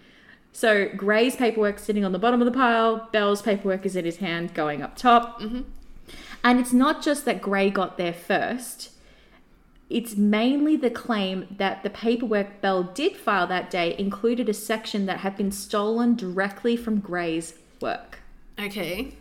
So 0.53 0.89
Gray's 0.95 1.35
paperwork 1.35 1.79
sitting 1.79 2.05
on 2.05 2.13
the 2.13 2.19
bottom 2.19 2.41
of 2.41 2.45
the 2.45 2.53
pile, 2.53 3.09
Bell's 3.11 3.41
paperwork 3.41 3.87
is 3.87 3.97
in 3.97 4.05
his 4.05 4.19
hand 4.19 4.53
going 4.55 4.83
up 4.83 4.97
top. 4.97 5.41
And 6.45 6.61
it's 6.61 6.73
not 6.73 7.03
just 7.03 7.25
that 7.25 7.41
Gray 7.41 7.71
got 7.71 7.97
there 7.97 8.13
first. 8.13 8.91
It's 9.93 10.17
mainly 10.17 10.75
the 10.77 10.89
claim 10.89 11.47
that 11.59 11.83
the 11.83 11.91
paperwork 11.91 12.63
Bell 12.63 12.83
did 12.83 13.15
file 13.15 13.47
that 13.49 13.71
day 13.71 13.95
included 13.99 14.49
a 14.49 14.55
section 14.55 15.05
that 15.05 15.19
had 15.19 15.37
been 15.37 15.53
stolen 15.53 16.17
directly 16.17 16.79
from 16.79 17.01
Gray's 17.01 17.59
work. 17.79 18.21
okay. 18.59 19.13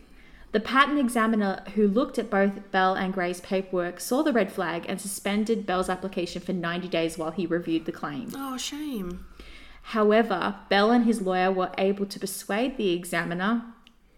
The 0.52 0.60
patent 0.60 0.98
examiner 0.98 1.62
who 1.74 1.86
looked 1.86 2.18
at 2.18 2.30
both 2.30 2.70
Bell 2.70 2.94
and 2.94 3.12
Gray's 3.12 3.40
paperwork 3.40 4.00
saw 4.00 4.22
the 4.22 4.32
red 4.32 4.50
flag 4.50 4.86
and 4.88 4.98
suspended 4.98 5.66
Bell's 5.66 5.90
application 5.90 6.40
for 6.40 6.54
90 6.54 6.88
days 6.88 7.18
while 7.18 7.32
he 7.32 7.44
reviewed 7.44 7.84
the 7.84 7.92
claim. 7.92 8.30
Oh, 8.34 8.56
shame. 8.56 9.26
However, 9.82 10.56
Bell 10.70 10.90
and 10.90 11.04
his 11.04 11.20
lawyer 11.20 11.52
were 11.52 11.72
able 11.76 12.06
to 12.06 12.18
persuade 12.18 12.78
the 12.78 12.92
examiner, 12.92 13.62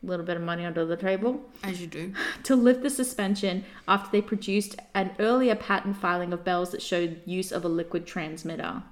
a 0.05 0.11
little 0.11 0.26
bit 0.26 0.36
of 0.36 0.42
money 0.42 0.64
under 0.64 0.84
the 0.84 0.96
table, 0.96 1.42
As 1.62 1.80
you 1.80 1.86
do. 1.86 2.12
to 2.44 2.55
lift 2.55 2.82
the 2.82 2.90
suspension 2.90 3.64
after 3.88 4.11
they 4.12 4.20
produced 4.22 4.76
an 4.94 5.11
earlier 5.18 5.55
patent 5.55 5.96
filing 5.96 6.32
of 6.32 6.44
Bell's 6.44 6.72
that 6.72 6.82
showed 6.82 7.20
use 7.24 7.50
of 7.52 7.64
a 7.64 7.68
liquid 7.68 8.07
transmitter. 8.07 8.82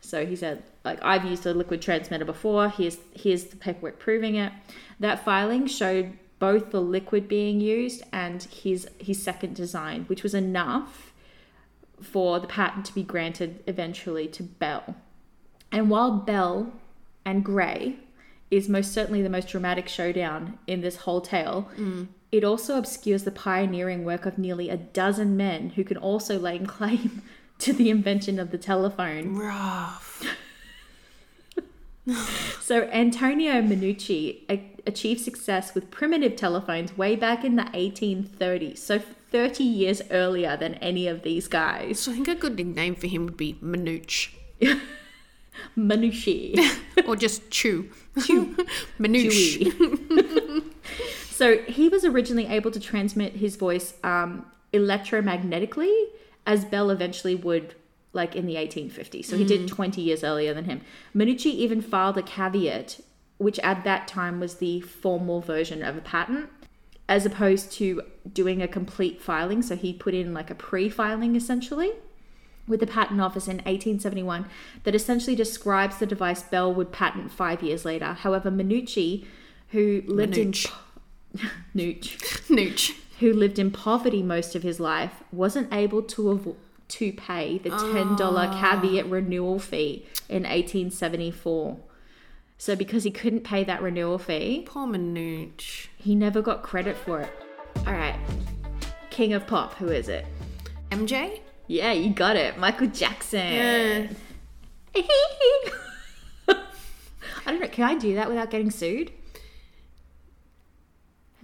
So 0.00 0.26
he 0.26 0.36
said, 0.36 0.64
like 0.84 0.98
I've 1.02 1.24
used 1.24 1.46
a 1.46 1.54
liquid 1.54 1.80
transmitter 1.80 2.24
before. 2.24 2.68
Here's 2.68 2.98
here's 3.14 3.44
the 3.44 3.56
paperwork 3.56 3.98
proving 3.98 4.34
it. 4.34 4.52
That 4.98 5.24
filing 5.24 5.66
showed 5.66 6.18
both 6.38 6.72
the 6.72 6.82
liquid 6.82 7.28
being 7.28 7.60
used 7.60 8.02
and 8.12 8.42
his 8.42 8.88
his 8.98 9.22
second 9.22 9.54
design, 9.54 10.04
which 10.06 10.22
was 10.24 10.34
enough 10.34 11.12
for 12.02 12.40
the 12.40 12.48
patent 12.48 12.84
to 12.86 12.94
be 12.94 13.04
granted 13.04 13.62
eventually 13.68 14.26
to 14.26 14.42
Bell. 14.42 14.96
And 15.70 15.88
while 15.88 16.10
Bell 16.10 16.72
and 17.24 17.44
Gray 17.44 17.98
is 18.52 18.68
most 18.68 18.92
certainly 18.92 19.22
the 19.22 19.30
most 19.30 19.48
dramatic 19.48 19.88
showdown 19.88 20.58
in 20.66 20.82
this 20.82 20.96
whole 20.96 21.22
tale, 21.22 21.70
mm. 21.76 22.06
it 22.30 22.44
also 22.44 22.76
obscures 22.76 23.24
the 23.24 23.30
pioneering 23.30 24.04
work 24.04 24.26
of 24.26 24.36
nearly 24.36 24.68
a 24.68 24.76
dozen 24.76 25.36
men 25.36 25.70
who 25.70 25.82
can 25.82 25.96
also 25.96 26.38
lay 26.38 26.58
claim 26.76 27.22
to 27.58 27.72
the 27.72 27.88
invention 27.88 28.38
of 28.38 28.50
the 28.50 28.58
telephone. 28.58 29.34
Rough. 29.34 30.22
So 32.60 32.82
Antonio 32.90 33.62
Minucci 33.62 34.40
a- 34.50 34.68
achieved 34.88 35.20
success 35.20 35.72
with 35.72 35.88
primitive 35.92 36.34
telephones 36.34 36.98
way 36.98 37.14
back 37.14 37.44
in 37.44 37.54
the 37.54 37.62
1830s, 37.62 38.78
so 38.78 38.98
30 38.98 39.62
years 39.62 40.02
earlier 40.10 40.56
than 40.56 40.74
any 40.74 41.06
of 41.06 41.22
these 41.22 41.46
guys. 41.46 42.00
So 42.00 42.10
I 42.10 42.14
think 42.14 42.26
a 42.26 42.34
good 42.34 42.56
nickname 42.56 42.96
for 42.96 43.06
him 43.06 43.24
would 43.24 43.36
be 43.36 43.54
Manooch. 43.62 44.30
Minucci. 45.78 46.58
or 47.06 47.14
just 47.14 47.50
Chew. 47.50 47.88
Chew. 48.20 48.56
So 51.42 51.58
he 51.62 51.88
was 51.88 52.04
originally 52.04 52.46
able 52.46 52.70
to 52.70 52.78
transmit 52.78 53.34
his 53.34 53.56
voice 53.56 53.94
um, 54.04 54.46
electromagnetically, 54.72 56.04
as 56.46 56.64
Bell 56.64 56.88
eventually 56.90 57.34
would, 57.34 57.74
like 58.12 58.36
in 58.36 58.46
the 58.46 58.54
1850s. 58.54 59.24
So 59.24 59.36
he 59.36 59.44
did 59.44 59.66
20 59.66 60.00
years 60.00 60.22
earlier 60.22 60.54
than 60.54 60.66
him. 60.66 60.82
Minucci 61.16 61.46
even 61.46 61.80
filed 61.80 62.16
a 62.16 62.22
caveat, 62.22 63.00
which 63.38 63.58
at 63.58 63.82
that 63.82 64.06
time 64.06 64.38
was 64.38 64.58
the 64.58 64.82
formal 64.82 65.40
version 65.40 65.82
of 65.82 65.96
a 65.96 66.00
patent, 66.00 66.48
as 67.08 67.26
opposed 67.26 67.72
to 67.72 68.02
doing 68.32 68.62
a 68.62 68.68
complete 68.68 69.20
filing. 69.20 69.62
So 69.62 69.74
he 69.74 69.92
put 69.92 70.14
in 70.14 70.32
like 70.32 70.48
a 70.48 70.54
pre-filing 70.54 71.34
essentially 71.34 71.90
with 72.66 72.80
the 72.80 72.86
patent 72.86 73.20
office 73.20 73.46
in 73.46 73.56
1871 73.56 74.46
that 74.84 74.94
essentially 74.94 75.34
describes 75.34 75.98
the 75.98 76.06
device 76.06 76.42
Bell 76.42 76.72
would 76.72 76.92
patent 76.92 77.32
five 77.32 77.62
years 77.62 77.84
later. 77.84 78.12
However, 78.12 78.50
Minucci, 78.50 79.24
who 79.68 80.02
lived 80.06 80.34
Manooch. 80.34 80.70
in 81.34 81.40
Nooch, 81.74 82.18
Nooch. 82.48 82.96
who 83.20 83.32
lived 83.32 83.58
in 83.58 83.70
poverty 83.70 84.22
most 84.22 84.54
of 84.54 84.62
his 84.62 84.78
life, 84.78 85.22
wasn't 85.32 85.72
able 85.72 86.02
to 86.02 86.22
avo- 86.22 86.56
to 86.88 87.12
pay 87.12 87.58
the 87.58 87.70
ten 87.70 88.16
dollar 88.16 88.48
ah. 88.50 88.60
caveat 88.60 89.08
renewal 89.08 89.58
fee 89.58 90.06
in 90.28 90.42
1874. 90.42 91.78
So 92.58 92.76
because 92.76 93.02
he 93.02 93.10
couldn't 93.10 93.42
pay 93.42 93.64
that 93.64 93.82
renewal 93.82 94.18
fee, 94.18 94.62
Poor 94.66 94.86
Manooch. 94.86 95.88
he 95.96 96.14
never 96.14 96.40
got 96.42 96.62
credit 96.62 96.96
for 96.96 97.20
it. 97.20 97.30
All 97.86 97.92
right, 97.92 98.18
King 99.10 99.32
of 99.32 99.46
Pop, 99.46 99.74
who 99.74 99.88
is 99.88 100.08
it? 100.08 100.26
MJ? 100.90 101.40
Yeah, 101.72 101.92
you 101.92 102.10
got 102.10 102.36
it, 102.36 102.58
Michael 102.58 102.88
Jackson. 102.88 103.50
Yeah. 103.50 104.06
I 106.46 106.54
don't 107.46 107.60
know. 107.60 107.68
Can 107.68 107.84
I 107.84 107.94
do 107.96 108.14
that 108.16 108.28
without 108.28 108.50
getting 108.50 108.70
sued? 108.70 109.10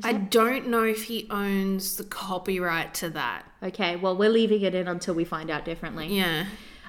I 0.04 0.12
don't 0.12 0.68
know 0.68 0.84
if 0.84 1.04
he 1.04 1.26
owns 1.30 1.96
the 1.96 2.04
copyright 2.04 2.92
to 2.94 3.08
that. 3.08 3.46
Okay, 3.62 3.96
well, 3.96 4.14
we're 4.18 4.28
leaving 4.28 4.60
it 4.60 4.74
in 4.74 4.86
until 4.86 5.14
we 5.14 5.24
find 5.24 5.48
out 5.48 5.64
differently. 5.64 6.14
Yeah. 6.14 6.44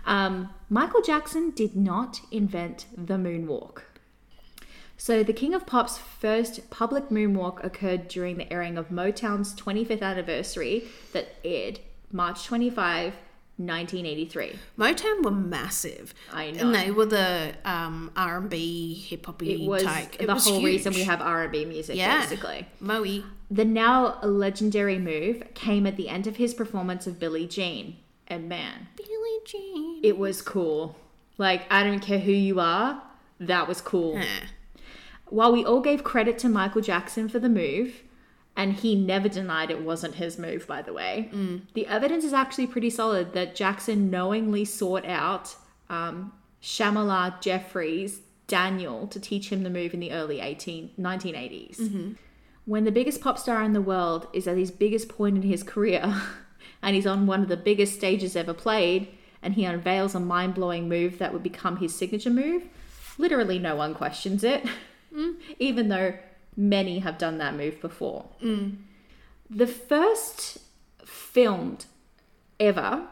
Um, 0.06 0.50
Michael 0.70 1.02
Jackson 1.02 1.52
did 1.52 1.78
not 1.78 2.20
invent 2.32 2.88
the 2.94 3.16
moonwalk. 3.16 3.84
So, 4.98 5.24
the 5.24 5.32
King 5.32 5.54
of 5.54 5.66
Pop's 5.66 5.98
first 5.98 6.70
public 6.70 7.08
moonwalk 7.08 7.64
occurred 7.64 8.10
during 8.10 8.36
the 8.36 8.52
airing 8.52 8.78
of 8.78 8.90
Motown's 8.90 9.56
25th 9.56 10.02
anniversary 10.02 10.90
that 11.14 11.36
aired 11.46 11.80
March 12.12 12.44
25, 12.44 13.14
1983. 13.60 14.58
Motown 14.78 15.24
were 15.24 15.32
massive. 15.32 16.14
I 16.32 16.52
know. 16.52 16.62
And 16.62 16.76
they 16.76 16.92
were 16.92 17.06
the 17.06 17.54
um, 17.66 18.10
R&B, 18.16 18.94
hip-hoppy 18.94 19.66
It 19.66 19.68
was 19.68 19.84
type. 19.84 20.16
It 20.20 20.28
the 20.28 20.34
was 20.34 20.46
whole 20.46 20.60
huge. 20.60 20.66
reason 20.66 20.94
we 20.94 21.04
have 21.04 21.22
R&B 21.22 21.66
music, 21.66 21.98
yeah. 21.98 22.22
basically. 22.22 22.68
Moe. 22.80 23.24
The 23.52 23.66
now 23.66 24.20
legendary 24.22 24.98
move 24.98 25.44
came 25.56 25.86
at 25.86 25.98
the 25.98 26.08
end 26.08 26.26
of 26.28 26.38
his 26.38 26.54
performance 26.54 27.06
of 27.06 27.20
Billie 27.20 27.48
Jean. 27.48 27.98
And 28.28 28.48
man, 28.48 28.88
Billie 28.96 29.40
Jean. 29.46 30.00
it 30.04 30.18
was 30.18 30.42
cool. 30.42 30.96
Like, 31.38 31.64
I 31.72 31.84
don't 31.84 32.00
care 32.00 32.20
who 32.20 32.32
you 32.32 32.60
are, 32.60 33.02
that 33.40 33.68
was 33.68 33.82
cool. 33.82 34.22
While 35.28 35.52
we 35.52 35.66
all 35.66 35.82
gave 35.82 36.04
credit 36.04 36.38
to 36.40 36.50
Michael 36.50 36.82
Jackson 36.82 37.28
for 37.30 37.40
the 37.40 37.50
move, 37.50 38.04
and 38.60 38.74
he 38.74 38.94
never 38.94 39.30
denied 39.30 39.72
it 39.72 39.82
wasn't 39.82 40.16
his 40.16 40.38
move, 40.38 40.68
by 40.68 40.82
the 40.82 40.92
way, 40.92 41.30
mm. 41.34 41.62
the 41.76 41.88
evidence 41.88 42.26
is 42.26 42.34
actually 42.34 42.68
pretty 42.68 42.90
solid 42.90 43.32
that 43.32 43.56
Jackson 43.56 44.12
knowingly 44.12 44.66
sought 44.66 45.06
out 45.06 45.56
um, 45.90 46.34
Shamala 46.62 47.40
Jeffries 47.40 48.20
Daniel 48.48 49.08
to 49.08 49.18
teach 49.18 49.50
him 49.50 49.64
the 49.64 49.70
move 49.70 49.94
in 49.94 50.02
the 50.02 50.12
early 50.12 50.42
18, 50.42 50.92
1980s. 51.00 51.80
Mm-hmm. 51.80 52.12
When 52.66 52.84
the 52.84 52.92
biggest 52.92 53.22
pop 53.22 53.40
star 53.40 53.64
in 53.64 53.72
the 53.72 53.82
world 53.82 54.28
is 54.34 54.46
at 54.46 54.58
his 54.58 54.72
biggest 54.72 55.08
point 55.08 55.38
in 55.38 55.44
his 55.44 55.64
career, 55.64 56.22
and 56.82 56.98
he's 56.98 57.08
on 57.08 57.28
one 57.28 57.42
of 57.42 57.48
the 57.48 57.56
biggest 57.56 57.94
stages 57.94 58.36
ever 58.36 58.54
played, 58.54 59.08
and 59.42 59.54
he 59.54 59.64
unveils 59.64 60.16
a 60.16 60.20
mind 60.20 60.56
blowing 60.56 60.90
move 60.90 61.18
that 61.20 61.32
would 61.32 61.44
become 61.44 61.78
his 61.78 61.96
signature 61.96 62.30
move, 62.30 62.64
literally 63.18 63.58
no 63.58 63.78
one 63.78 63.94
questions 63.94 64.44
it, 64.44 64.66
mm. 65.16 65.36
even 65.60 65.88
though 65.88 66.14
many 66.60 67.00
have 67.00 67.18
done 67.18 67.38
that 67.38 67.56
move 67.56 67.80
before. 67.80 68.26
Mm. 68.44 68.76
The 69.50 69.66
first 69.66 70.58
filmed 71.06 71.86
ever 72.60 73.08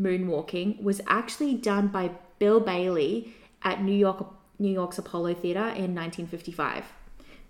moonwalking 0.00 0.80
was 0.80 1.00
actually 1.08 1.54
done 1.54 1.88
by 1.88 2.12
Bill 2.38 2.60
Bailey 2.60 3.34
at 3.62 3.82
New 3.82 3.94
York 3.94 4.32
New 4.58 4.72
York's 4.72 4.98
Apollo 4.98 5.34
Theater 5.34 5.60
in 5.60 5.92
1955. 5.94 6.84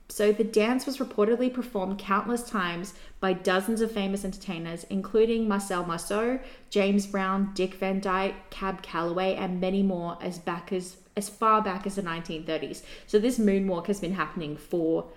So 0.08 0.32
the 0.32 0.44
dance 0.44 0.86
was 0.86 0.96
reportedly 0.98 1.52
performed 1.52 1.98
countless 1.98 2.42
times 2.42 2.94
by 3.20 3.34
dozens 3.34 3.82
of 3.82 3.92
famous 3.92 4.24
entertainers, 4.24 4.84
including 4.88 5.48
Marcel 5.48 5.84
Marceau, 5.84 6.38
James 6.70 7.06
Brown, 7.06 7.52
Dick 7.54 7.74
Van 7.74 8.00
Dyke, 8.00 8.34
Cab 8.50 8.82
Calloway, 8.82 9.34
and 9.34 9.60
many 9.60 9.82
more 9.82 10.16
as 10.22 10.38
back 10.38 10.72
as 10.72 10.96
as 11.14 11.28
far 11.28 11.60
back 11.60 11.86
as 11.86 11.96
the 11.96 12.02
1930s. 12.02 12.82
So 13.06 13.18
this 13.18 13.38
moonwalk 13.38 13.86
has 13.88 14.00
been 14.00 14.14
happening 14.14 14.56
for 14.56 15.10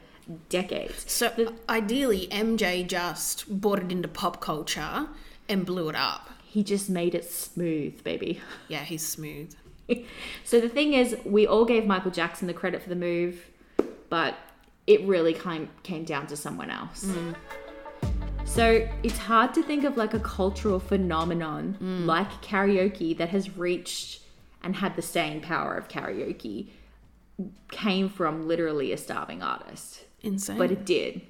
decades. 0.50 1.12
So 1.12 1.54
ideally, 1.70 2.28
MJ 2.32 2.88
just 2.88 3.50
brought 3.50 3.80
it 3.80 3.92
into 3.92 4.08
pop 4.08 4.42
culture 4.42 5.08
and 5.48 5.66
blew 5.66 5.90
it 5.90 5.96
up. 5.96 6.30
He 6.44 6.64
just 6.64 6.90
made 6.90 7.16
it 7.16 7.30
smooth, 7.30 8.04
baby. 8.04 8.42
Yeah, 8.68 8.84
he's 8.84 9.06
smooth. 9.06 9.54
So 10.44 10.60
the 10.60 10.70
thing 10.70 10.94
is, 10.94 11.16
we 11.26 11.46
all 11.46 11.66
gave 11.66 11.86
Michael 11.86 12.10
Jackson 12.10 12.48
the 12.48 12.54
credit 12.54 12.82
for 12.82 12.90
the 12.90 12.96
move, 12.96 13.46
but 14.10 14.36
it 14.88 15.02
really 15.04 15.34
came 15.34 15.70
came 15.84 16.04
down 16.04 16.28
to 16.28 16.38
someone 16.38 16.72
else. 16.72 17.06
Mm. 17.06 17.36
So 18.46 18.88
it's 19.04 19.18
hard 19.18 19.54
to 19.56 19.64
think 19.64 19.84
of 19.84 19.98
like 19.98 20.14
a 20.14 20.20
cultural 20.20 20.80
phenomenon 20.80 21.78
mm. 21.82 22.06
like 22.06 22.30
karaoke 22.42 23.18
that 23.18 23.30
has 23.30 23.58
reached 23.58 24.22
and 24.64 24.76
had 24.76 24.96
the 24.96 25.02
staying 25.02 25.42
power 25.42 25.76
of 25.76 25.88
karaoke 25.88 26.70
came 27.70 28.08
from 28.08 28.48
literally 28.48 28.92
a 28.92 28.98
starving 28.98 29.44
artist 29.44 30.06
Insane. 30.26 30.58
but 30.58 30.72
it 30.72 30.86
did. 30.86 31.22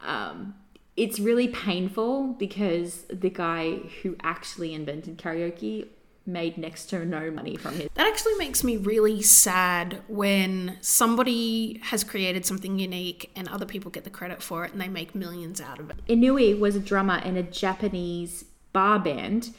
Um, 0.00 0.54
it's 0.96 1.18
really 1.18 1.48
painful 1.48 2.34
because 2.34 3.02
the 3.04 3.30
guy 3.30 3.78
who 4.02 4.16
actually 4.22 4.74
invented 4.74 5.18
karaoke 5.18 5.88
made 6.26 6.56
next 6.56 6.86
to 6.86 7.04
no 7.04 7.30
money 7.30 7.56
from 7.56 7.74
his. 7.74 7.88
That 7.94 8.06
actually 8.06 8.34
makes 8.36 8.64
me 8.64 8.76
really 8.76 9.20
sad 9.22 10.02
when 10.08 10.78
somebody 10.80 11.80
has 11.84 12.02
created 12.02 12.46
something 12.46 12.78
unique 12.78 13.30
and 13.36 13.48
other 13.48 13.66
people 13.66 13.90
get 13.90 14.04
the 14.04 14.10
credit 14.10 14.42
for 14.42 14.64
it 14.64 14.72
and 14.72 14.80
they 14.80 14.88
make 14.88 15.14
millions 15.14 15.60
out 15.60 15.80
of 15.80 15.90
it. 15.90 15.96
Inoue 16.08 16.58
was 16.58 16.76
a 16.76 16.80
drummer 16.80 17.18
in 17.18 17.36
a 17.36 17.42
Japanese 17.42 18.44
bar 18.72 18.98
band, 18.98 19.50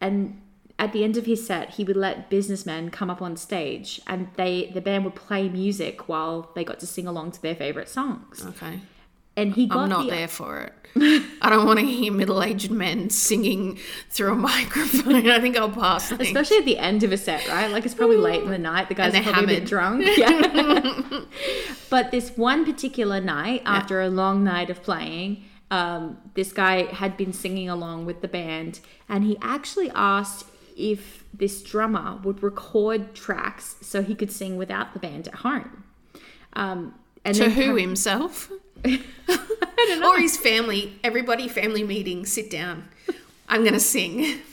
and 0.00 0.40
at 0.80 0.94
the 0.94 1.04
end 1.04 1.18
of 1.18 1.26
his 1.26 1.46
set, 1.46 1.74
he 1.74 1.84
would 1.84 1.96
let 1.96 2.30
businessmen 2.30 2.90
come 2.90 3.10
up 3.10 3.20
on 3.20 3.36
stage, 3.36 4.00
and 4.06 4.28
they 4.36 4.70
the 4.72 4.80
band 4.80 5.04
would 5.04 5.14
play 5.14 5.46
music 5.48 6.08
while 6.08 6.50
they 6.54 6.64
got 6.64 6.80
to 6.80 6.86
sing 6.86 7.06
along 7.06 7.32
to 7.32 7.42
their 7.42 7.54
favorite 7.54 7.88
songs. 7.88 8.44
Okay. 8.44 8.80
And 9.36 9.54
he 9.54 9.66
got 9.66 9.80
I'm 9.80 9.88
not 9.90 10.04
the, 10.04 10.10
there 10.10 10.28
for 10.28 10.58
it. 10.60 11.22
I 11.42 11.50
don't 11.50 11.66
want 11.66 11.78
to 11.78 11.84
hear 11.84 12.10
middle 12.10 12.42
aged 12.42 12.70
men 12.70 13.10
singing 13.10 13.78
through 14.08 14.32
a 14.32 14.36
microphone. 14.52 15.28
I 15.28 15.38
think 15.38 15.58
I'll 15.58 15.70
pass. 15.70 16.08
Things. 16.08 16.22
Especially 16.22 16.56
at 16.56 16.64
the 16.64 16.78
end 16.78 17.02
of 17.02 17.12
a 17.12 17.18
set, 17.18 17.46
right? 17.46 17.70
Like 17.70 17.84
it's 17.84 17.94
probably 17.94 18.16
late 18.16 18.42
in 18.42 18.50
the 18.50 18.58
night. 18.58 18.88
The 18.88 18.94
guys 18.94 19.14
are 19.14 19.22
probably 19.22 19.56
a 19.56 19.60
bit 19.60 19.68
drunk. 19.68 20.06
Yeah. 20.16 21.24
but 21.90 22.10
this 22.10 22.30
one 22.36 22.64
particular 22.64 23.20
night, 23.20 23.62
after 23.66 24.00
a 24.00 24.08
long 24.08 24.42
night 24.42 24.70
of 24.70 24.82
playing, 24.82 25.44
um, 25.70 26.18
this 26.34 26.52
guy 26.52 26.84
had 26.84 27.16
been 27.16 27.32
singing 27.32 27.68
along 27.68 28.06
with 28.06 28.22
the 28.22 28.28
band, 28.28 28.80
and 29.08 29.24
he 29.24 29.38
actually 29.40 29.90
asked 29.94 30.46
if 30.80 31.24
this 31.32 31.62
drummer 31.62 32.18
would 32.22 32.42
record 32.42 33.14
tracks 33.14 33.76
so 33.80 34.02
he 34.02 34.14
could 34.14 34.32
sing 34.32 34.56
without 34.56 34.92
the 34.92 34.98
band 34.98 35.28
at 35.28 35.36
home. 35.36 35.84
Um, 36.54 36.94
and 37.24 37.36
to 37.36 37.50
who 37.50 37.72
per- 37.72 37.78
himself? 37.78 38.50
Or 40.04 40.18
his 40.18 40.36
family. 40.36 40.98
Everybody, 41.02 41.48
family 41.48 41.82
meeting, 41.82 42.26
sit 42.26 42.50
down. 42.50 42.88
I'm 43.48 43.62
going 43.62 43.74
to 43.74 43.80
sing. 43.80 44.38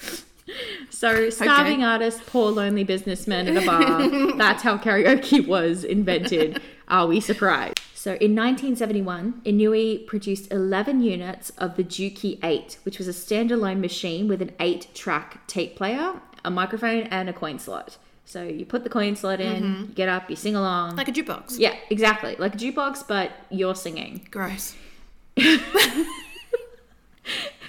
So, 0.89 1.29
starving 1.29 1.83
artist, 1.83 2.25
poor 2.25 2.49
lonely 2.51 2.85
businessman 2.85 3.49
at 3.49 3.61
a 3.61 3.65
bar. 3.65 4.37
That's 4.37 4.63
how 4.63 4.77
karaoke 4.77 5.45
was 5.45 5.83
invented. 5.83 6.61
Are 6.87 7.05
we 7.05 7.19
surprised? 7.19 7.76
So, 8.07 8.13
in 8.13 8.33
1971, 8.37 9.41
Inoue 9.45 10.07
produced 10.07 10.49
11 10.49 11.01
units 11.01 11.49
of 11.57 11.75
the 11.75 11.83
Juke 11.83 12.41
8, 12.41 12.77
which 12.83 12.99
was 12.99 13.07
a 13.09 13.11
standalone 13.11 13.81
machine 13.81 14.29
with 14.29 14.41
an 14.41 14.53
8 14.61 14.95
track 14.95 15.45
tape 15.45 15.75
player, 15.75 16.13
a 16.45 16.49
microphone, 16.49 17.01
and 17.07 17.27
a 17.27 17.33
coin 17.33 17.59
slot. 17.59 17.97
So, 18.23 18.43
you 18.43 18.65
put 18.65 18.85
the 18.85 18.89
coin 18.89 19.17
slot 19.17 19.41
in, 19.41 19.61
mm-hmm. 19.61 19.81
you 19.81 19.87
get 19.87 20.07
up, 20.07 20.29
you 20.29 20.37
sing 20.37 20.55
along. 20.55 20.95
Like 20.95 21.09
a 21.09 21.11
jukebox. 21.11 21.59
yeah, 21.59 21.75
exactly. 21.89 22.37
Like 22.37 22.55
a 22.55 22.57
jukebox, 22.57 23.05
but 23.09 23.33
you're 23.49 23.75
singing. 23.75 24.25
Gross. 24.31 24.73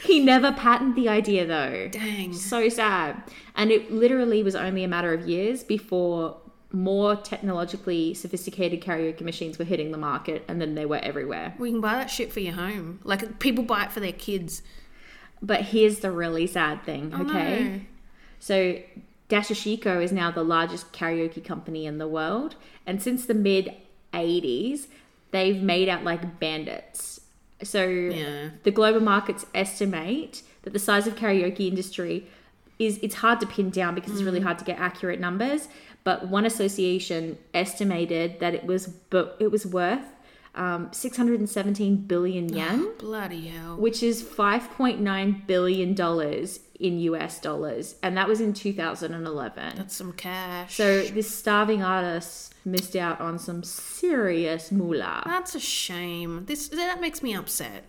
He 0.04 0.20
never 0.20 0.52
patented 0.52 0.94
the 0.94 1.08
idea 1.08 1.44
though. 1.44 1.88
Dang. 1.88 2.32
So 2.32 2.68
sad. 2.68 3.22
And 3.56 3.70
it 3.70 3.92
literally 3.92 4.42
was 4.44 4.54
only 4.54 4.84
a 4.84 4.88
matter 4.88 5.12
of 5.12 5.28
years 5.28 5.64
before 5.64 6.38
more 6.72 7.16
technologically 7.16 8.12
sophisticated 8.14 8.82
karaoke 8.82 9.22
machines 9.22 9.58
were 9.58 9.64
hitting 9.64 9.90
the 9.90 9.98
market 9.98 10.44
and 10.48 10.60
then 10.60 10.74
they 10.74 10.84
were 10.84 10.98
everywhere. 11.02 11.54
We 11.58 11.70
can 11.70 11.80
buy 11.80 11.94
that 11.94 12.10
shit 12.10 12.32
for 12.32 12.40
your 12.40 12.52
home. 12.54 13.00
Like 13.04 13.38
people 13.38 13.64
buy 13.64 13.84
it 13.84 13.92
for 13.92 14.00
their 14.00 14.12
kids. 14.12 14.62
But 15.40 15.62
here's 15.62 16.00
the 16.00 16.10
really 16.10 16.46
sad 16.46 16.82
thing, 16.84 17.12
Oh, 17.14 17.22
okay? 17.22 17.62
no. 17.64 17.80
So 18.40 18.78
Daiichikosho 19.30 20.02
is 20.02 20.12
now 20.12 20.30
the 20.30 20.42
largest 20.44 20.92
karaoke 20.92 21.42
company 21.44 21.86
in 21.86 21.98
the 21.98 22.08
world. 22.08 22.56
And 22.86 23.00
since 23.02 23.24
the 23.26 23.34
mid 23.34 23.74
80s, 24.12 24.86
they've 25.30 25.60
made 25.62 25.88
out 25.88 26.04
like 26.04 26.38
bandits. 26.40 27.20
So 27.62 27.86
Yeah. 27.86 28.50
the 28.62 28.70
global 28.70 29.00
markets 29.00 29.46
estimate 29.54 30.42
that 30.62 30.72
the 30.72 30.78
size 30.78 31.06
of 31.06 31.14
karaoke 31.16 31.66
industry 31.68 32.26
is 32.78 32.98
it's 33.02 33.16
hard 33.16 33.40
to 33.40 33.46
pin 33.46 33.70
down 33.70 33.94
because 33.94 34.12
it's 34.12 34.22
Mm. 34.22 34.26
really 34.26 34.40
hard 34.40 34.58
to 34.60 34.64
get 34.64 34.78
accurate 34.78 35.18
numbers. 35.18 35.68
But 36.08 36.28
one 36.28 36.46
association 36.46 37.36
estimated 37.52 38.40
that 38.40 38.54
it 38.54 38.64
was 38.64 38.86
bu- 38.86 39.28
it 39.38 39.50
was 39.50 39.66
worth 39.66 40.06
um, 40.54 40.88
617 40.90 41.96
billion 42.06 42.48
yen 42.48 42.94
Bloody 42.98 43.48
hell. 43.48 43.76
which 43.76 44.02
is 44.02 44.22
5.9 44.22 45.46
billion 45.46 45.92
dollars 45.92 46.60
in 46.80 46.98
US 47.00 47.38
dollars 47.42 47.96
and 48.02 48.16
that 48.16 48.26
was 48.26 48.40
in 48.40 48.54
2011. 48.54 49.76
That's 49.76 49.94
some 49.94 50.14
cash. 50.14 50.76
So 50.76 51.02
this 51.02 51.28
starving 51.30 51.82
artist 51.82 52.54
missed 52.64 52.96
out 52.96 53.20
on 53.20 53.38
some 53.38 53.62
serious 53.62 54.72
moolah. 54.72 55.24
That's 55.26 55.54
a 55.56 55.60
shame. 55.60 56.46
This 56.46 56.68
that 56.68 57.02
makes 57.02 57.22
me 57.22 57.34
upset. 57.34 57.84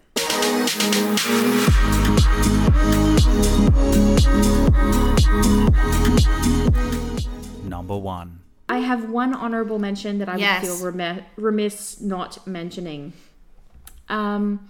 Number 7.70 7.98
1. 7.98 8.40
I 8.68 8.80
have 8.80 9.10
one 9.10 9.34
honorable 9.34 9.80
mention 9.80 10.20
that 10.20 10.30
I 10.30 10.36
Yes. 10.38 10.62
would 10.62 10.68
feel 10.78 10.86
remiss, 10.86 11.24
remiss 11.38 12.02
not 12.02 12.46
mentioning. 12.48 13.14
Um 14.10 14.70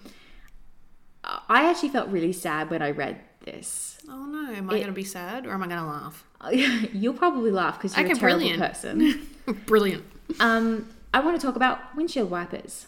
I 1.24 1.70
actually 1.70 1.90
felt 1.90 2.10
really 2.10 2.34
sad 2.34 2.70
when 2.70 2.82
I 2.82 2.92
read 2.92 3.20
this. 3.46 3.98
Oh 4.10 4.26
no, 4.26 4.52
am 4.54 4.70
I 4.70 4.74
going 4.74 4.88
to 4.88 4.92
be 4.94 5.04
sad 5.04 5.46
or 5.46 5.52
am 5.52 5.62
I 5.64 5.68
going 5.68 5.80
to 5.80 5.86
laugh? 5.86 6.26
You'll 6.94 7.14
probably 7.14 7.52
laugh 7.52 7.78
because 7.78 7.96
you're 7.96 8.06
Okay, 8.06 8.14
a 8.14 8.16
terrible 8.16 8.40
brilliant. 8.40 8.62
person. 8.62 9.28
Brilliant. 9.66 10.04
um 10.40 10.88
I 11.14 11.20
want 11.22 11.40
to 11.40 11.46
talk 11.46 11.56
about 11.56 11.96
windshield 11.96 12.30
wipers. 12.32 12.88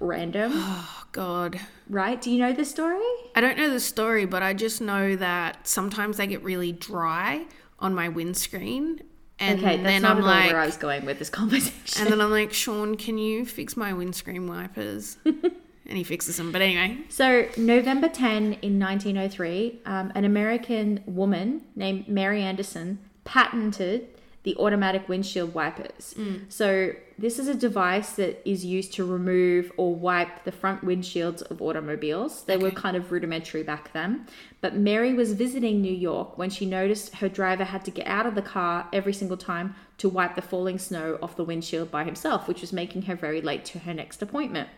random, 0.00 0.52
Oh, 0.54 1.04
God. 1.12 1.58
right? 1.88 2.20
Do 2.20 2.30
you 2.30 2.38
know 2.38 2.52
the 2.52 2.64
story? 2.64 3.00
I 3.34 3.40
don't 3.40 3.56
know 3.56 3.70
the 3.70 3.80
story, 3.80 4.24
but 4.26 4.42
I 4.42 4.52
just 4.54 4.80
know 4.80 5.16
that 5.16 5.66
sometimes 5.66 6.18
they 6.18 6.26
get 6.26 6.42
really 6.42 6.72
dry 6.72 7.46
on 7.78 7.94
my 7.94 8.08
windscreen. 8.08 9.00
And 9.38 9.58
Okay, 9.58 9.76
that's 9.76 9.82
then 9.86 10.02
not 10.02 10.12
I'm 10.12 10.18
at 10.18 10.22
all 10.24 10.30
like, 10.30 10.50
where 10.52 10.60
I 10.60 10.66
was 10.66 10.76
going 10.78 11.04
with 11.04 11.18
this 11.18 11.28
conversation. 11.30 12.02
and 12.02 12.10
then 12.10 12.20
I'm 12.22 12.30
like, 12.30 12.52
Sean, 12.54 12.96
can 12.96 13.18
you 13.18 13.44
fix 13.44 13.76
my 13.76 13.92
windscreen 13.92 14.46
wipers? 14.48 15.18
and 15.26 15.96
he 15.98 16.04
fixes 16.04 16.38
them. 16.38 16.52
But 16.52 16.62
anyway, 16.62 16.98
So, 17.10 17.46
November 17.58 18.08
10 18.08 18.54
in 18.62 18.78
1903, 18.80 19.80
um, 19.84 20.10
an 20.14 20.24
American 20.24 21.02
woman 21.06 21.62
named 21.74 22.08
Mary 22.08 22.42
Anderson 22.42 22.98
patented 23.24 24.08
the 24.42 24.56
automatic 24.56 25.08
windshield 25.08 25.52
wipers. 25.54 26.14
So, 26.48 26.92
this 27.18 27.38
is 27.38 27.48
a 27.48 27.54
device 27.54 28.10
that 28.12 28.48
is 28.48 28.64
used 28.64 28.92
to 28.94 29.04
remove 29.04 29.72
or 29.76 29.94
wipe 29.94 30.44
the 30.44 30.52
front 30.52 30.84
windshields 30.84 31.42
of 31.50 31.60
automobiles. 31.60 32.44
They 32.44 32.56
were 32.56 32.70
kind 32.70 32.96
of 32.96 33.10
rudimentary 33.12 33.62
back 33.64 33.92
then. 33.92 34.26
But 34.66 34.74
Mary 34.74 35.14
was 35.14 35.32
visiting 35.34 35.80
New 35.80 35.94
York 35.94 36.36
when 36.36 36.50
she 36.50 36.66
noticed 36.66 37.14
her 37.18 37.28
driver 37.28 37.62
had 37.62 37.84
to 37.84 37.92
get 37.92 38.08
out 38.08 38.26
of 38.26 38.34
the 38.34 38.42
car 38.42 38.88
every 38.92 39.12
single 39.12 39.36
time 39.36 39.76
to 39.98 40.08
wipe 40.08 40.34
the 40.34 40.42
falling 40.42 40.76
snow 40.80 41.20
off 41.22 41.36
the 41.36 41.44
windshield 41.44 41.92
by 41.92 42.02
himself, 42.02 42.48
which 42.48 42.62
was 42.62 42.72
making 42.72 43.02
her 43.02 43.14
very 43.14 43.40
late 43.40 43.64
to 43.66 43.78
her 43.78 43.94
next 43.94 44.22
appointment. 44.22 44.68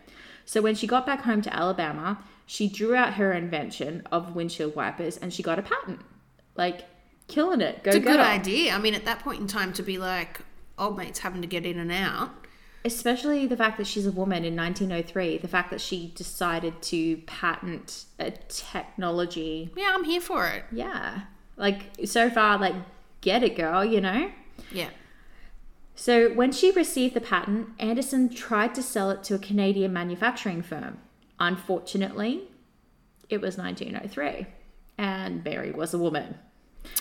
So 0.45 0.61
when 0.61 0.74
she 0.74 0.86
got 0.86 1.07
back 1.07 1.22
home 1.22 1.41
to 1.41 1.57
Alabama, 1.57 2.22
she 2.45 2.68
drew 2.68 2.95
out 2.95 3.14
her 3.14 3.32
invention 3.32 4.03
of 4.12 4.36
windshield 4.36 4.76
wipers 4.76 5.16
and 5.16 5.32
she 5.32 5.43
got 5.43 5.59
a 5.59 5.62
patent. 5.62 6.01
Like, 6.55 6.82
killing 7.26 7.62
it. 7.62 7.82
Go 7.82 7.89
it's 7.89 7.97
a 7.97 8.01
girl. 8.01 8.18
good 8.18 8.20
idea. 8.20 8.74
I 8.74 8.78
mean, 8.78 8.93
at 8.93 9.07
that 9.07 9.20
point 9.20 9.41
in 9.41 9.47
time, 9.47 9.72
to 9.72 9.82
be 9.82 9.97
like, 9.97 10.41
old 10.76 10.99
mates 10.99 11.20
having 11.20 11.41
to 11.41 11.49
get 11.49 11.64
in 11.64 11.78
and 11.78 11.91
out. 11.91 12.28
Especially 12.85 13.47
the 13.47 13.57
fact 13.57 13.76
that 13.79 13.87
she's 13.87 14.07
a 14.07 14.12
woman 14.12 14.45
in 14.45 14.55
1903, 14.57 15.39
the 15.39 15.49
fact 15.49 15.70
that 15.70 15.81
she 15.81 16.12
decided 16.14 16.81
to 16.83 17.16
patent 17.26 18.05
a 18.18 18.31
technology. 18.31 19.70
Yeah, 19.76 19.91
I'm 19.95 20.05
here 20.05 20.20
for 20.20 20.47
it. 20.47 20.64
Yeah. 20.70 21.22
Like, 21.57 21.91
so 22.05 22.31
far, 22.31 22.57
like, 22.59 22.74
get 23.20 23.43
it, 23.43 23.57
girl, 23.57 23.85
you 23.85 24.01
know? 24.01 24.31
Yeah. 24.72 24.91
So, 25.97 26.33
when 26.33 26.53
she 26.53 26.70
received 26.70 27.14
the 27.14 27.20
patent, 27.20 27.70
Anderson 27.81 28.29
tried 28.29 28.74
to 28.76 28.83
sell 28.83 29.11
it 29.11 29.24
to 29.24 29.35
a 29.35 29.39
Canadian 29.39 29.93
manufacturing 29.93 30.62
firm. 30.62 30.99
Unfortunately, 31.41 32.45
it 33.29 33.41
was 33.41 33.59
1903, 33.59 34.47
and 34.97 35.43
Mary 35.45 35.72
was 35.72 35.93
a 35.93 35.99
woman. 35.99 36.39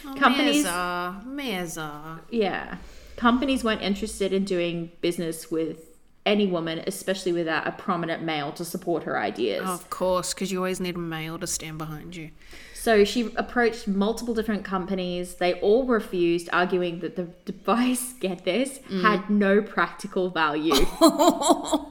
Oh, 0.05 0.15
Companies- 0.15 0.65
Meza, 0.65 1.23
Meza. 1.25 2.19
Yeah. 2.31 2.77
Companies 3.17 3.63
weren't 3.63 3.81
interested 3.81 4.31
in 4.31 4.45
doing 4.45 4.91
business 5.01 5.51
with 5.51 5.97
any 6.25 6.45
woman, 6.45 6.83
especially 6.85 7.31
without 7.31 7.65
a 7.65 7.71
prominent 7.71 8.21
male 8.21 8.51
to 8.51 8.63
support 8.65 9.03
her 9.03 9.17
ideas. 9.17 9.67
Of 9.67 9.89
course, 9.89 10.33
because 10.33 10.51
you 10.51 10.59
always 10.59 10.79
need 10.79 10.95
a 10.95 10.99
male 10.99 11.39
to 11.39 11.47
stand 11.47 11.77
behind 11.77 12.15
you. 12.15 12.31
So 12.75 13.03
she 13.05 13.33
approached 13.35 13.87
multiple 13.87 14.33
different 14.33 14.63
companies. 14.63 15.35
They 15.35 15.53
all 15.61 15.85
refused, 15.85 16.49
arguing 16.53 16.99
that 16.99 17.15
the 17.15 17.23
device, 17.45 18.13
get 18.13 18.45
this, 18.45 18.79
had 19.01 19.29
no 19.29 19.61
practical 19.61 20.29
value. 20.29 20.85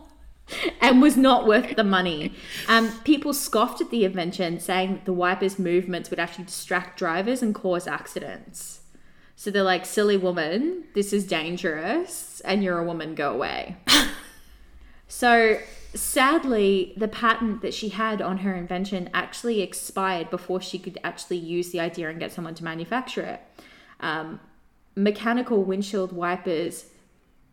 and 0.80 1.02
was 1.02 1.16
not 1.16 1.46
worth 1.46 1.74
the 1.74 1.84
money. 1.84 2.32
Um, 2.68 2.92
people 3.04 3.34
scoffed 3.34 3.80
at 3.80 3.90
the 3.90 4.04
invention, 4.04 4.60
saying 4.60 4.92
that 4.92 5.04
the 5.06 5.12
wipers' 5.12 5.58
movements 5.58 6.10
would 6.10 6.20
actually 6.20 6.44
distract 6.44 6.98
drivers 6.98 7.42
and 7.42 7.54
cause 7.54 7.86
accidents. 7.86 8.80
So 9.36 9.50
they're 9.50 9.62
like, 9.62 9.84
silly 9.84 10.16
woman, 10.16 10.84
this 10.94 11.12
is 11.12 11.26
dangerous, 11.26 12.40
and 12.40 12.64
you're 12.64 12.78
a 12.78 12.84
woman, 12.84 13.14
go 13.14 13.34
away. 13.34 13.76
so 15.08 15.58
sadly, 15.94 16.94
the 16.96 17.06
patent 17.06 17.60
that 17.60 17.74
she 17.74 17.90
had 17.90 18.22
on 18.22 18.38
her 18.38 18.54
invention 18.54 19.10
actually 19.12 19.60
expired 19.60 20.30
before 20.30 20.62
she 20.62 20.78
could 20.78 20.98
actually 21.04 21.36
use 21.36 21.70
the 21.70 21.80
idea 21.80 22.08
and 22.08 22.18
get 22.18 22.32
someone 22.32 22.54
to 22.54 22.64
manufacture 22.64 23.22
it. 23.22 23.40
Um, 24.00 24.40
mechanical 24.94 25.62
windshield 25.62 26.12
wipers 26.12 26.86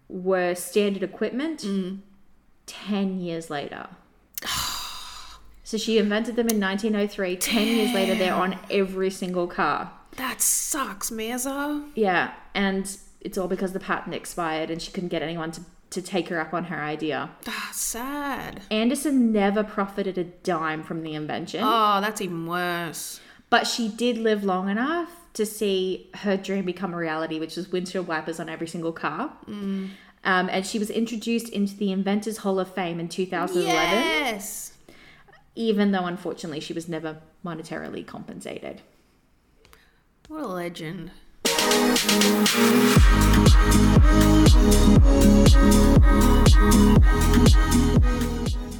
were 0.07 0.55
standard 0.55 1.03
equipment 1.03 1.65
10 2.65 3.19
years 3.19 3.49
later. 3.49 3.87
so 5.63 5.77
she 5.77 5.97
invented 5.97 6.37
them 6.37 6.47
in 6.47 6.61
1903. 6.61 7.35
10 7.35 7.67
years 7.67 7.93
later, 7.93 8.15
they're 8.15 8.33
on 8.33 8.57
every 8.69 9.09
single 9.09 9.47
car. 9.47 9.91
That 10.17 10.41
sucks, 10.41 11.09
Meza. 11.09 11.87
Yeah, 11.95 12.33
and 12.53 12.95
it's 13.21 13.37
all 13.37 13.47
because 13.47 13.73
the 13.73 13.79
patent 13.79 14.15
expired 14.15 14.69
and 14.69 14.81
she 14.81 14.91
couldn't 14.91 15.09
get 15.09 15.21
anyone 15.21 15.51
to, 15.53 15.61
to 15.91 16.01
take 16.01 16.29
her 16.29 16.39
up 16.39 16.53
on 16.53 16.65
her 16.65 16.79
idea. 16.81 17.31
Ah, 17.47 17.69
sad. 17.73 18.61
Anderson 18.69 19.31
never 19.31 19.63
profited 19.63 20.17
a 20.17 20.23
dime 20.25 20.83
from 20.83 21.01
the 21.03 21.13
invention, 21.15 21.61
Oh, 21.63 21.99
that's 22.01 22.21
even 22.21 22.45
worse. 22.47 23.19
but 23.49 23.65
she 23.65 23.89
did 23.89 24.17
live 24.17 24.43
long 24.43 24.69
enough 24.69 25.09
to 25.33 25.45
see 25.47 26.09
her 26.15 26.37
dream 26.37 26.65
become 26.65 26.93
a 26.93 26.97
reality, 26.97 27.39
which 27.39 27.55
was 27.55 27.71
windshield 27.71 28.07
wipers 28.07 28.39
on 28.39 28.49
every 28.49 28.67
single 28.67 28.91
car. 28.91 29.33
Um, 29.47 29.89
and 30.23 30.65
she 30.65 30.77
was 30.79 30.89
introduced 30.91 31.49
into 31.49 31.75
the 31.75 31.91
Inventors 31.91 32.37
Hall 32.37 32.59
of 32.59 32.71
Fame 32.73 32.99
in 32.99 33.09
2011, 33.09 33.67
Yes. 33.99 34.73
even 35.55 35.91
though 35.91 36.05
unfortunately 36.05 36.59
she 36.59 36.71
was 36.73 36.87
never 36.87 37.17
monetarily 37.43 38.05
compensated. 38.05 38.81
What 40.33 40.45
a 40.45 40.47
legend. 40.47 41.11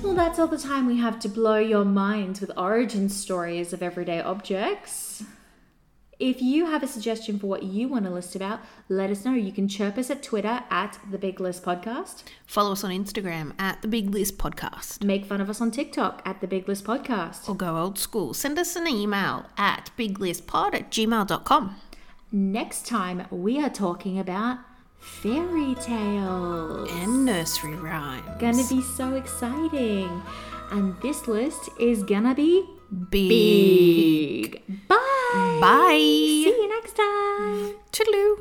Well, 0.02 0.16
that's 0.16 0.40
all 0.40 0.48
the 0.48 0.58
time 0.58 0.88
we 0.88 0.98
have 0.98 1.20
to 1.20 1.30
blow 1.30 1.60
your 1.60 1.86
minds 1.86 2.42
with 2.42 2.50
origin 2.58 3.08
stories 3.08 3.72
of 3.72 3.84
everyday 3.84 4.20
objects. 4.20 5.22
If 6.20 6.42
you 6.42 6.68
have 6.68 6.84
a 6.84 6.88
suggestion 6.88 7.40
for 7.40 7.48
what 7.48 7.64
you 7.64 7.88
want 7.88 8.06
to 8.06 8.12
list 8.12 8.36
about, 8.36 8.62
let 8.88 9.10
us 9.10 9.26
know. 9.26 9.34
You 9.34 9.52
can 9.52 9.68
chirp 9.68 9.98
us 9.98 10.10
at 10.10 10.22
Twitter 10.22 10.64
at 10.70 11.00
the 11.10 11.18
Big 11.18 11.40
List 11.40 11.64
Podcast. 11.64 12.24
Follow 12.46 12.74
us 12.74 12.84
on 12.84 12.92
Instagram 12.92 13.54
at 13.60 13.82
the 13.82 13.88
Big 13.88 14.10
List 14.12 14.38
Podcast. 14.38 15.04
Make 15.04 15.26
fun 15.26 15.42
of 15.42 15.50
us 15.50 15.60
on 15.60 15.72
TikTok 15.72 16.22
at 16.26 16.40
the 16.40 16.48
Big 16.48 16.68
List 16.68 16.84
Podcast. 16.86 17.50
Or 17.50 17.56
go 17.56 17.78
old 17.78 17.98
school. 17.98 18.34
Send 18.34 18.60
us 18.60 18.76
an 18.76 18.88
email 18.88 19.48
at 19.58 19.90
biglistpod 19.98 20.76
at 20.76 20.92
gmail.com. 20.92 21.76
Next 22.32 22.88
time, 22.88 23.26
we 23.32 23.60
are 23.64 23.70
talking 23.70 24.20
about 24.20 24.60
fairy 25.00 25.76
tales. 25.76 26.90
And 26.92 27.26
nursery 27.26 27.76
rhymes. 27.76 28.24
Gonna 28.40 28.68
be 28.68 28.82
so 28.82 29.16
exciting. 29.16 30.22
And 30.72 31.00
this 31.02 31.28
list 31.28 31.70
is 31.80 32.04
gonna 32.04 32.34
be 32.34 32.66
big. 33.10 33.30
big. 33.30 34.62
Bye. 34.88 35.58
Bye. 35.62 35.98
See 35.98 36.48
you 36.48 36.70
next 36.70 36.96
time. 36.96 37.76
Toodaloo. 37.92 38.38